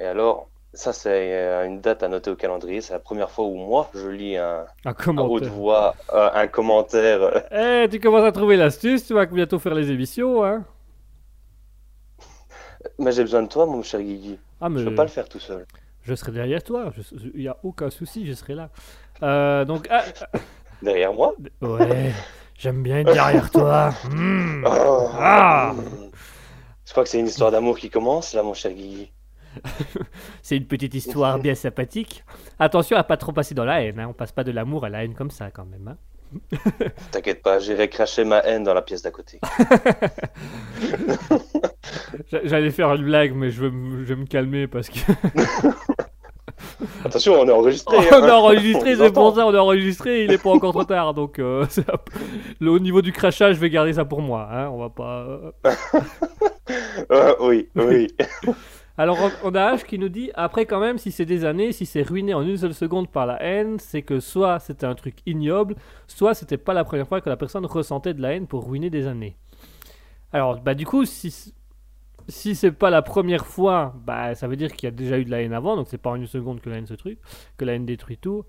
Et 0.00 0.04
alors, 0.04 0.49
ça, 0.72 0.92
c'est 0.92 1.34
euh, 1.34 1.66
une 1.66 1.80
date 1.80 2.02
à 2.02 2.08
noter 2.08 2.30
au 2.30 2.36
calendrier. 2.36 2.80
C'est 2.80 2.92
la 2.92 2.98
première 3.00 3.30
fois 3.30 3.44
où 3.46 3.54
moi, 3.56 3.90
je 3.94 4.08
lis 4.08 4.36
un, 4.36 4.66
Un 4.84 4.94
à 5.16 5.24
haute 5.24 5.48
commentaire. 5.48 5.48
voix 5.48 5.94
euh, 6.12 6.30
un 6.32 6.46
commentaire. 6.46 7.22
euh, 7.52 7.84
Eh, 7.84 7.88
tu 7.88 7.98
commences 8.00 8.24
à 8.24 8.32
trouver 8.32 8.56
l'astuce, 8.56 9.06
tu 9.06 9.14
vas 9.14 9.26
bientôt 9.26 9.58
faire 9.58 9.74
les 9.74 9.90
émissions, 9.90 10.44
hein 10.44 10.64
Mais 12.98 13.12
j'ai 13.12 13.22
besoin 13.22 13.42
de 13.42 13.48
toi, 13.48 13.66
mon 13.66 13.82
cher 13.82 14.00
Guigui. 14.00 14.38
Ah, 14.60 14.68
mais 14.68 14.80
Je 14.80 14.84
peux 14.88 14.94
pas 14.94 15.02
le 15.04 15.08
faire 15.10 15.28
tout 15.28 15.40
seul. 15.40 15.66
je 16.02 16.14
serai 16.14 16.32
derrière 16.32 16.62
toi, 16.62 16.92
il 17.34 17.40
n'y 17.42 17.48
a 17.48 17.56
aucun 17.62 17.90
souci, 17.90 18.26
je 18.26 18.32
serai 18.32 18.54
là. 18.54 18.70
Euh, 19.22 19.64
donc, 19.64 19.86
ah, 19.90 20.04
Derrière 20.82 21.12
moi? 21.12 21.34
Ouais, 21.60 22.10
j'aime 22.58 22.82
bien 22.82 23.00
être 23.00 23.12
derrière 23.12 23.50
toi. 23.50 23.90
Hmm. 24.10 24.64
Oh. 24.66 25.08
Ah. 25.18 25.74
Je 26.86 26.92
crois 26.92 27.02
que 27.04 27.10
c'est 27.10 27.20
une 27.20 27.26
histoire 27.26 27.50
d'amour 27.50 27.78
qui 27.78 27.90
commence, 27.90 28.32
là, 28.34 28.42
mon 28.42 28.54
cher 28.54 28.72
Guigui. 28.72 29.12
C'est 30.42 30.56
une 30.56 30.66
petite 30.66 30.94
histoire 30.94 31.38
bien 31.38 31.54
sympathique. 31.54 32.24
Attention 32.58 32.96
à 32.96 33.04
pas 33.04 33.16
trop 33.16 33.32
passer 33.32 33.54
dans 33.54 33.64
la 33.64 33.82
haine, 33.82 33.98
hein. 33.98 34.06
on 34.08 34.12
passe 34.12 34.32
pas 34.32 34.44
de 34.44 34.52
l'amour 34.52 34.84
à 34.84 34.88
la 34.88 35.04
haine 35.04 35.14
comme 35.14 35.30
ça 35.30 35.50
quand 35.50 35.64
même. 35.66 35.88
hein. 35.88 35.96
T'inquiète 37.10 37.42
pas, 37.42 37.58
j'irai 37.58 37.88
cracher 37.88 38.24
ma 38.24 38.38
haine 38.38 38.62
dans 38.62 38.74
la 38.74 38.82
pièce 38.82 39.02
d'à 39.02 39.10
côté. 39.10 39.40
J'a- 42.30 42.40
J'allais 42.44 42.70
faire 42.70 42.92
une 42.94 43.04
blague, 43.04 43.34
mais 43.34 43.50
je 43.50 43.62
vais, 43.62 43.70
me- 43.70 44.04
je 44.04 44.14
vais 44.14 44.20
me 44.20 44.26
calmer 44.26 44.66
parce 44.68 44.88
que. 44.88 44.98
Attention, 47.04 47.34
on 47.40 47.46
est 47.48 47.52
enregistré. 47.52 47.96
on 47.96 48.00
hein. 48.14 48.22
a 48.28 48.32
enregistré, 48.34 48.94
c'est 48.96 49.12
pour 49.12 49.34
ça, 49.34 49.46
on 49.46 49.54
a 49.54 49.58
enregistré, 49.58 50.24
il 50.24 50.32
est 50.32 50.42
pas 50.42 50.50
encore 50.50 50.72
trop 50.72 50.84
tard. 50.84 51.14
Donc, 51.14 51.38
euh, 51.38 51.64
au 52.60 52.78
niveau 52.78 53.02
du 53.02 53.12
crachage, 53.12 53.56
je 53.56 53.60
vais 53.60 53.70
garder 53.70 53.94
ça 53.94 54.04
pour 54.04 54.20
moi. 54.22 54.48
hein, 54.52 54.68
On 54.70 54.78
va 54.78 54.90
pas. 54.90 55.20
euh. 55.26 55.50
Euh, 57.10 57.34
oui, 57.40 57.68
oui. 57.74 58.06
Alors, 59.00 59.18
on- 59.44 59.54
a 59.54 59.74
H 59.76 59.84
qui 59.86 59.98
nous 59.98 60.10
dit 60.10 60.30
après, 60.34 60.66
quand 60.66 60.78
même, 60.80 60.98
si 60.98 61.10
c'est 61.10 61.24
des 61.24 61.44
années, 61.46 61.72
si 61.72 61.86
c'est 61.86 62.02
ruiné 62.02 62.34
en 62.34 62.42
une 62.42 62.56
seule 62.58 62.74
seconde 62.74 63.08
par 63.08 63.24
la 63.24 63.42
haine, 63.42 63.78
c'est 63.78 64.02
que 64.02 64.20
soit 64.20 64.58
c'était 64.58 64.84
un 64.84 64.94
truc 64.94 65.16
ignoble, 65.24 65.74
soit 66.06 66.34
c'était 66.34 66.58
pas 66.58 66.74
la 66.74 66.84
première 66.84 67.08
fois 67.08 67.20
que 67.22 67.30
la 67.30 67.36
personne 67.38 67.64
ressentait 67.64 68.12
de 68.12 68.20
la 68.20 68.34
haine 68.34 68.46
pour 68.46 68.68
ruiner 68.68 68.90
des 68.90 69.06
années. 69.06 69.36
Alors, 70.32 70.60
bah, 70.60 70.74
du 70.74 70.84
coup, 70.86 71.06
si, 71.06 71.54
si 72.28 72.54
c'est 72.54 72.72
pas 72.72 72.90
la 72.90 73.02
première 73.02 73.46
fois, 73.46 73.94
bah, 74.04 74.34
ça 74.34 74.46
veut 74.48 74.56
dire 74.56 74.72
qu'il 74.72 74.86
y 74.86 74.92
a 74.92 74.94
déjà 74.94 75.18
eu 75.18 75.24
de 75.24 75.30
la 75.30 75.40
haine 75.42 75.54
avant, 75.54 75.76
donc 75.76 75.86
c'est 75.88 75.98
pas 75.98 76.10
en 76.10 76.16
une 76.16 76.26
seconde 76.26 76.60
que 76.60 76.68
la 76.68 76.76
haine 76.76 76.86
se 76.86 76.94
truc, 76.94 77.18
que 77.56 77.64
la 77.64 77.74
haine 77.74 77.86
détruit 77.86 78.18
tout. 78.18 78.44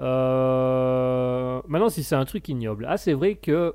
Euh, 0.00 1.60
Maintenant, 1.68 1.88
si 1.90 2.02
c'est 2.02 2.16
un 2.16 2.24
truc 2.24 2.48
ignoble, 2.48 2.86
ah, 2.88 2.96
c'est 2.96 3.12
vrai 3.12 3.36
que. 3.36 3.74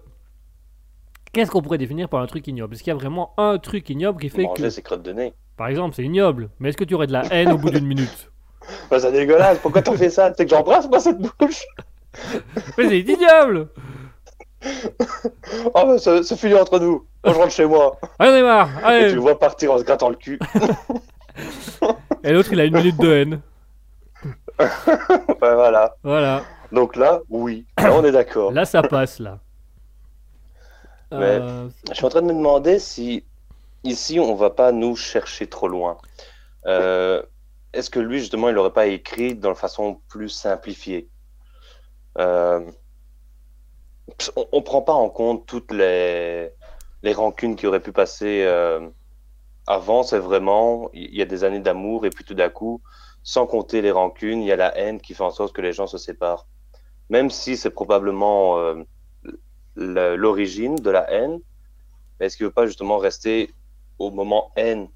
Qu'est-ce 1.33 1.51
qu'on 1.51 1.61
pourrait 1.61 1.77
définir 1.77 2.09
par 2.09 2.21
un 2.21 2.27
truc 2.27 2.47
ignoble? 2.47 2.73
Est-ce 2.73 2.83
qu'il 2.83 2.91
y 2.91 2.95
a 2.95 2.99
vraiment 2.99 3.33
un 3.37 3.57
truc 3.59 3.89
ignoble 3.89 4.19
qui 4.19 4.29
fait 4.29 4.43
que. 4.43 4.47
Manger 4.47 4.69
ses 4.71 4.81
crottes 4.81 5.03
de 5.03 5.13
nez. 5.13 5.33
Par 5.57 5.67
exemple, 5.67 5.95
c'est 5.95 6.03
ignoble, 6.03 6.49
mais 6.59 6.69
est-ce 6.69 6.77
que 6.77 6.83
tu 6.83 6.93
aurais 6.93 7.07
de 7.07 7.13
la 7.13 7.23
haine 7.31 7.51
au 7.51 7.57
bout 7.57 7.69
d'une 7.71 7.85
minute 7.87 8.31
Bah, 8.91 8.99
c'est 8.99 9.11
dégueulasse, 9.11 9.59
pourquoi 9.59 9.81
t'en 9.81 9.93
fais 9.93 10.09
ça? 10.09 10.31
C'est 10.35 10.45
que 10.45 10.51
j'embrasse 10.51 10.87
moi 10.87 10.99
cette 10.99 11.19
bouche 11.19 11.63
Mais 12.77 12.87
c'est 12.89 12.99
ignoble 12.99 13.67
Oh, 15.65 15.71
bah, 15.73 15.97
ça 15.97 16.21
finit 16.35 16.55
entre 16.55 16.79
nous. 16.79 17.05
Moi, 17.23 17.33
je 17.33 17.39
rentre 17.39 17.51
chez 17.51 17.65
moi. 17.65 17.97
Allez, 18.19 18.31
on 18.31 18.35
est 18.35 18.41
marre 18.43 18.69
Et 18.69 18.81
tu 18.81 18.85
Allez 18.85 19.11
le 19.13 19.19
vois 19.21 19.37
partir 19.39 19.71
en 19.73 19.77
se 19.77 19.83
grattant 19.83 20.09
le 20.09 20.15
cul. 20.15 20.39
Et 22.23 22.33
l'autre, 22.33 22.49
il 22.51 22.59
a 22.59 22.65
une 22.65 22.75
minute 22.75 22.97
de 22.99 23.11
haine. 23.11 23.41
Bah, 24.57 25.53
voilà. 25.55 25.95
Voilà. 26.03 26.43
Donc 26.71 26.95
là, 26.95 27.19
oui. 27.29 27.65
Là, 27.77 27.93
on 27.93 28.03
est 28.03 28.11
d'accord. 28.11 28.51
Là, 28.51 28.65
ça 28.65 28.81
passe, 28.81 29.19
là. 29.19 29.39
Mais- 31.11 31.17
Euh, 31.39 31.67
Je 31.89 31.93
suis 31.93 32.05
en 32.05 32.09
train 32.09 32.21
de 32.21 32.27
me 32.27 32.33
demander 32.33 32.79
si 32.79 33.23
ici 33.83 34.19
on 34.19 34.35
va 34.35 34.49
pas 34.49 34.71
nous 34.71 34.95
chercher 34.95 35.47
trop 35.47 35.67
loin. 35.67 35.97
Euh, 36.65 37.21
Est-ce 37.73 37.89
que 37.89 37.99
lui 37.99 38.19
justement 38.19 38.49
il 38.49 38.55
n'aurait 38.55 38.73
pas 38.73 38.87
écrit 38.87 39.39
la 39.39 39.55
façon 39.55 40.01
plus 40.09 40.29
simplifiée? 40.29 41.09
Euh, 42.17 42.71
On, 44.35 44.45
on 44.51 44.61
prend 44.61 44.81
pas 44.81 44.93
en 44.93 45.09
compte 45.09 45.45
toutes 45.45 45.71
les 45.71 46.51
les 47.03 47.13
rancunes 47.13 47.55
qui 47.55 47.67
auraient 47.67 47.83
pu 47.83 47.91
passer 47.91 48.43
euh, 48.45 48.89
avant. 49.67 50.01
C'est 50.03 50.19
vraiment 50.19 50.89
il 50.93 51.15
y 51.15 51.21
a 51.21 51.25
des 51.25 51.43
années 51.43 51.59
d'amour 51.59 52.05
et 52.05 52.09
puis 52.09 52.23
tout 52.23 52.33
d'un 52.33 52.49
coup, 52.49 52.81
sans 53.21 53.45
compter 53.45 53.81
les 53.81 53.91
rancunes, 53.91 54.41
il 54.41 54.47
y 54.47 54.51
a 54.51 54.55
la 54.55 54.75
haine 54.77 54.99
qui 54.99 55.13
fait 55.13 55.23
en 55.23 55.31
sorte 55.31 55.53
que 55.53 55.61
les 55.61 55.73
gens 55.73 55.87
se 55.87 55.97
séparent. 55.97 56.47
Même 57.09 57.29
si 57.29 57.57
c'est 57.57 57.69
probablement 57.69 58.57
l'origine 59.75 60.75
de 60.75 60.89
la 60.89 61.09
haine, 61.11 61.39
est-ce 62.19 62.35
qu'il 62.35 62.45
ne 62.45 62.49
veut 62.49 62.53
pas 62.53 62.65
justement 62.65 62.97
rester 62.97 63.53
au 63.99 64.11
moment 64.11 64.51
haine 64.55 64.87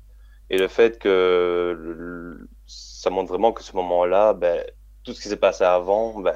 Et 0.52 0.58
le 0.60 0.68
fait 0.70 1.00
que 1.00 1.76
le- 1.80 2.50
ça 2.68 3.10
montre 3.10 3.30
vraiment 3.30 3.54
que 3.54 3.64
ce 3.64 3.76
moment-là, 3.78 4.34
ben, 4.34 4.64
tout 5.04 5.14
ce 5.14 5.22
qui 5.22 5.30
s'est 5.30 5.38
passé 5.38 5.64
avant, 5.66 6.20
ben, 6.22 6.36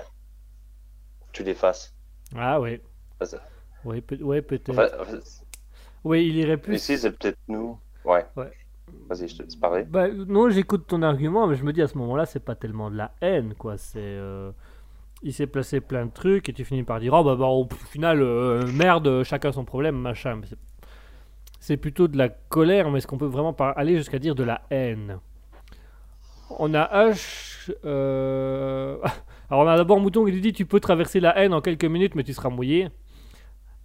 tu 1.32 1.44
l'effaces. 1.44 1.94
Ah, 2.36 2.60
oui. 2.60 2.80
Oui, 3.84 4.02
peut- 4.02 4.22
ouais, 4.22 4.42
peut-être. 4.42 4.72
Enfin, 4.72 4.88
enfin, 5.00 5.20
Oui, 6.04 6.28
il 6.28 6.36
irait 6.38 6.58
plus. 6.58 6.76
ici, 6.76 6.98
c'est 6.98 7.12
peut-être 7.12 7.38
nous. 7.48 7.78
Ouais. 8.04 8.26
Ouais. 8.36 8.52
Vas-y, 9.10 9.28
je 9.28 9.38
te 9.38 9.44
laisse 9.44 9.56
parler. 9.56 9.84
Bah, 9.84 10.08
non, 10.10 10.50
j'écoute 10.50 10.88
ton 10.88 11.02
argument, 11.02 11.48
mais 11.48 11.56
je 11.56 11.64
me 11.64 11.74
dis 11.74 11.82
à 11.82 11.88
ce 11.88 11.98
moment-là, 11.98 12.26
c'est 12.26 12.40
pas 12.40 12.56
tellement 12.56 12.90
de 12.92 12.98
la 12.98 13.12
haine, 13.22 13.54
quoi. 13.56 13.78
C'est. 13.78 14.00
euh, 14.00 14.52
Il 15.24 15.34
s'est 15.34 15.48
placé 15.48 15.82
plein 15.82 16.06
de 16.06 16.12
trucs 16.12 16.50
et 16.50 16.54
tu 16.54 16.66
finis 16.66 16.84
par 16.84 17.00
dire, 17.00 17.14
oh 17.14 17.24
bah, 17.24 17.36
bah 17.36 17.48
au 17.48 17.68
final, 17.90 18.22
euh, 18.22 18.66
merde, 18.74 19.24
chacun 19.24 19.52
son 19.52 19.66
problème, 19.66 19.96
machin. 19.98 20.36
Mais 20.42 20.48
c'est- 21.66 21.78
plutôt 21.78 22.08
de 22.08 22.18
la 22.18 22.30
colère, 22.30 22.90
mais 22.92 23.00
est-ce 23.00 23.08
qu'on 23.08 23.18
peut 23.18 23.26
vraiment 23.26 23.56
aller 23.76 23.98
jusqu'à 23.98 24.20
dire 24.20 24.36
de 24.36 24.44
la 24.44 24.62
haine? 24.70 25.20
On 26.60 26.74
a 26.74 27.10
H. 27.12 27.72
euh, 27.86 28.98
Alors, 29.50 29.64
on 29.64 29.68
a 29.68 29.76
d'abord 29.78 30.00
Mouton 30.00 30.26
qui 30.26 30.32
nous 30.32 30.40
dit 30.40 30.54
Tu 30.54 30.66
peux 30.66 30.80
traverser 30.80 31.20
la 31.20 31.38
haine 31.38 31.54
en 31.54 31.62
quelques 31.62 31.86
minutes, 31.86 32.16
mais 32.16 32.24
tu 32.24 32.34
seras 32.34 32.50
mouillé. 32.50 32.90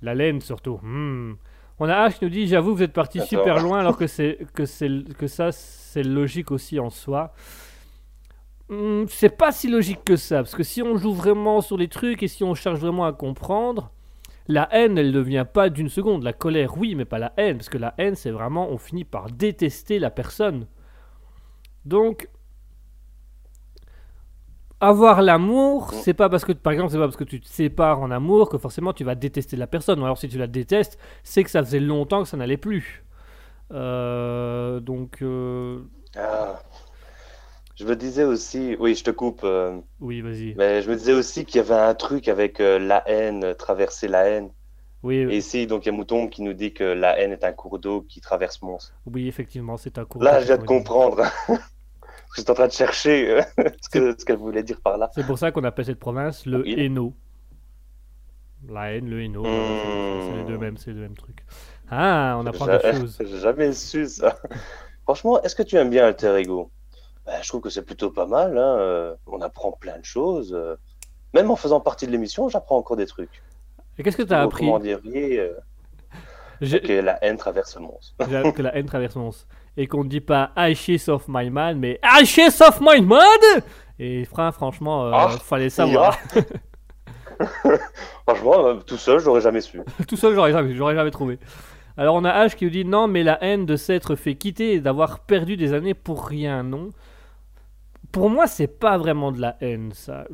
La 0.03 0.15
laine 0.15 0.41
surtout. 0.41 0.79
Hmm. 0.83 1.35
On 1.79 1.89
a 1.89 2.09
H 2.09 2.19
qui 2.19 2.25
nous 2.25 2.31
dit 2.31 2.47
J'avoue, 2.47 2.75
vous 2.75 2.83
êtes 2.83 2.93
parti 2.93 3.21
super 3.21 3.61
loin, 3.63 3.81
alors 3.81 3.97
que, 3.97 4.07
c'est, 4.07 4.39
que, 4.55 4.67
c'est, 4.67 4.89
que 5.19 5.27
ça, 5.27 5.53
c'est 5.53 6.03
logique 6.03 6.51
aussi 6.51 6.79
en 6.79 6.91
soi. 6.91 7.33
Hmm, 8.69 9.05
c'est 9.09 9.37
pas 9.37 9.53
si 9.53 9.69
logique 9.69 10.05
que 10.05 10.17
ça, 10.17 10.37
parce 10.37 10.55
que 10.55 10.63
si 10.63 10.83
on 10.83 10.97
joue 10.97 11.13
vraiment 11.13 11.61
sur 11.61 11.77
les 11.77 11.89
trucs 11.89 12.23
et 12.23 12.29
si 12.29 12.45
on 12.45 12.55
cherche 12.55 12.79
vraiment 12.79 13.05
à 13.05 13.13
comprendre, 13.13 13.91
la 14.51 14.69
haine, 14.73 14.99
elle 14.99 15.13
ne 15.13 15.21
vient 15.21 15.45
pas 15.45 15.71
d'une 15.71 15.89
seconde. 15.89 16.23
La 16.25 16.33
colère, 16.33 16.77
oui, 16.77 16.95
mais 16.95 17.05
pas 17.05 17.19
la 17.19 17.33
haine, 17.37 17.57
parce 17.57 17.69
que 17.69 17.79
la 17.79 17.95
haine, 17.99 18.15
c'est 18.17 18.31
vraiment, 18.31 18.69
on 18.71 18.79
finit 18.79 19.05
par 19.05 19.31
détester 19.31 19.99
la 19.99 20.11
personne. 20.11 20.67
Donc, 21.85 22.29
avoir 24.81 25.21
l'amour, 25.23 25.93
c'est 25.93 26.15
pas 26.15 26.29
parce 26.29 26.45
que, 26.45 26.53
par 26.53 26.73
exemple, 26.73 26.91
c'est 26.93 26.99
pas 26.99 27.05
parce 27.05 27.17
que 27.17 27.25
tu 27.25 27.41
te 27.41 27.47
sépares 27.49 28.01
en 28.01 28.11
amour 28.11 28.49
que 28.49 28.59
forcément 28.59 28.93
tu 28.93 29.05
vas 29.05 29.15
détester 29.15 29.57
la 29.57 29.67
personne. 29.67 30.01
Ou 30.01 30.05
alors 30.05 30.19
si 30.19 30.29
tu 30.29 30.39
la 30.39 30.47
détestes, 30.47 30.99
c'est 31.23 31.45
que 31.45 31.51
ça 31.51 31.63
faisait 31.63 31.81
longtemps 31.81 32.23
que 32.23 32.29
ça 32.29 32.37
n'allait 32.37 32.57
plus. 32.57 33.05
Euh, 33.73 34.81
donc, 34.81 35.23
euh, 35.23 35.81
Ah. 36.17 36.61
Je 37.81 37.85
me 37.87 37.97
disais 37.97 38.25
aussi, 38.25 38.77
oui, 38.79 38.95
je 38.95 39.03
te 39.05 39.11
coupe, 39.11 39.41
euh, 39.45 39.81
oui, 40.01 40.21
vas-y. 40.23 40.57
mais 40.57 40.83
je 40.83 40.91
me 40.91 40.97
disais 40.97 41.13
aussi 41.15 41.45
qu'il 41.47 41.57
y 41.59 41.61
avait 41.61 41.75
un 41.75 41.95
truc 41.95 42.29
avec 42.29 42.61
euh, 42.61 42.79
la 42.79 43.09
haine, 43.09 43.45
euh, 43.45 43.55
traverser 43.55 44.09
la 44.09 44.27
haine. 44.29 44.53
Oui, 45.03 45.17
Et 45.31 45.39
ici, 45.39 45.67
donc, 45.67 45.87
il 45.87 45.89
y 45.89 45.91
a 45.91 45.93
Mouton 45.93 46.29
qui 46.29 46.43
nous 46.43 46.55
dit 46.55 46.75
que 46.75 46.85
la 46.85 47.19
haine 47.19 47.33
est 47.33 47.45
un 47.45 47.53
cours 47.53 47.79
d'eau 47.79 48.03
qui 48.03 48.21
traverse 48.21 48.63
Mons. 48.63 48.93
oui, 49.07 49.29
effectivement, 49.29 49.77
c'est 49.77 49.99
un 49.99 50.05
cours. 50.05 50.23
Là, 50.23 50.41
je 50.41 50.47
viens 50.47 50.59
de 50.59 50.63
comprendre. 50.65 51.25
J'étais 52.37 52.51
en 52.51 52.55
train 52.55 52.69
de 52.69 52.73
chercher 52.73 53.31
euh, 53.31 53.43
ce 53.83 53.89
que- 53.91 54.17
ce 54.19 54.25
qu'elle 54.25 54.37
voulait 54.39 54.63
dire 54.63 54.81
par 54.83 54.99
là. 54.99 55.11
C'est 55.15 55.25
pour 55.25 55.39
ça 55.39 55.53
qu'on 55.53 55.65
appelle 55.65 55.87
cette 55.87 55.99
province 55.99 56.47
le 56.47 56.65
Oui. 56.65 56.75
Hainaut. 56.79 57.15
La 58.69 58.93
haine, 58.93 59.09
le 59.09 59.27
Mmh. 59.27 59.33
c'est 60.21 60.21
c'est 60.21 60.35
les 60.35 60.45
deux 60.45 60.59
mêmes, 60.59 60.77
c'est 60.77 60.91
les 60.91 60.95
deux 60.97 61.01
mêmes 61.03 61.17
trucs. 61.17 61.45
Ah, 61.91 62.37
on 62.39 62.47
apprend 62.47 62.67
J'a- 62.67 62.79
quelque 62.79 62.91
chose. 62.99 63.17
J'ai 63.21 63.39
jamais 63.39 63.73
su 63.73 64.07
ça. 64.07 64.39
Franchement, 65.05 65.43
est-ce 65.43 65.55
que 65.57 65.63
tu 65.63 65.77
aimes 65.77 65.91
bien 65.91 66.07
Alter 66.07 66.37
Ego? 66.39 66.71
Ben, 67.31 67.39
Je 67.43 67.49
trouve 67.49 67.61
que 67.61 67.71
c'est 67.71 67.83
plutôt 67.85 68.11
pas 68.11 68.27
mal. 68.27 68.59
hein, 68.59 68.77
euh, 68.79 69.15
On 69.27 69.41
apprend 69.41 69.71
plein 69.73 69.99
de 69.99 70.05
choses. 70.05 70.53
euh. 70.53 70.75
Même 71.33 71.49
en 71.51 71.57
faisant 71.57 71.79
partie 71.81 72.07
de 72.07 72.11
l'émission, 72.13 72.49
j'apprends 72.49 72.77
encore 72.77 72.97
des 72.97 73.07
trucs. 73.07 73.41
Et 73.99 74.03
qu'est-ce 74.03 74.17
que 74.17 74.23
t'as 74.25 74.41
Vous 74.43 74.49
appris 74.49 74.67
recommanderiez, 74.67 75.39
euh, 75.39 75.53
J'ai- 76.61 76.81
que 76.81 76.93
la 76.95 77.23
haine 77.25 77.37
traverse 77.37 77.77
le 77.77 77.83
monde. 77.83 78.01
Que 78.57 78.63
la 78.63 78.75
haine 78.77 78.87
traverse 78.87 79.15
le 79.15 79.21
monde. 79.23 79.35
Et 79.77 79.87
qu'on 79.87 80.03
ne 80.03 80.09
dit 80.09 80.21
pas 80.21 80.51
Ashes 80.57 81.09
of 81.09 81.27
my 81.29 81.49
man, 81.51 81.79
mais 81.79 82.01
Ashes 82.03 82.61
of 82.67 82.81
my 82.81 83.01
man 83.01 83.63
Et 84.01 84.25
fra- 84.25 84.51
franchement, 84.51 85.07
euh, 85.07 85.11
Ah, 85.15 85.29
fallait 85.41 85.71
savoir. 85.71 86.19
Franchement, 88.27 88.67
euh, 88.67 88.75
tout 88.87 88.97
seul, 88.97 89.19
j'aurais 89.21 89.41
jamais 89.41 89.61
su. 89.61 89.81
Tout 90.09 90.17
seul, 90.17 90.35
j'aurais 90.35 90.53
jamais, 90.53 90.75
j'aurais 90.75 90.95
jamais 90.95 91.11
trouvé. 91.11 91.39
Alors 91.97 92.15
on 92.15 92.25
a 92.25 92.47
H 92.47 92.55
qui 92.57 92.65
nous 92.65 92.71
dit 92.71 92.85
non, 92.85 93.09
mais 93.09 93.23
la 93.23 93.43
haine 93.43 93.67
de 93.67 93.77
s'être 93.77 94.15
fait 94.15 94.35
quitter 94.35 94.75
et 94.75 94.81
d'avoir 94.81 95.21
perdu 95.21 95.57
des 95.57 95.73
années 95.75 95.95
pour 95.95 96.27
rien, 96.27 96.63
non. 96.63 96.91
Pour 98.13 98.31
moi, 98.31 98.47
c'est 98.47 98.67
pas 98.67 98.99
vraiment 98.99 99.33
de 99.33 99.41
la 99.41 99.57
haine, 99.61 99.93
ça. 99.93 100.27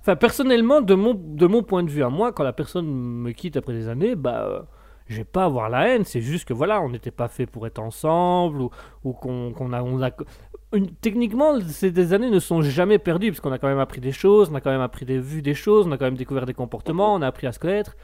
Enfin, 0.00 0.16
personnellement, 0.16 0.80
de 0.80 0.94
mon, 0.94 1.14
de 1.14 1.46
mon 1.46 1.62
point 1.62 1.82
de 1.82 1.90
vue 1.90 2.02
à 2.02 2.08
moi, 2.08 2.32
quand 2.32 2.42
la 2.42 2.52
personne 2.52 2.86
me 2.86 3.30
quitte 3.32 3.56
après 3.56 3.72
des 3.72 3.88
années, 3.88 4.16
bah, 4.16 4.44
euh, 4.46 4.62
je 5.06 5.18
vais 5.18 5.24
pas 5.24 5.44
avoir 5.44 5.68
la 5.68 5.88
haine. 5.88 6.04
C'est 6.04 6.20
juste 6.22 6.46
que 6.46 6.54
voilà, 6.54 6.80
on 6.80 6.88
n'était 6.88 7.10
pas 7.10 7.28
fait 7.28 7.46
pour 7.46 7.66
être 7.66 7.78
ensemble 7.78 8.62
ou, 8.62 8.70
ou 9.04 9.12
qu'on 9.12 9.72
a, 9.72 10.10
techniquement, 11.00 11.60
ces 11.60 12.12
années 12.12 12.30
ne 12.30 12.38
sont 12.38 12.62
jamais 12.62 12.98
perdues 12.98 13.30
parce 13.30 13.40
qu'on 13.40 13.52
a 13.52 13.58
quand 13.58 13.68
même 13.68 13.78
appris 13.78 14.00
des 14.00 14.12
choses, 14.12 14.50
on 14.50 14.54
a 14.54 14.60
quand 14.60 14.70
même 14.70 14.80
appris 14.80 15.04
des 15.04 15.18
vues 15.18 15.42
des 15.42 15.54
choses, 15.54 15.86
on 15.86 15.92
a 15.92 15.98
quand 15.98 16.06
même 16.06 16.16
découvert 16.16 16.46
des 16.46 16.54
comportements, 16.54 17.14
on 17.14 17.22
a 17.22 17.26
appris 17.26 17.46
à 17.46 17.52
se 17.52 17.58
connaître. 17.58 17.94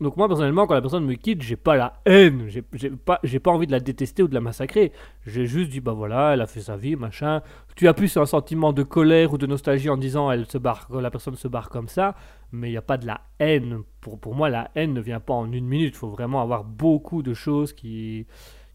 Donc 0.00 0.16
moi 0.16 0.28
personnellement, 0.28 0.66
quand 0.66 0.74
la 0.74 0.80
personne 0.80 1.04
me 1.04 1.14
quitte, 1.14 1.42
j'ai 1.42 1.56
pas 1.56 1.76
la 1.76 2.00
haine, 2.06 2.46
j'ai 2.48 2.62
pas, 2.62 3.18
j'ai 3.24 3.40
pas 3.40 3.50
envie 3.50 3.66
de 3.66 3.72
la 3.72 3.80
détester 3.80 4.22
ou 4.22 4.28
de 4.28 4.34
la 4.34 4.40
massacrer. 4.40 4.92
J'ai 5.26 5.46
juste 5.46 5.70
dit 5.70 5.80
bah 5.80 5.92
voilà, 5.92 6.34
elle 6.34 6.40
a 6.40 6.46
fait 6.46 6.60
sa 6.60 6.76
vie, 6.76 6.94
machin. 6.94 7.42
Tu 7.74 7.88
as 7.88 7.94
plus 7.94 8.16
un 8.16 8.26
sentiment 8.26 8.72
de 8.72 8.84
colère 8.84 9.32
ou 9.32 9.38
de 9.38 9.46
nostalgie 9.46 9.90
en 9.90 9.96
disant 9.96 10.30
elle 10.30 10.46
se 10.46 10.58
barre, 10.58 10.88
la 10.90 11.10
personne 11.10 11.34
se 11.34 11.48
barre 11.48 11.68
comme 11.68 11.88
ça, 11.88 12.14
mais 12.52 12.68
il 12.68 12.72
n'y 12.72 12.76
a 12.76 12.82
pas 12.82 12.96
de 12.96 13.06
la 13.06 13.20
haine. 13.40 13.82
Pour, 14.00 14.20
pour 14.20 14.34
moi, 14.36 14.50
la 14.50 14.70
haine 14.76 14.94
ne 14.94 15.00
vient 15.00 15.20
pas 15.20 15.34
en 15.34 15.50
une 15.50 15.66
minute. 15.66 15.94
Il 15.94 15.98
faut 15.98 16.10
vraiment 16.10 16.42
avoir 16.42 16.62
beaucoup 16.64 17.22
de 17.22 17.34
choses 17.34 17.72
qui, 17.72 18.26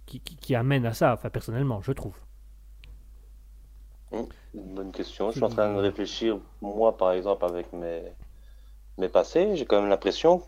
qui, 0.06 0.20
qui, 0.20 0.36
qui 0.36 0.56
amènent 0.56 0.86
à 0.86 0.94
ça. 0.94 1.14
Enfin 1.14 1.30
personnellement, 1.30 1.82
je 1.82 1.94
trouve. 1.94 2.16
Une 4.54 4.74
bonne 4.76 4.92
question. 4.92 5.32
Je 5.32 5.36
suis 5.38 5.44
en 5.44 5.50
train 5.50 5.74
de 5.74 5.80
réfléchir, 5.80 6.38
moi, 6.62 6.96
par 6.98 7.12
exemple, 7.14 7.46
avec 7.46 7.74
mes, 7.74 8.04
mes 8.98 9.10
passés. 9.10 9.56
J'ai 9.56 9.66
quand 9.66 9.80
même 9.82 9.90
l'impression. 9.90 10.44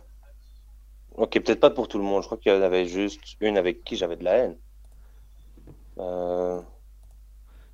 Ok, 1.18 1.34
peut-être 1.44 1.60
pas 1.60 1.70
pour 1.72 1.88
tout 1.90 1.98
le 1.98 2.06
monde. 2.06 2.22
Je 2.22 2.28
crois 2.28 2.38
qu'il 2.38 2.54
y 2.54 2.56
en 2.56 2.62
avait 2.62 2.86
juste 2.86 3.36
une 3.42 3.58
avec 3.58 3.84
qui 3.84 3.98
j'avais 3.98 4.16
de 4.18 4.24
la 4.24 4.34
haine. 4.38 4.58
Euh, 5.98 6.62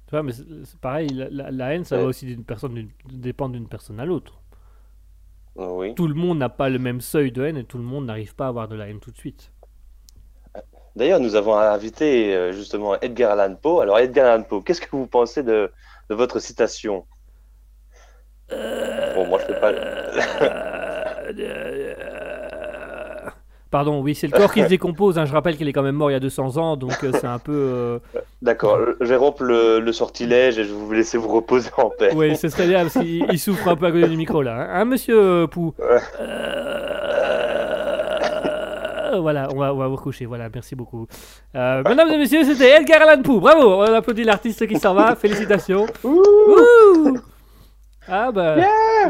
Tu 0.08 0.12
vois, 0.12 0.24
mais 0.24 0.34
c'est 0.34 0.80
pareil, 0.80 1.10
la, 1.10 1.30
la- 1.30 1.52
la 1.52 1.74
haine, 1.74 1.86
ça 1.86 1.98
Ouais. 1.98 1.98
va 1.98 2.06
aussi 2.06 2.26
d'une 2.26 2.44
personne, 2.46 2.89
dépendre 3.06 3.54
d'une 3.54 3.68
personne 3.68 4.00
à 4.00 4.06
l'autre. 4.06 4.42
oui. 5.56 5.96
Tout 5.96 6.08
le 6.10 6.16
monde 6.16 6.39
n'a 6.39 6.50
pas 6.50 6.68
le 6.68 6.80
même 6.80 7.00
seuil 7.00 7.32
de 7.32 7.44
haine 7.46 7.56
et 7.56 7.64
tout 7.64 7.78
le 7.78 7.86
monde 7.86 8.06
n'arrive 8.06 8.36
pas 8.36 8.44
à 8.44 8.50
avoir 8.50 8.68
de 8.68 8.76
la 8.76 8.89
haine 8.89 9.00
tout 9.00 9.12
de 9.12 9.18
suite. 9.18 9.54
D'ailleurs, 10.96 11.20
nous 11.20 11.36
avons 11.36 11.56
invité 11.58 12.34
euh, 12.36 12.52
justement 12.54 12.98
Edgar 13.02 13.32
Allan 13.38 13.56
Poe. 13.56 13.82
Alors, 13.82 14.00
Edgar 14.00 14.32
Allan 14.32 14.44
Poe, 14.44 14.62
qu'est-ce 14.64 14.80
que 14.82 14.96
vous 14.96 15.08
pensez 15.08 15.44
de, 15.44 15.72
de 16.10 16.16
votre 16.16 16.39
citation? 16.39 17.06
Bon, 19.14 19.26
moi, 19.28 19.39
je 19.39 19.46
fais 19.46 19.60
pas. 19.60 19.72
Pardon, 23.72 24.01
oui, 24.01 24.15
c'est 24.15 24.28
le 24.28 24.38
corps 24.38 24.51
qui 24.53 24.61
se 24.61 24.67
décompose. 24.67 25.17
hein. 25.17 25.24
Je 25.26 25.32
rappelle 25.32 25.55
qu'il 25.55 25.65
est 25.67 25.72
quand 25.74 25.82
même 25.82 25.95
mort 25.95 26.11
il 26.11 26.13
y 26.13 26.17
a 26.17 26.19
200 26.19 26.57
ans, 26.57 26.76
donc 26.76 26.91
euh, 27.05 27.11
c'est 27.13 27.26
un 27.26 27.39
peu. 27.39 27.53
euh, 27.53 27.99
D'accord, 28.41 28.78
je 28.99 29.05
vais 29.05 29.15
rompre 29.15 29.43
le, 29.43 29.80
le 29.80 29.93
sortilège 29.93 30.59
et 30.59 30.65
je 30.65 30.74
vais 30.74 30.80
vous 30.80 30.91
laisser 30.91 31.17
vous 31.17 31.30
reposer 31.30 31.69
en 31.78 31.89
paix. 31.89 32.11
Oui, 32.13 32.36
ce 32.36 32.49
serait 32.49 32.67
bien 32.67 32.82
parce 32.84 32.95
qu'il 32.99 33.26
il 33.32 33.39
souffre 33.39 33.69
un 33.69 33.78
peu 33.78 33.86
à 33.86 33.91
côté 33.91 34.09
du 34.09 34.17
micro 34.17 34.41
là. 34.41 34.55
Hein, 34.55 34.67
Hein, 34.82 34.86
monsieur 34.86 35.17
euh, 35.17 35.47
Pou? 35.47 35.74
Ouais. 35.80 35.86
Euh, 36.19 36.39
Voilà, 39.22 39.47
on 39.53 39.57
va, 39.59 39.74
on 39.74 39.78
va 39.78 39.88
vous 39.88 39.95
recoucher. 39.97 40.26
Voilà, 40.26 40.49
merci 40.53 40.76
beaucoup. 40.76 41.05
Euh, 41.55 41.84
mesdames 41.88 42.09
et 42.11 42.17
messieurs, 42.17 42.43
c'était 42.43 42.82
Edgar 42.82 43.01
Allan 43.07 43.22
Poe. 43.22 43.39
Bravo, 43.39 43.84
on 43.84 43.93
applaudit 43.93 44.24
l'artiste 44.24 44.65
qui 44.67 44.80
s'en 44.80 44.93
va. 44.93 45.15
Félicitations. 45.22 45.86
Ouh. 46.03 47.17
Ah 48.07 48.32
bah. 48.32 48.55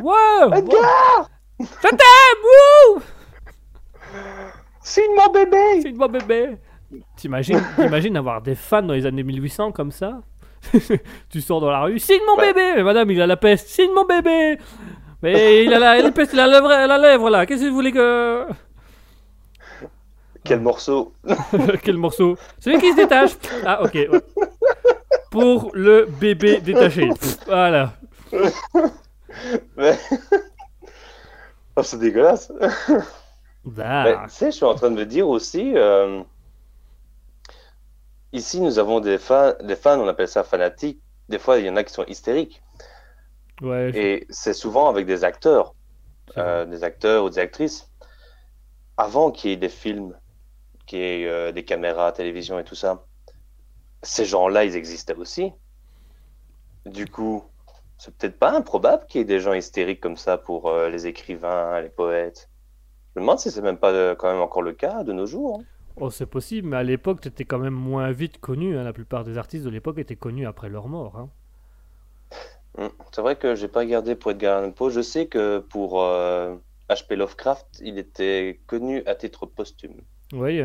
Wow. 0.03 0.53
Edgar 0.53 1.30
Je 1.59 1.89
t'aime. 1.89 3.01
Signe 4.84 5.14
mon 5.16 5.32
bébé 5.32 5.82
C'est 5.82 5.92
bonne 5.92 6.12
bébé. 6.12 6.58
T'imagines, 7.16 7.62
t'imagines 7.78 8.18
avoir 8.18 8.42
des 8.42 8.56
fans 8.56 8.82
dans 8.82 8.94
les 8.94 9.06
années 9.06 9.24
1800 9.24 9.72
comme 9.72 9.92
ça 9.92 10.22
Tu 11.30 11.42
sors 11.42 11.62
dans 11.62 11.72
la 11.72 11.82
rue, 11.84 12.00
signe 12.00 12.20
mon 12.28 12.36
Ouais. 12.42 12.54
bébé 12.54 12.74
Mais 12.78 12.84
madame, 12.84 13.10
il 13.12 13.22
a 13.22 13.28
la 13.28 13.38
peste, 13.38 13.68
signe 13.70 13.92
mon 13.94 14.06
bébé 14.06 14.58
Mais 15.22 15.64
il 15.64 15.74
a 15.74 15.80
la, 15.80 15.98
il 15.98 16.02
a 16.02 16.04
la 16.08 16.12
peste, 16.12 16.34
il 16.34 16.40
a 16.40 16.48
la 16.48 16.54
lèvre, 16.60 16.68
la 16.70 16.98
lèvre 16.98 17.30
là. 17.30 17.46
Qu'est-ce 17.46 17.64
que 17.64 17.68
vous 17.70 17.76
voulez 17.76 17.92
que. 17.92 18.46
Quel 20.44 20.60
morceau 20.60 21.14
Quel 21.84 21.98
morceau 21.98 22.36
Celui 22.60 22.80
qui 22.80 22.92
se 22.92 22.96
détache 22.98 23.32
Ah, 23.66 23.84
ok. 23.84 23.94
ouais. 23.94 24.10
Pour 25.30 25.70
le 25.74 26.08
bébé 26.20 26.60
détaché. 26.62 27.10
Voilà. 27.48 27.94
Mais- 29.78 29.98
Oh, 31.78 31.84
c'est 31.84 32.00
dégueulasse. 32.00 32.52
Ah. 33.66 34.03
Mais, 34.03 34.18
tu 34.28 34.30
sais, 34.30 34.51
je 34.51 34.57
suis 34.57 34.66
en 34.66 34.76
train 34.76 34.91
de 34.91 34.95
me 34.95 35.05
dire 35.05 35.28
aussi. 35.30 35.74
euh, 35.76 36.24
Ici, 38.34 38.59
nous 38.59 38.78
avons 38.78 38.99
des 38.99 39.18
fans, 39.18 39.53
des 39.64 39.78
fans, 39.78 39.97
on 40.01 40.07
appelle 40.09 40.28
ça 40.28 40.43
fanatiques. 40.43 41.01
Des 41.30 41.39
fois, 41.39 41.59
il 41.59 41.66
y 41.66 41.70
en 41.70 41.78
a 41.78 41.84
qui 41.86 41.93
sont 41.93 42.03
hystériques. 42.07 42.62
Ouais, 43.62 43.93
Et 43.93 44.26
c'est 44.30 44.53
souvent 44.53 44.89
avec 44.89 45.05
des 45.05 45.24
acteurs, 45.24 45.76
euh, 46.38 46.66
des 46.66 46.84
acteurs 46.84 47.26
ou 47.26 47.30
des 47.32 47.39
actrices. 47.39 47.91
Avant 48.95 49.32
qu'il 49.32 49.49
y 49.49 49.53
ait 49.53 49.57
des 49.57 49.68
films, 49.68 50.18
qu'il 50.88 50.99
y 50.99 51.03
ait 51.03 51.28
euh, 51.28 51.51
des 51.53 51.66
caméras, 51.66 52.12
télévision 52.14 52.59
et 52.59 52.66
tout 52.66 52.76
ça, 52.76 53.07
ces 54.03 54.26
gens-là, 54.26 54.66
ils 54.66 54.76
existaient 54.78 55.16
aussi. 55.16 55.53
Du 56.86 57.07
coup, 57.07 57.43
c'est 57.97 58.16
peut-être 58.16 58.38
pas 58.38 58.51
improbable 58.55 59.07
qu'il 59.07 59.18
y 59.20 59.22
ait 59.24 59.26
des 59.26 59.39
gens 59.39 59.53
hystériques 59.53 59.99
comme 59.99 60.16
ça 60.18 60.38
pour 60.38 60.72
les 60.72 61.07
écrivains, 61.07 61.82
les 61.82 61.89
poètes. 61.89 62.51
Je 63.16 63.20
me 63.20 63.26
demande 63.26 63.39
si 63.39 63.51
c'est 63.51 63.62
même 63.62 63.78
pas 63.78 63.91
euh, 63.91 64.16
quand 64.16 64.32
même 64.32 64.41
encore 64.41 64.62
le 64.62 64.74
cas 64.74 65.03
de 65.03 65.14
nos 65.14 65.26
jours. 65.26 65.59
hein. 65.59 65.64
Oh, 65.97 66.09
c'est 66.09 66.26
possible, 66.26 66.70
mais 66.70 66.78
à 66.78 66.84
l'époque, 66.84 67.22
t'étais 67.22 67.43
quand 67.45 67.59
même 67.59 67.74
moins 67.74 68.12
vite 68.12 68.39
connu. 68.39 68.78
hein. 68.78 68.84
La 68.84 68.93
plupart 68.93 69.24
des 69.26 69.38
artistes 69.38 69.66
de 69.66 69.70
l'époque 69.70 69.97
étaient 69.99 70.16
connus 70.16 70.47
après 70.47 70.70
leur 70.70 70.88
mort. 70.88 71.18
hein. 71.18 71.30
Mm. 72.78 72.88
C'est 73.12 73.22
vrai 73.22 73.36
que 73.36 73.55
j'ai 73.55 73.68
pas 73.68 73.82
regardé 73.82 74.16
pour 74.16 74.32
Edgar 74.32 74.59
Allan 74.59 74.72
Poe. 74.72 74.89
Je 74.89 75.01
sais 75.01 75.28
que 75.28 75.59
pour 75.59 76.01
euh, 76.01 76.55
H.P. 76.89 77.18
Lovecraft, 77.18 77.82
il 77.84 77.97
était 77.97 78.62
connu 78.68 79.03
à 79.05 79.16
titre 79.16 79.45
posthume. 79.45 80.01
Oui, 80.34 80.62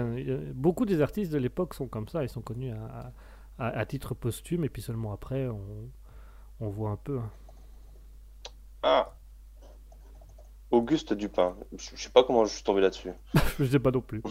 beaucoup 0.54 0.86
des 0.86 1.00
artistes 1.02 1.32
de 1.32 1.38
l'époque 1.38 1.74
sont 1.74 1.88
comme 1.88 2.06
ça, 2.06 2.22
ils 2.22 2.28
sont 2.28 2.40
connus 2.40 2.70
à, 2.70 3.12
à- 3.58 3.76
à 3.80 3.84
titre 3.84 4.14
posthume, 4.14 4.62
et 4.64 4.68
puis 4.68 4.80
seulement 4.80 5.12
après, 5.12 5.48
on, 5.48 5.90
on 6.60 6.68
voit 6.68 6.90
un 6.90 6.96
peu. 6.96 7.18
Ah. 8.84 9.12
Auguste 10.70 11.12
Dupin. 11.12 11.56
Je 11.76 12.00
sais 12.02 12.10
pas 12.10 12.24
comment 12.24 12.44
je 12.44 12.54
suis 12.54 12.62
tombé 12.62 12.80
là-dessus. 12.80 13.10
Je 13.58 13.64
sais 13.64 13.78
pas 13.78 13.90
non 13.90 14.00
plus. 14.00 14.22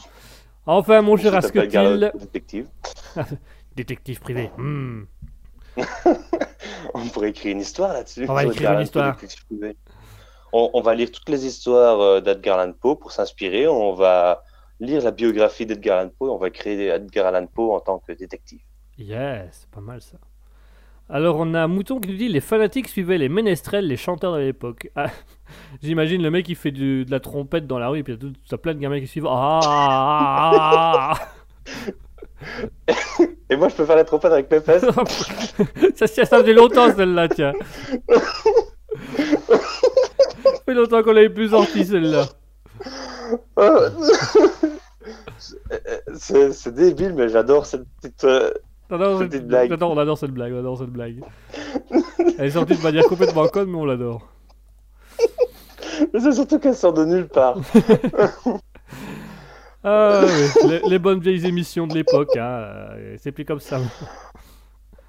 Enfin, 0.66 1.02
mon 1.02 1.16
cher 1.18 1.36
Asketil, 1.36 2.12
Détective. 2.20 2.68
détective 3.76 4.20
privé. 4.20 4.52
hmm. 4.58 5.04
On 6.94 7.08
pourrait 7.10 7.30
écrire 7.30 7.52
une 7.52 7.62
histoire 7.62 7.94
là-dessus. 7.94 8.26
On 8.28 8.34
va 8.34 8.46
écrire 8.46 8.74
une 8.74 8.82
histoire. 8.82 9.18
on 10.54 10.82
va 10.82 10.96
lire 10.96 11.12
toutes 11.12 11.30
les 11.30 11.46
histoires 11.46 12.00
euh, 12.00 12.22
d'Edgar 12.22 12.60
Allan 12.60 12.74
Poe 12.74 12.96
pour 12.96 13.12
s'inspirer. 13.12 13.68
On 13.68 13.94
va 13.94 14.44
lire 14.80 15.04
la 15.04 15.12
biographie 15.12 15.66
d'Edgar 15.66 16.00
Allan 16.00 16.12
Poe. 16.18 16.30
On 16.30 16.38
va 16.38 16.50
créer 16.50 16.88
Edgar 16.88 17.28
Allan 17.28 17.48
Poe 17.48 17.74
en 17.74 17.80
tant 17.80 18.00
que 18.00 18.14
détective. 18.14 18.62
Yes, 18.98 19.60
c'est 19.62 19.70
pas 19.70 19.82
mal 19.82 20.02
ça. 20.02 20.18
Alors, 21.10 21.38
on 21.38 21.54
a 21.54 21.68
Mouton 21.68 22.00
qui 22.00 22.10
nous 22.10 22.18
dit 22.18 22.28
les 22.30 22.42
fanatiques 22.42 22.88
suivaient 22.88 23.18
les 23.20 23.30
ménestrels, 23.30 23.88
les 23.88 23.98
chanteurs 23.98 24.34
de 24.34 24.40
l'époque. 24.40 24.90
Ah, 24.96 25.08
J'imagine 25.84 26.22
le 26.24 26.32
mec 26.32 26.46
qui 26.46 26.56
fait 26.56 26.72
du- 26.72 27.06
de 27.06 27.12
la 27.12 27.20
trompette 27.20 27.68
dans 27.68 27.78
la 27.78 27.90
rue, 27.90 28.00
et 28.00 28.04
puis 28.04 28.14
il 28.14 28.16
y 28.16 28.18
a 28.18 28.22
tout, 28.22 28.34
tout- 28.50 28.58
plein 28.58 28.74
de 28.74 28.80
gamins 28.80 29.00
qui 29.00 29.08
suivent. 29.08 29.28
Ah, 29.30 29.60
ah, 29.64 31.14
ah, 31.14 31.28
Et 33.50 33.56
moi, 33.56 33.70
je 33.70 33.76
peux 33.76 33.86
faire 33.86 33.96
la 33.96 34.04
trompette 34.04 34.32
avec 34.32 34.50
mes 34.52 34.60
fesses. 34.62 34.84
ah. 34.84 35.04
ça, 35.96 36.08
ça, 36.08 36.26
ça 36.26 36.44
fait 36.44 36.54
longtemps 36.54 36.92
celle-là, 36.96 37.28
tiens. 37.30 37.54
Ça 40.44 40.62
fait 40.66 40.74
longtemps 40.74 41.04
qu'on 41.04 41.12
l'avait 41.12 41.30
plus 41.30 41.50
sorti 41.50 41.86
celle-là. 41.86 42.26
Euh, 43.60 43.90
C'est 46.16 46.52
c'est 46.54 46.74
débile, 46.74 47.14
mais 47.14 47.30
j'adore 47.30 47.66
cette 47.68 47.86
petite. 48.02 48.24
euh, 48.24 48.52
Non, 48.90 48.98
non, 48.98 49.18
blague. 49.26 49.70
j'adore- 49.70 49.92
on 49.92 49.98
adore 49.98 50.18
cette 50.18 50.32
blague, 50.32 50.54
on 50.54 50.60
adore 50.60 50.78
cette 50.78 50.90
blague. 50.90 51.22
Elle 52.38 52.46
est 52.46 52.52
sortie 52.52 52.76
de 52.78 52.84
manière 52.84 53.04
complètement 53.06 53.48
conne, 53.48 53.70
mais 53.70 53.78
on 53.78 53.86
l'adore. 53.86 54.28
Mais 56.14 56.20
c'est 56.20 56.34
surtout 56.34 56.60
qu'elle 56.60 56.76
sort 56.76 56.94
de 56.94 57.06
nulle 57.06 57.28
part. 57.28 57.58
Ah, 59.88 60.24
ouais, 60.26 60.68
les, 60.68 60.90
les 60.90 60.98
bonnes 61.00 61.20
vieilles 61.20 61.46
émissions 61.46 61.86
de 61.86 61.94
l'époque, 61.94 62.36
hein, 62.38 62.42
euh, 62.98 63.16
c'est 63.22 63.32
plus 63.32 63.46
comme 63.46 63.60
ça. 63.60 63.80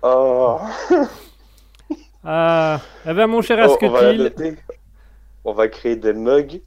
Oh. 0.03 0.59
Ah, 2.29 2.81
eh 3.09 3.15
ben 3.15 3.27
mon 3.29 3.41
cher 3.41 3.57
Oh, 3.67 3.73
Asketil. 3.73 4.57
On 5.45 5.53
va 5.55 5.69
créer 5.69 5.95
des 5.97 6.13
mugs 6.13 6.61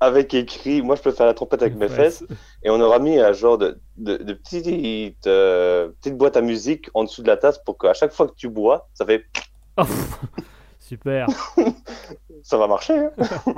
avec 0.00 0.34
écrit. 0.34 0.82
Moi, 0.82 0.96
je 0.96 1.02
peux 1.02 1.10
faire 1.12 1.26
la 1.26 1.34
trompette 1.34 1.62
avec 1.62 1.74
mes 1.74 1.86
Ouais, 1.86 1.88
fesses. 1.88 2.24
Et 2.62 2.70
on 2.70 2.80
aura 2.80 2.98
mis 2.98 3.18
un 3.18 3.32
genre 3.32 3.58
de, 3.58 3.78
de, 3.96 4.16
de 4.16 4.32
petite, 4.32 5.26
euh, 5.26 5.88
petite 6.00 6.16
boîte 6.16 6.36
à 6.36 6.40
musique 6.40 6.88
en 6.94 7.04
dessous 7.04 7.22
de 7.22 7.26
la 7.28 7.36
tasse 7.36 7.58
pour 7.64 7.78
qu'à 7.78 7.94
chaque 7.94 8.12
fois 8.12 8.26
que 8.28 8.34
tu 8.36 8.48
bois, 8.48 8.88
ça 8.94 9.04
fait. 9.06 9.24
Oh, 9.80 9.84
super. 10.80 11.28
Ça 12.42 12.56
va 12.58 12.66
marcher. 12.66 12.98
hein. 12.98 13.10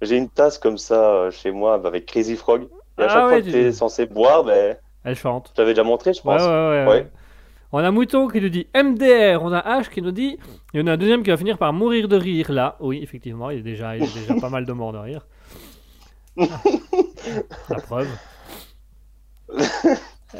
J'ai 0.00 0.16
une 0.16 0.28
tasse 0.30 0.56
comme 0.58 0.78
ça 0.78 1.10
euh, 1.10 1.30
chez 1.30 1.50
moi 1.50 1.74
avec 1.74 2.06
Crazy 2.06 2.36
Frog. 2.36 2.68
Et 2.98 3.02
à 3.02 3.04
Ah 3.04 3.08
chaque 3.08 3.24
ouais, 3.24 3.28
fois 3.30 3.40
que 3.42 3.50
tu- 3.50 3.56
es 3.56 3.72
censé 3.72 4.06
boire, 4.06 4.44
ben, 4.44 4.76
Elle 5.04 5.16
chante. 5.16 5.48
je 5.50 5.54
t'avais 5.54 5.72
déjà 5.72 5.82
montré, 5.84 6.12
je 6.14 6.22
pense. 6.22 6.40
ouais. 6.42 7.08
On 7.72 7.78
a 7.80 7.90
Mouton 7.90 8.28
qui 8.28 8.40
nous 8.40 8.48
dit 8.48 8.66
MDR, 8.74 9.42
on 9.42 9.52
a 9.52 9.60
H 9.80 9.90
qui 9.90 10.00
nous 10.00 10.10
dit. 10.12 10.38
Il 10.72 10.80
y 10.80 10.82
en 10.82 10.86
a 10.86 10.92
un 10.92 10.96
deuxième 10.96 11.22
qui 11.22 11.28
va 11.30 11.36
finir 11.36 11.58
par 11.58 11.72
mourir 11.74 12.08
de 12.08 12.16
rire 12.16 12.50
là. 12.50 12.76
Oui, 12.80 13.00
effectivement, 13.02 13.50
il 13.50 13.58
y 13.58 13.60
a 13.60 13.62
déjà, 13.62 13.94
il 13.96 14.04
y 14.04 14.08
a 14.08 14.20
déjà 14.20 14.34
pas 14.40 14.48
mal 14.48 14.64
de 14.64 14.72
morts 14.72 14.92
de 14.92 14.98
rire. 14.98 15.26
La 17.68 17.76
preuve. 17.80 18.08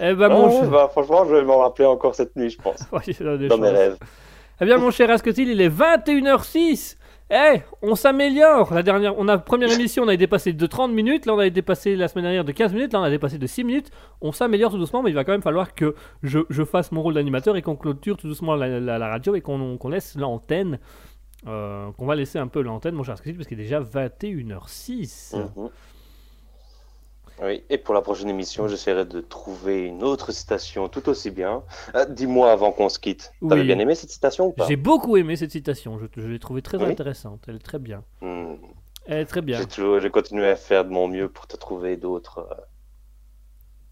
Eh 0.00 0.12
ben, 0.14 0.28
mon 0.28 0.50
cher. 0.50 0.70
bah, 0.70 0.88
franchement, 0.92 1.24
je 1.24 1.34
vais 1.34 1.44
m'en 1.44 1.58
rappeler 1.60 1.86
encore 1.86 2.14
cette 2.14 2.36
nuit, 2.36 2.50
je 2.50 2.58
pense. 2.60 2.76
Ouais, 2.92 3.00
Dans 3.48 3.56
mes 3.56 3.70
rêves. 3.70 3.96
Eh 4.60 4.64
bien, 4.66 4.76
mon 4.76 4.90
cher 4.90 5.10
Asketil, 5.10 5.48
il 5.48 5.60
est 5.62 5.70
21h06. 5.70 6.96
Eh, 7.30 7.60
on 7.82 7.94
s'améliore. 7.94 8.72
La 8.74 8.82
dernière, 8.82 9.14
on 9.18 9.28
a 9.28 9.38
première 9.38 9.70
émission, 9.72 10.02
on 10.02 10.08
avait 10.08 10.16
dépassé 10.18 10.52
de 10.52 10.66
30 10.66 10.92
minutes. 10.92 11.24
Là, 11.26 11.34
on 11.34 11.38
avait 11.38 11.50
dépassé 11.50 11.96
la 11.96 12.08
semaine 12.08 12.24
dernière 12.24 12.44
de 12.44 12.52
15 12.52 12.72
minutes. 12.74 12.92
Là, 12.92 13.00
on 13.00 13.04
a 13.04 13.10
dépassé 13.10 13.38
de 13.38 13.46
6 13.46 13.64
minutes. 13.64 13.90
On 14.20 14.32
s'améliore 14.32 14.70
tout 14.70 14.78
doucement, 14.78 15.02
mais 15.02 15.10
il 15.10 15.14
va 15.14 15.24
quand 15.24 15.32
même 15.32 15.42
falloir 15.42 15.74
que 15.74 15.94
je, 16.22 16.40
je 16.50 16.64
fasse 16.64 16.92
mon 16.92 17.00
rôle 17.02 17.14
d'animateur 17.14 17.56
et 17.56 17.62
qu'on 17.62 17.76
clôture 17.76 18.16
tout 18.18 18.28
doucement 18.28 18.56
la, 18.56 18.80
la- 18.80 18.98
la 18.98 19.08
radio 19.08 19.34
et 19.34 19.40
qu'on 19.40 19.76
qu'on 19.78 19.88
laisse 19.88 20.16
l'antenne. 20.16 20.78
Euh, 21.46 21.90
qu'on 21.92 22.06
va 22.06 22.14
laisser 22.16 22.38
un 22.38 22.48
peu 22.48 22.60
l'antenne, 22.62 22.94
mon 22.94 23.02
cher 23.04 23.14
Asketil, 23.14 23.36
parce 23.36 23.48
qu'il 23.48 23.58
est 23.60 23.64
déjà 23.64 23.80
21h06. 23.80 25.36
Mhm. 25.36 25.70
Oui, 27.40 27.62
et 27.70 27.78
pour 27.78 27.94
la 27.94 28.02
prochaine 28.02 28.28
émission, 28.28 28.66
j'essaierai 28.66 29.04
de 29.04 29.20
trouver 29.20 29.84
une 29.86 30.02
autre 30.02 30.32
citation 30.32 30.88
tout 30.88 31.08
aussi 31.08 31.30
bien. 31.30 31.62
Euh, 31.94 32.04
Dis-moi 32.06 32.50
avant 32.50 32.72
qu'on 32.72 32.88
se 32.88 32.98
quitte, 32.98 33.32
t'avais 33.48 33.60
Oui. 33.60 33.66
bien 33.68 33.78
aimé 33.78 33.94
cette 33.94 34.10
citation 34.10 34.46
ou 34.48 34.52
pas? 34.52 34.66
J'ai 34.66 34.74
beaucoup 34.74 35.16
aimé 35.16 35.36
cette 35.36 35.52
citation. 35.52 35.98
Je, 36.00 36.06
je 36.20 36.26
l'ai 36.26 36.40
trouvée 36.40 36.62
très 36.62 36.78
Oui. 36.78 36.90
intéressante. 36.90 37.44
Elle 37.46 37.56
est 37.56 37.60
très 37.60 37.78
bien. 37.78 38.02
Hmm, 38.22 38.54
Elle 39.06 39.18
est 39.18 39.24
très 39.26 39.40
bien. 39.42 39.60
J'ai 40.00 40.10
continué 40.10 40.48
à 40.48 40.56
faire 40.56 40.84
de 40.84 40.90
mon 40.90 41.06
mieux 41.06 41.28
pour 41.28 41.46
te 41.46 41.56
trouver 41.56 41.96
d'autres 41.96 42.40
euh, 42.50 42.54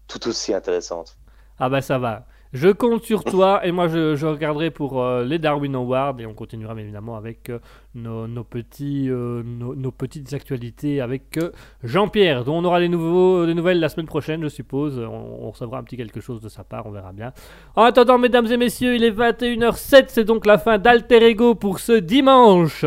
tout 0.09 0.27
aussi 0.27 0.53
intéressantes. 0.53 1.17
Ah 1.57 1.69
bah 1.69 1.81
ça 1.81 1.97
va. 1.97 2.25
Je 2.53 2.69
compte 2.69 3.03
sur 3.03 3.23
toi 3.23 3.65
et 3.65 3.71
moi 3.71 3.87
je, 3.87 4.25
regarderai 4.25 4.71
pour 4.71 5.01
euh, 5.01 5.23
les 5.23 5.37
Darwin 5.37 5.75
Awards 5.75 6.15
et 6.19 6.25
on 6.25 6.33
continuera 6.33 6.75
bien 6.75 6.83
évidemment 6.83 7.17
avec 7.17 7.49
euh, 7.49 7.59
nos, 7.93 8.43
petits, 8.43 9.09
euh, 9.09 9.43
nos, 9.43 9.91
petites 9.91 10.31
actualités 10.33 11.01
avec 11.01 11.39
Jean-Pierre 11.83 12.45
dont 12.45 12.57
on 12.57 12.63
aura 12.63 12.79
des, 12.79 12.87
nouveaux, 12.87 13.45
des 13.45 13.53
nouvelles 13.53 13.79
la 13.79 13.89
semaine 13.89 14.05
prochaine 14.05 14.41
je 14.43 14.47
suppose. 14.47 14.97
On, 14.99 15.47
on 15.47 15.51
recevra 15.51 15.79
un 15.79 15.83
petit 15.83 15.97
quelque 15.97 16.21
chose 16.21 16.39
de 16.39 16.49
sa 16.49 16.63
part, 16.63 16.85
on 16.85 16.91
verra 16.91 17.11
bien. 17.11 17.33
En 17.75 17.83
attendant 17.83 18.17
mesdames 18.17 18.47
et 18.47 18.57
messieurs, 18.57 18.95
il 18.95 19.03
est 19.03 19.11
21h07, 19.11 20.05
c'est 20.07 20.23
donc 20.23 20.45
la 20.45 20.57
fin 20.57 20.77
d'Alter 20.77 21.23
Ego 21.23 21.55
pour 21.55 21.79
ce 21.79 21.93
dimanche. 21.93 22.85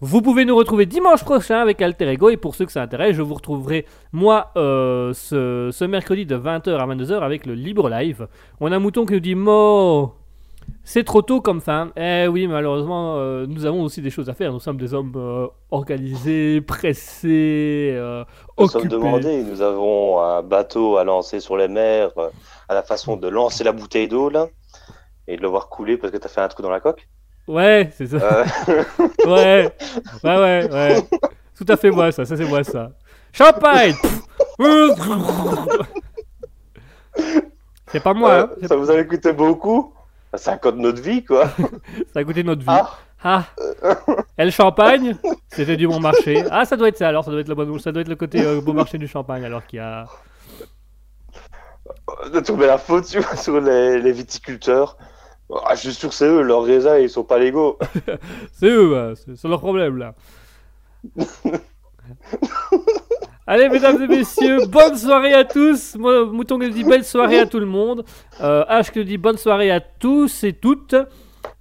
Vous 0.00 0.22
pouvez 0.22 0.44
nous 0.44 0.54
retrouver 0.54 0.86
dimanche 0.86 1.24
prochain 1.24 1.58
avec 1.58 1.82
Alter 1.82 2.08
Ego 2.08 2.30
et 2.30 2.36
pour 2.36 2.54
ceux 2.54 2.64
que 2.66 2.70
ça 2.70 2.82
intéresse, 2.82 3.16
je 3.16 3.22
vous 3.22 3.34
retrouverai 3.34 3.84
moi 4.12 4.52
euh, 4.56 5.12
ce, 5.12 5.70
ce 5.72 5.84
mercredi 5.84 6.24
de 6.24 6.36
20h 6.36 6.76
à 6.76 6.86
22h 6.86 7.18
avec 7.20 7.46
le 7.46 7.54
Libre 7.54 7.88
Live. 7.90 8.28
On 8.60 8.70
a 8.70 8.76
un 8.76 8.78
mouton 8.78 9.06
qui 9.06 9.14
nous 9.14 9.20
dit 9.20 9.34
Mo, 9.34 10.14
c'est 10.84 11.04
trop 11.04 11.22
tôt 11.22 11.40
comme 11.40 11.60
fin. 11.60 11.90
Eh 11.96 12.28
oui, 12.28 12.46
malheureusement, 12.46 13.16
euh, 13.16 13.46
nous 13.46 13.66
avons 13.66 13.82
aussi 13.82 14.00
des 14.00 14.10
choses 14.10 14.28
à 14.28 14.34
faire. 14.34 14.52
Nous 14.52 14.60
sommes 14.60 14.78
des 14.78 14.94
hommes 14.94 15.12
euh, 15.16 15.46
organisés, 15.70 16.60
pressés, 16.60 17.90
euh, 17.94 18.24
Nous 18.58 18.68
sommes 18.68 18.82
occupés. 18.82 18.94
demandés, 18.94 19.42
nous 19.42 19.62
avons 19.62 20.20
un 20.20 20.42
bateau 20.42 20.96
à 20.96 21.04
lancer 21.04 21.40
sur 21.40 21.56
les 21.56 21.68
mers 21.68 22.10
à 22.68 22.74
la 22.74 22.82
façon 22.82 23.16
de 23.16 23.28
lancer 23.28 23.64
la 23.64 23.72
bouteille 23.72 24.08
d'eau 24.08 24.30
là 24.30 24.46
et 25.26 25.36
de 25.36 25.42
le 25.42 25.48
voir 25.48 25.68
couler 25.68 25.96
parce 25.96 26.12
que 26.12 26.18
t'as 26.18 26.28
fait 26.28 26.40
un 26.40 26.48
trou 26.48 26.62
dans 26.62 26.70
la 26.70 26.80
coque. 26.80 27.08
Ouais, 27.48 27.90
c'est 27.96 28.06
ça. 28.06 28.16
Euh, 28.16 28.44
Ouais, 29.26 29.72
ouais, 30.22 30.36
ouais, 30.38 30.68
ouais. 30.70 31.08
Tout 31.56 31.64
à 31.66 31.76
fait 31.76 31.90
moi 31.90 32.12
ça, 32.12 32.24
ça 32.24 32.36
c'est 32.36 32.44
moi 32.44 32.62
ça. 32.62 32.90
Champagne 33.32 33.94
C'est 37.90 38.02
pas 38.02 38.14
moi, 38.14 38.40
hein. 38.40 38.66
ça 38.66 38.76
vous 38.76 38.90
avait 38.90 39.06
coûté 39.06 39.32
beaucoup? 39.32 39.92
Code 40.60 40.76
de 40.76 40.80
notre 40.82 41.00
vie 41.00 41.24
quoi. 41.24 41.48
ça 42.12 42.20
a 42.20 42.24
coûté 42.24 42.44
notre 42.44 42.60
vie. 42.60 42.66
Ah, 42.68 42.98
Ah 43.24 43.44
Et 44.36 44.44
le 44.44 44.50
champagne 44.50 45.16
C'était 45.48 45.76
du 45.76 45.88
bon 45.88 46.00
marché. 46.00 46.44
Ah, 46.50 46.64
ça 46.66 46.76
doit 46.76 46.88
être 46.88 46.98
ça 46.98 47.08
alors, 47.08 47.24
ça 47.24 47.30
doit 47.30 47.40
être 47.40 47.48
le, 47.48 47.54
bon, 47.54 47.78
ça 47.78 47.92
doit 47.92 48.02
être 48.02 48.08
le 48.08 48.16
côté 48.16 48.44
euh, 48.44 48.60
bon 48.60 48.74
marché 48.74 48.98
du 48.98 49.08
champagne 49.08 49.44
alors 49.44 49.64
qu'il 49.66 49.78
y 49.78 49.80
a. 49.80 50.06
de 52.32 52.40
trouver 52.40 52.66
la 52.66 52.78
faute 52.78 53.06
sur, 53.06 53.24
sur 53.38 53.58
les, 53.60 54.00
les 54.00 54.12
viticulteurs. 54.12 54.98
Ah, 55.50 55.74
je 55.74 55.80
suis 55.80 55.94
sûr 55.94 56.10
que 56.10 56.14
c'est 56.14 56.26
eux, 56.26 56.42
leurs 56.42 56.62
raisins 56.62 56.98
ils 57.00 57.08
sont 57.08 57.24
pas 57.24 57.38
légaux. 57.38 57.78
C'est 58.52 58.68
eux, 58.68 59.14
c'est 59.16 59.36
c'est 59.36 59.48
leur 59.48 59.60
problème 59.60 59.96
là. 59.96 60.14
Allez, 63.46 63.70
mesdames 63.70 64.02
et 64.02 64.06
messieurs, 64.08 64.66
bonne 64.66 64.94
soirée 64.94 65.32
à 65.32 65.42
tous. 65.42 65.96
Moi, 65.96 66.26
Mouton 66.26 66.58
qui 66.58 66.68
dit 66.68 66.84
belle 66.84 67.02
soirée 67.02 67.38
à 67.38 67.46
tout 67.46 67.58
le 67.58 67.64
monde. 67.66 68.04
Euh, 68.42 68.62
H 68.66 68.92
qui 68.92 68.98
nous 68.98 69.06
dit 69.06 69.16
bonne 69.16 69.38
soirée 69.38 69.70
à 69.70 69.80
tous 69.80 70.44
et 70.44 70.52
toutes. 70.52 70.94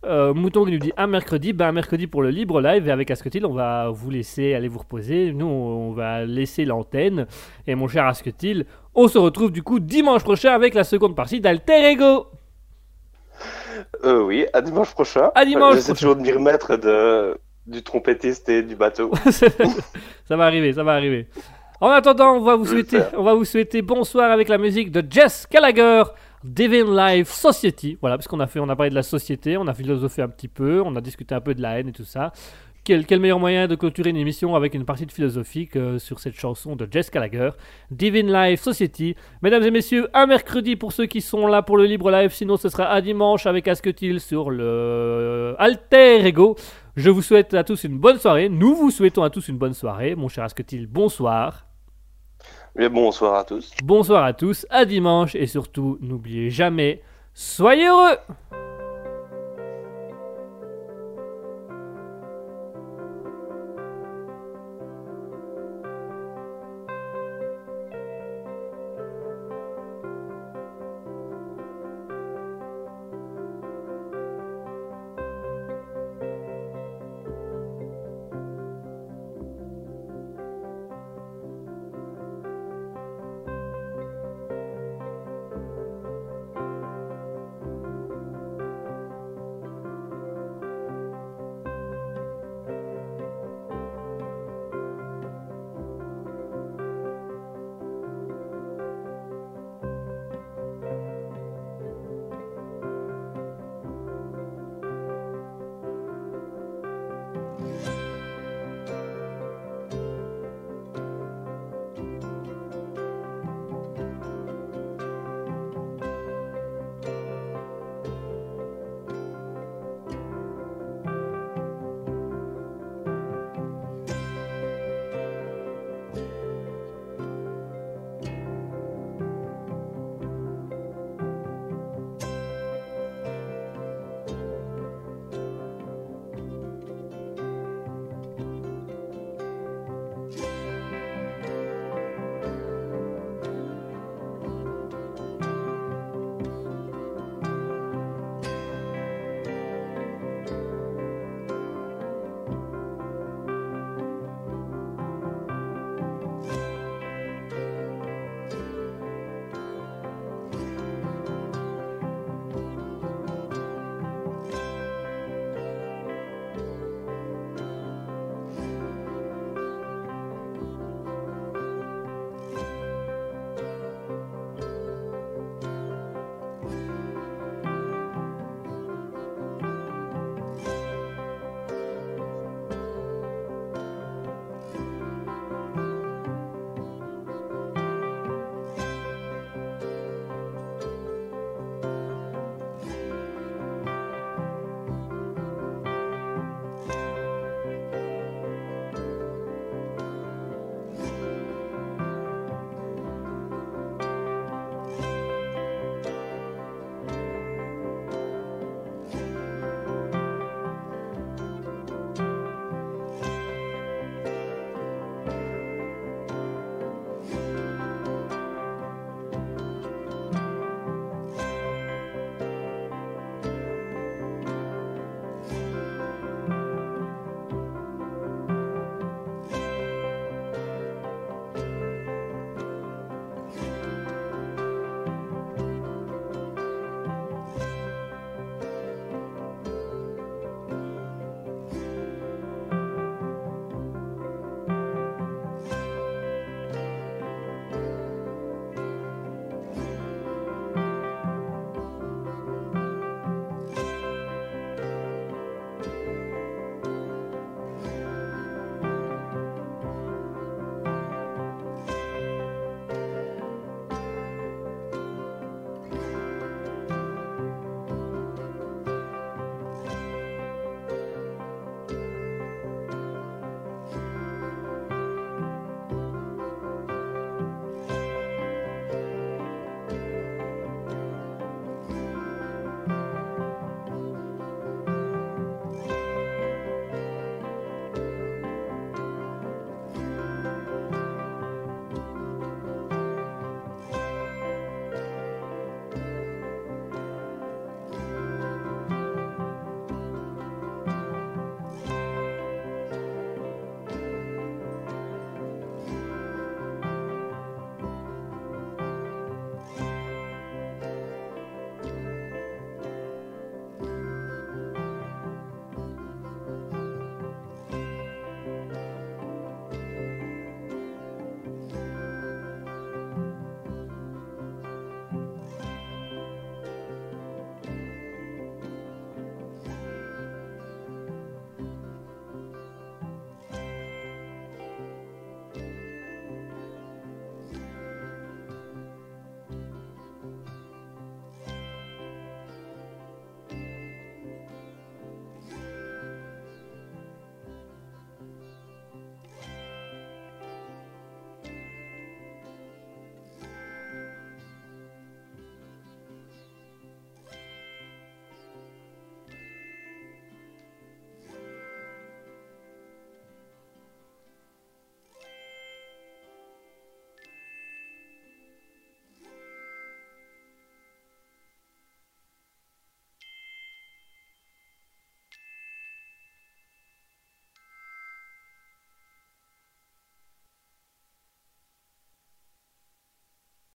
Euh, 0.06 0.34
Mouton 0.34 0.66
qui 0.66 0.74
nous 0.74 0.80
dit 0.80 0.92
un 0.98 1.08
mercredi, 1.08 1.54
ben 1.54 1.68
un 1.68 1.72
mercredi 1.72 2.06
pour 2.06 2.22
le 2.22 2.30
libre 2.30 2.60
live 2.60 2.90
et 2.90 2.92
avec 2.92 3.10
Asketil, 3.10 3.46
on 3.46 3.54
va 3.54 3.90
vous 3.90 4.10
laisser 4.10 4.54
aller 4.54 4.68
vous 4.68 4.80
reposer. 4.80 5.32
Nous, 5.32 5.46
on 5.46 5.94
va 5.94 6.26
laisser 6.26 6.66
l'antenne. 6.66 7.26
Et 7.68 7.76
mon 7.76 7.88
cher 7.88 8.06
Asketil, 8.06 8.66
on 8.94 9.08
se 9.08 9.18
retrouve 9.18 9.52
du 9.52 9.64
coup 9.64 9.80
dimanche 9.80 10.24
prochain 10.24 10.52
avec 10.52 10.74
la 10.74 10.84
seconde 10.84 11.16
partie 11.16 11.40
d'Alter 11.40 11.92
Ego. 11.92 12.28
Euh, 14.04 14.22
oui, 14.24 14.46
à 14.54 14.62
dimanche 14.62 14.92
prochain. 14.92 15.32
À 15.36 15.46
dimanche 15.46 15.76
J'essaie 15.76 15.94
prochain. 15.94 16.00
toujours 16.00 16.16
de 16.16 16.22
m'y 16.22 16.32
remettre 16.32 16.78
de, 16.78 17.38
du 17.66 17.84
trompettiste 17.84 18.48
et 18.50 18.64
du 18.64 18.76
bateau. 18.76 19.12
ça 19.32 20.36
va 20.36 20.46
arriver, 20.46 20.74
ça 20.74 20.84
va 20.84 20.94
arriver. 20.94 21.28
En 21.80 21.90
attendant, 21.90 22.34
on 22.34 22.42
va 22.42 22.56
vous 22.56 22.66
souhaiter, 22.66 23.02
on 23.16 23.24
va 23.24 23.36
vous 23.36 23.46
souhaiter 23.46 23.82
bonsoir 23.84 24.32
avec 24.32 24.50
la 24.50 24.58
musique 24.58 24.92
de 24.92 25.04
Jess 25.08 25.46
Gallagher, 25.52 26.04
Divine 26.44 26.96
Life 26.96 27.30
Society. 27.30 27.98
Voilà, 28.02 28.18
parce 28.18 28.28
qu'on 28.28 28.40
a 28.40 28.48
fait, 28.48 28.60
on 28.60 28.70
a 28.70 28.76
parlé 28.76 28.90
de 28.90 28.96
la 28.96 29.04
société, 29.04 29.58
on 29.58 29.68
a 29.68 29.74
philosophé 29.76 30.24
un 30.24 30.28
petit 30.30 30.48
peu, 30.48 30.82
on 30.84 30.96
a 30.96 31.02
discuté 31.02 31.36
un 31.36 31.42
peu 31.42 31.54
de 31.54 31.62
la 31.62 31.80
haine 31.80 31.90
et 31.90 31.92
tout 31.92 32.04
ça. 32.04 32.32
Quel, 32.88 33.06
quel 33.06 33.20
meilleur 33.20 33.38
moyen 33.38 33.68
de 33.68 33.76
clôturer 33.76 34.12
une 34.12 34.16
émission 34.16 34.56
avec 34.56 34.74
une 34.74 34.86
partie 34.86 35.06
de 35.06 35.12
philosophique 35.12 35.76
euh, 35.76 36.00
sur 36.00 36.22
cette 36.22 36.36
chanson 36.36 36.78
de 36.78 36.88
Jess 36.90 37.12
Gallagher, 37.12 37.50
Divine 37.92 38.32
Life 38.32 38.62
Society. 38.62 39.14
Mesdames 39.42 39.64
et 39.64 39.72
messieurs, 39.72 40.08
un 40.14 40.26
mercredi 40.26 40.78
pour 40.78 40.94
ceux 40.94 41.06
qui 41.06 41.20
sont 41.20 41.48
là 41.48 41.62
pour 41.62 41.76
le 41.76 41.84
libre 41.84 42.10
live, 42.12 42.32
sinon 42.32 42.56
ce 42.56 42.70
sera 42.70 42.86
à 42.86 43.02
dimanche 43.02 43.46
avec 43.46 43.68
Asketil 43.68 44.22
sur 44.22 44.52
le 44.52 45.54
Alter 45.60 46.26
Ego. 46.26 46.56
Je 46.96 47.10
vous 47.10 47.22
souhaite 47.22 47.54
à 47.56 47.66
tous 47.66 47.84
une 47.84 47.98
bonne 47.98 48.20
soirée. 48.20 48.48
Nous 48.48 48.74
vous 48.74 48.90
souhaitons 48.90 49.24
à 49.24 49.30
tous 49.30 49.50
une 49.50 49.58
bonne 49.58 49.74
soirée. 49.74 50.16
Mon 50.16 50.30
cher 50.30 50.46
Asketil, 50.46 50.88
bonsoir. 50.88 51.68
Mais 52.74 52.88
bonsoir 52.88 53.36
à 53.36 53.44
tous. 53.44 53.74
Bonsoir 53.84 54.24
à 54.24 54.32
tous, 54.32 54.66
à 54.70 54.86
dimanche 54.86 55.36
et 55.36 55.48
surtout, 55.48 55.98
n'oubliez 56.00 56.50
jamais, 56.50 57.02
soyez 57.34 57.90
heureux 57.90 58.16